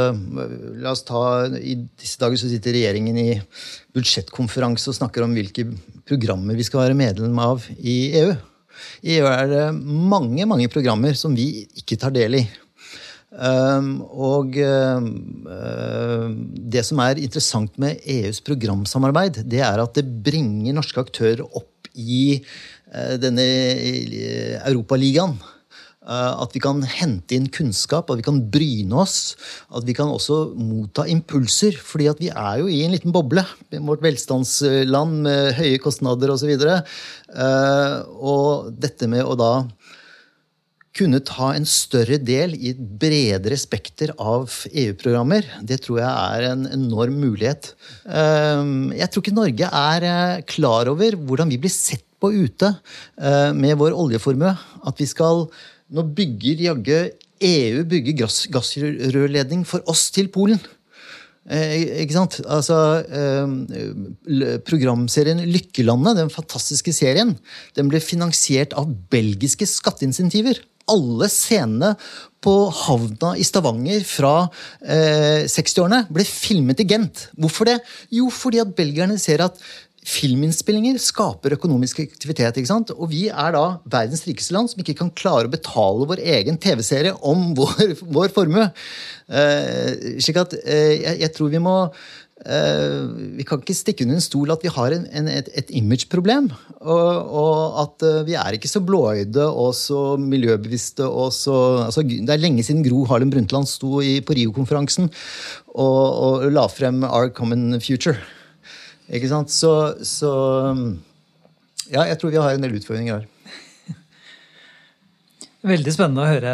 la 0.82 0.94
oss 0.94 1.04
ta, 1.06 1.46
I 1.54 1.76
disse 2.00 2.18
dager 2.22 2.40
så 2.40 2.50
sitter 2.50 2.74
regjeringen 2.74 3.20
i 3.20 3.28
budsjettkonferanse 3.94 4.90
og 4.90 4.98
snakker 4.98 5.26
om 5.26 5.36
hvilke 5.36 5.68
programmer 6.08 6.58
vi 6.58 6.66
skal 6.66 6.86
være 6.86 6.98
medlem 6.98 7.38
av 7.40 7.64
i 7.78 7.98
EU. 8.24 8.34
I 9.06 9.18
EU 9.20 9.26
er 9.30 9.48
det 9.50 9.64
mange 9.74 10.46
mange 10.50 10.66
programmer 10.72 11.14
som 11.18 11.34
vi 11.36 11.66
ikke 11.78 11.98
tar 12.00 12.14
del 12.14 12.40
i. 12.40 12.44
Um, 13.34 13.96
og 14.14 14.54
uh, 14.62 15.02
det 16.54 16.84
som 16.86 17.00
er 17.02 17.18
interessant 17.18 17.72
med 17.82 18.02
EUs 18.06 18.38
programsamarbeid, 18.46 19.42
det 19.50 19.62
er 19.66 19.82
at 19.82 19.96
det 19.98 20.06
bringer 20.26 20.76
norske 20.76 21.02
aktører 21.02 21.42
opp 21.42 21.90
i 21.98 22.38
uh, 22.38 23.16
denne 23.18 23.42
uh, 23.42 24.62
Europaligaen. 24.68 25.36
At 26.04 26.52
vi 26.52 26.60
kan 26.60 26.82
hente 26.84 27.32
inn 27.32 27.46
kunnskap, 27.48 28.10
at 28.12 28.18
vi 28.18 28.24
kan 28.26 28.42
bryne 28.52 28.92
oss. 29.00 29.38
At 29.72 29.86
vi 29.88 29.94
kan 29.96 30.10
også 30.12 30.50
motta 30.52 31.06
impulser. 31.08 31.78
fordi 31.80 32.10
vi 32.18 32.28
er 32.28 32.58
jo 32.60 32.66
i 32.68 32.82
en 32.84 32.92
liten 32.92 33.08
boble. 33.08 33.40
Vårt 33.72 34.04
velstandsland 34.04 35.22
med 35.24 35.54
høye 35.56 35.78
kostnader 35.80 36.34
osv. 36.34 36.50
Og, 36.60 36.60
så 36.60 38.04
og 38.20 38.76
dette 38.76 39.08
med 39.08 39.24
å 39.24 39.32
da 39.32 39.52
kunne 40.94 41.20
ta 41.26 41.50
en 41.56 41.66
større 41.66 42.20
del 42.22 42.54
i 42.54 42.70
et 42.70 42.80
bredere 43.00 43.56
spekter 43.58 44.12
av 44.14 44.52
EU-programmer, 44.70 45.46
det 45.66 45.80
tror 45.82 46.00
jeg 46.00 46.10
er 46.12 46.46
en 46.52 46.68
enorm 46.76 47.16
mulighet. 47.18 47.72
Ehm, 48.06 48.92
jeg 48.94 49.10
tror 49.10 49.24
ikke 49.24 49.34
Norge 49.34 49.70
er 49.80 50.06
eh, 50.10 50.44
klar 50.46 50.90
over 50.92 51.18
hvordan 51.18 51.50
vi 51.50 51.58
blir 51.64 51.74
sett 51.74 52.06
på 52.22 52.30
ute 52.30 52.70
eh, 53.18 53.50
med 53.56 53.76
vår 53.80 53.96
oljeformue. 54.04 54.54
At 54.86 55.02
vi 55.02 55.10
skal 55.10 55.48
Nå 55.94 56.00
bygger 56.16 56.62
jaggu 56.64 56.94
EU 57.44 57.82
bygger 57.86 58.14
gass, 58.22 58.38
gassrørledning 58.50 59.66
for 59.68 59.84
oss 59.90 60.06
til 60.14 60.30
Polen. 60.32 60.62
Eh, 61.44 62.00
ikke 62.00 62.16
sant? 62.16 62.38
Altså, 62.48 62.78
eh, 63.04 64.56
programserien 64.64 65.42
Lykkelandet, 65.44 66.16
den 66.22 66.32
fantastiske 66.32 66.94
serien, 66.96 67.34
den 67.76 67.92
ble 67.92 68.00
finansiert 68.00 68.72
av 68.80 68.88
belgiske 69.12 69.68
skatteinsentiver 69.68 70.62
alle 70.90 71.28
scenene 71.32 71.94
på 72.44 72.54
havna 72.84 73.32
i 73.40 73.46
Stavanger 73.46 74.04
fra 74.04 74.34
eh, 74.84 75.48
60-årene 75.48 76.04
ble 76.12 76.26
filmet 76.28 76.82
i 76.84 76.88
Gent. 76.88 77.28
Hvorfor 77.40 77.70
det? 77.70 77.78
Jo, 78.12 78.28
fordi 78.32 78.60
at 78.60 78.74
belgierne 78.76 79.16
ser 79.20 79.46
at 79.46 79.60
filminnspillinger 80.04 80.98
skaper 81.00 81.54
økonomisk 81.56 82.02
aktivitet. 82.02 82.58
ikke 82.58 82.68
sant? 82.68 82.92
Og 82.92 83.08
vi 83.12 83.22
er 83.30 83.54
da 83.56 83.64
verdens 83.88 84.26
rikeste 84.28 84.52
land 84.52 84.68
som 84.70 84.82
ikke 84.82 84.98
kan 84.98 85.12
klare 85.16 85.48
å 85.48 85.52
betale 85.52 86.08
vår 86.10 86.20
egen 86.36 86.60
TV-serie 86.60 87.14
om 87.24 87.54
vår, 87.56 87.96
vår 88.16 88.34
formue. 88.36 88.68
Eh, 89.28 90.20
slik 90.20 90.42
at 90.42 90.52
eh, 90.60 91.00
jeg, 91.00 91.16
jeg, 91.24 91.32
tror 91.36 91.52
vi 91.54 91.62
må 91.64 91.78
vi 92.44 93.44
kan 93.48 93.62
ikke 93.62 93.76
stikke 93.76 94.04
under 94.04 94.18
en 94.18 94.24
stol 94.24 94.52
at 94.52 94.64
vi 94.64 94.72
har 94.72 94.92
en, 94.92 95.06
en, 95.16 95.28
et, 95.32 95.48
et 95.56 95.70
imageproblem. 95.80 96.50
Og, 96.84 97.30
og, 97.40 97.78
at 97.80 98.04
uh, 98.04 98.20
vi 98.28 98.36
er 98.36 98.56
ikke 98.56 98.68
så 98.68 98.82
blåøyde 98.84 99.46
og 99.48 99.72
så 99.78 100.16
miljøbevisste. 100.20 101.06
Og 101.08 101.32
så, 101.32 101.56
altså, 101.86 102.04
det 102.04 102.28
er 102.28 102.42
lenge 102.42 102.64
siden 102.66 102.84
Gro 102.84 103.04
Harlem 103.08 103.32
Brundtland 103.32 103.68
sto 103.70 104.02
i, 104.04 104.18
på 104.20 104.36
Rio-konferansen 104.36 105.08
og, 105.74 106.02
og, 106.04 106.48
la 106.52 106.66
frem 106.68 107.02
Our 107.08 107.32
Common 107.34 107.80
Future. 107.80 108.18
Ikke 109.08 109.28
sant? 109.28 109.52
Så, 109.52 109.94
så 110.04 110.32
ja, 111.92 112.04
jeg 112.08 112.18
tror 112.20 112.32
vi 112.32 112.40
har 112.40 112.56
en 112.56 112.64
del 112.64 112.76
utfordringer 112.78 113.20
her. 113.20 113.30
Veldig 115.64 115.92
spennende 115.94 116.20
å 116.20 116.28
høre, 116.28 116.50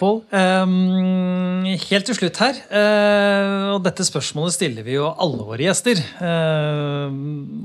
Pål. 0.00 0.22
Um, 0.32 1.66
helt 1.68 2.06
til 2.08 2.16
slutt 2.16 2.38
her, 2.40 2.56
uh, 2.72 3.74
og 3.74 3.82
dette 3.84 4.06
spørsmålet 4.08 4.56
stiller 4.56 4.86
vi 4.86 4.94
jo 4.94 5.10
alle 5.10 5.44
våre 5.44 5.66
gjester. 5.66 6.00
Uh, 6.16 7.12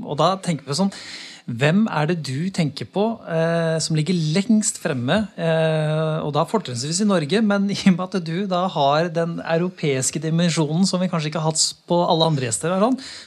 og 0.04 0.18
da 0.20 0.34
tenker 0.44 0.68
vi 0.68 0.76
sånn 0.76 0.92
Hvem 1.44 1.82
er 1.92 2.06
det 2.08 2.18
du 2.24 2.48
tenker 2.56 2.88
på 2.88 3.02
uh, 3.20 3.76
som 3.80 3.96
ligger 3.96 4.16
lengst 4.36 4.78
fremme, 4.80 5.18
og 6.24 6.30
da 6.36 6.44
fortrinnsvis 6.48 7.02
i 7.04 7.08
Norge, 7.08 7.42
men 7.44 7.68
i 7.72 7.76
og 7.90 7.98
med 7.98 8.04
at 8.06 8.24
du 8.24 8.46
da 8.48 8.62
har 8.72 9.10
den 9.12 9.36
europeiske 9.40 10.20
dimensjonen 10.24 10.88
som 10.88 11.04
vi 11.04 11.10
kanskje 11.12 11.28
ikke 11.32 11.44
har 11.44 11.52
hatt 11.52 11.84
på 11.88 12.00
alle 12.00 12.28
andre 12.32 12.48
gjester, 12.48 12.72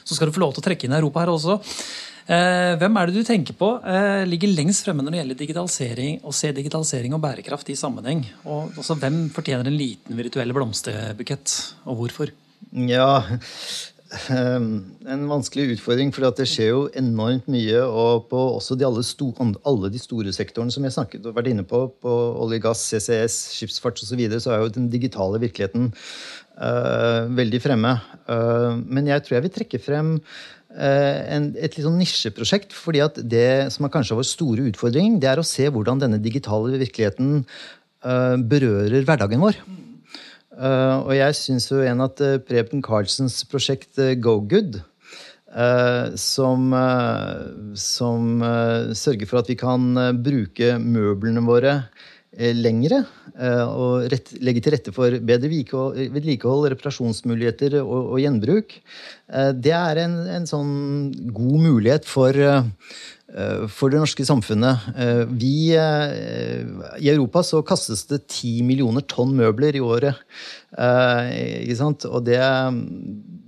så 0.02 0.18
skal 0.18 0.30
du 0.30 0.34
få 0.34 0.42
lov 0.42 0.54
til 0.54 0.62
å 0.62 0.66
trekke 0.66 0.86
inn 0.86 0.98
Europa 0.98 1.22
her 1.22 1.34
også. 1.34 1.58
Eh, 2.28 2.74
hvem 2.76 2.98
er 3.00 3.08
det 3.08 3.22
du 3.22 3.24
tenker 3.24 3.56
på 3.56 3.70
eh, 3.88 4.26
ligger 4.28 4.50
lengst 4.52 4.84
fremme 4.84 5.00
når 5.00 5.14
det 5.14 5.20
gjelder 5.22 5.38
digitalisering, 5.40 6.18
å 6.28 6.32
se 6.36 6.50
digitalisering 6.52 7.14
og 7.16 7.22
bærekraft 7.24 7.70
i 7.72 7.76
sammenheng? 7.78 8.20
Og 8.44 8.76
også, 8.76 8.98
hvem 9.00 9.30
fortjener 9.32 9.70
en 9.70 9.78
liten 9.78 10.18
virtuell 10.18 10.52
blomsterbukett, 10.52 11.54
og 11.88 12.02
hvorfor? 12.02 12.34
Ja, 12.76 13.22
ehm, 14.28 14.66
en 15.08 15.22
vanskelig 15.30 15.78
utfordring, 15.78 16.12
for 16.12 16.26
det 16.36 16.44
skjer 16.50 16.68
jo 16.68 16.82
enormt 17.00 17.48
mye. 17.48 17.80
Og 17.86 18.28
på 18.28 18.42
også 18.58 18.76
de 18.76 18.84
alle, 18.84 19.06
sto, 19.08 19.30
alle, 19.40 19.88
de 19.94 20.02
store 20.02 20.34
sektorene 20.36 20.74
som 20.74 20.84
jeg 20.84 20.98
snakket 20.98 21.30
og 21.30 21.38
vært 21.38 21.48
inne 21.54 21.64
på, 21.64 21.86
på 21.96 22.18
olje, 22.44 22.60
gass, 22.66 22.84
CCS, 22.92 23.38
skipsfart 23.56 24.04
osv., 24.04 24.12
så, 24.12 24.20
videre, 24.20 24.42
så 24.44 24.52
er 24.52 24.66
jo 24.66 24.74
den 24.76 24.92
digitale 24.92 25.40
virkeligheten 25.40 25.88
uh, 26.60 27.24
veldig 27.40 27.64
fremme. 27.64 27.96
Uh, 28.28 28.76
men 28.84 29.08
jeg 29.14 29.24
tror 29.24 29.38
jeg 29.38 29.48
vil 29.48 29.56
trekke 29.56 29.84
frem 29.88 30.18
en, 30.76 31.48
et 31.56 31.76
litt 31.76 31.84
sånn 31.86 31.96
nisjeprosjekt. 32.00 32.74
fordi 32.76 33.00
at 33.00 33.18
det 33.24 33.72
som 33.72 33.86
er 33.86 33.92
kanskje 33.94 34.18
vår 34.18 34.28
store 34.28 34.66
utfordring, 34.68 35.18
det 35.22 35.30
er 35.30 35.40
å 35.40 35.46
se 35.46 35.68
hvordan 35.68 36.02
denne 36.02 36.20
digitale 36.20 36.76
virkeligheten 36.80 37.40
uh, 38.04 38.36
berører 38.36 39.06
hverdagen 39.08 39.40
vår. 39.40 39.56
Uh, 40.58 41.06
og 41.06 41.14
jeg 41.14 41.38
syns 41.38 41.70
jo 41.70 41.80
en 41.86 42.04
at 42.04 42.20
Preben 42.48 42.82
Carlsens 42.84 43.40
prosjekt 43.48 44.00
uh, 44.02 44.14
GoGood 44.18 44.82
som, 46.20 46.74
som 47.72 48.42
sørger 48.92 49.28
for 49.30 49.40
at 49.40 49.48
vi 49.48 49.54
kan 49.56 49.96
bruke 50.20 50.74
møblene 50.76 51.40
våre 51.46 51.72
eh, 51.72 52.17
lengre. 52.38 53.02
Og 53.38 54.08
rett, 54.10 54.32
legge 54.42 54.62
til 54.64 54.74
rette 54.74 54.94
for 54.94 55.14
bedre 55.22 55.50
vedlikehold, 55.50 56.68
reparasjonsmuligheter 56.72 57.78
og, 57.82 58.14
og, 58.14 58.16
gjenbruk. 58.22 58.74
Det 59.58 59.74
er 59.74 60.02
en, 60.04 60.16
en 60.38 60.48
sånn 60.48 60.74
god 61.34 61.62
mulighet 61.68 62.08
for 62.08 62.34
for 63.68 63.92
det 63.92 63.98
norske 64.00 64.24
samfunnet. 64.24 64.86
Vi, 65.36 65.74
I 65.76 67.10
Europa 67.12 67.42
så 67.44 67.60
kastes 67.66 68.06
det 68.08 68.22
ti 68.32 68.54
millioner 68.64 69.04
tonn 69.04 69.34
møbler 69.36 69.76
i 69.76 69.82
året. 69.84 70.16
Ikke 70.72 71.76
sant? 71.76 72.06
Og 72.08 72.24
det, 72.24 72.40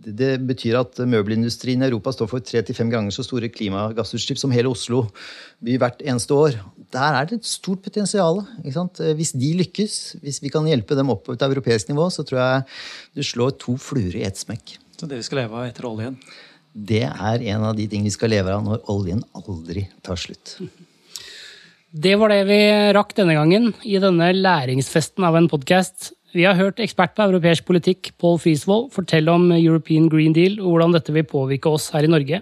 det 0.01 0.31
betyr 0.49 0.79
at 0.81 1.01
møbelindustrien 1.05 1.83
i 1.83 1.89
Europa 1.91 2.13
står 2.15 2.29
for 2.31 2.45
tre 2.45 2.63
til 2.65 2.77
fem 2.77 2.89
ganger 2.93 3.13
så 3.13 3.25
store 3.27 3.51
klimagassutslipp 3.53 4.41
som 4.41 4.53
hele 4.55 4.73
Oslo 4.73 5.03
by 5.61 5.77
hvert 5.81 6.01
eneste 6.01 6.37
år. 6.37 6.57
Der 6.91 7.17
er 7.19 7.29
det 7.29 7.41
et 7.41 7.49
stort 7.49 7.83
potensial. 7.85 8.41
Hvis 8.65 9.35
de 9.37 9.51
lykkes, 9.61 9.97
hvis 10.25 10.41
vi 10.43 10.53
kan 10.53 10.69
hjelpe 10.69 10.97
dem 10.97 11.13
opp 11.13 11.27
på 11.27 11.37
et 11.37 11.45
europeisk 11.45 11.93
nivå, 11.93 12.09
så 12.09 12.25
tror 12.25 12.41
jeg 12.41 12.63
du 13.19 13.25
slår 13.27 13.59
to 13.61 13.77
fluer 13.81 14.17
i 14.17 14.25
ett 14.25 14.41
smekk. 14.41 14.79
Så 14.97 15.09
det 15.09 15.21
vi 15.21 15.27
skal 15.29 15.45
leve 15.45 15.61
av 15.61 15.69
etter 15.69 15.89
oljen? 15.89 16.17
Det 16.73 17.05
er 17.05 17.45
en 17.53 17.67
av 17.67 17.77
de 17.77 17.85
tingene 17.91 18.09
vi 18.09 18.15
skal 18.15 18.33
leve 18.33 18.55
av 18.55 18.65
når 18.65 18.87
oljen 18.93 19.21
aldri 19.37 19.85
tar 20.07 20.19
slutt. 20.21 20.57
Det 21.91 22.13
var 22.15 22.31
det 22.31 22.45
vi 22.47 22.61
rakk 22.95 23.17
denne 23.19 23.35
gangen 23.35 23.73
i 23.83 23.97
denne 23.99 24.31
læringsfesten 24.37 25.27
av 25.27 25.35
en 25.37 25.49
podkast. 25.51 26.13
Vi 26.31 26.45
har 26.47 26.55
hørt 26.55 26.79
ekspert 26.79 27.17
på 27.17 27.25
europeisk 27.27 27.65
politikk 27.67 28.13
Paul 28.23 28.37
Frisvold 28.39 28.93
fortelle 28.95 29.33
om 29.35 29.49
European 29.57 30.07
Green 30.11 30.35
Deal 30.37 30.61
og 30.61 30.77
hvordan 30.77 30.95
dette 30.95 31.15
vil 31.15 31.27
påvirke 31.27 31.73
oss 31.73 31.89
her 31.91 32.07
i 32.07 32.11
Norge. 32.11 32.39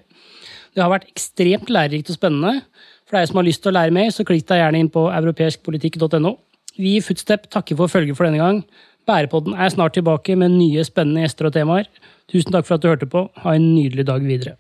Det 0.76 0.82
har 0.82 0.93
vært 0.93 1.09
ekstremt 1.09 1.72
lærerikt 1.72 2.12
og 2.12 2.18
spennende. 2.18 2.66
For 3.09 3.16
deg 3.16 3.30
som 3.30 3.41
har 3.41 3.49
lyst 3.49 3.64
til 3.64 3.72
å 3.72 3.78
lære 3.78 3.95
mer, 3.97 4.11
så 4.12 4.26
klikk 4.28 4.45
deg 4.51 4.61
gjerne 4.61 4.82
inn 4.84 4.93
på 4.93 5.07
europeiskpolitikk.no. 5.09 6.34
Vi 6.76 6.99
i 6.99 7.03
Footstep 7.03 7.49
takker 7.49 7.80
for 7.80 7.89
følget 7.89 8.18
for 8.18 8.28
denne 8.28 8.43
gang. 8.43 8.61
Bærepodden 9.09 9.57
er 9.57 9.72
snart 9.72 9.97
tilbake 9.97 10.36
med 10.36 10.53
nye 10.59 10.84
spennende 10.84 11.24
gjester 11.24 11.49
og 11.49 11.57
temaer. 11.57 11.89
Tusen 12.28 12.53
takk 12.53 12.68
for 12.68 12.76
at 12.76 12.84
du 12.84 12.93
hørte 12.93 13.09
på. 13.09 13.24
Ha 13.41 13.57
en 13.57 13.72
nydelig 13.72 14.05
dag 14.12 14.20
videre. 14.28 14.59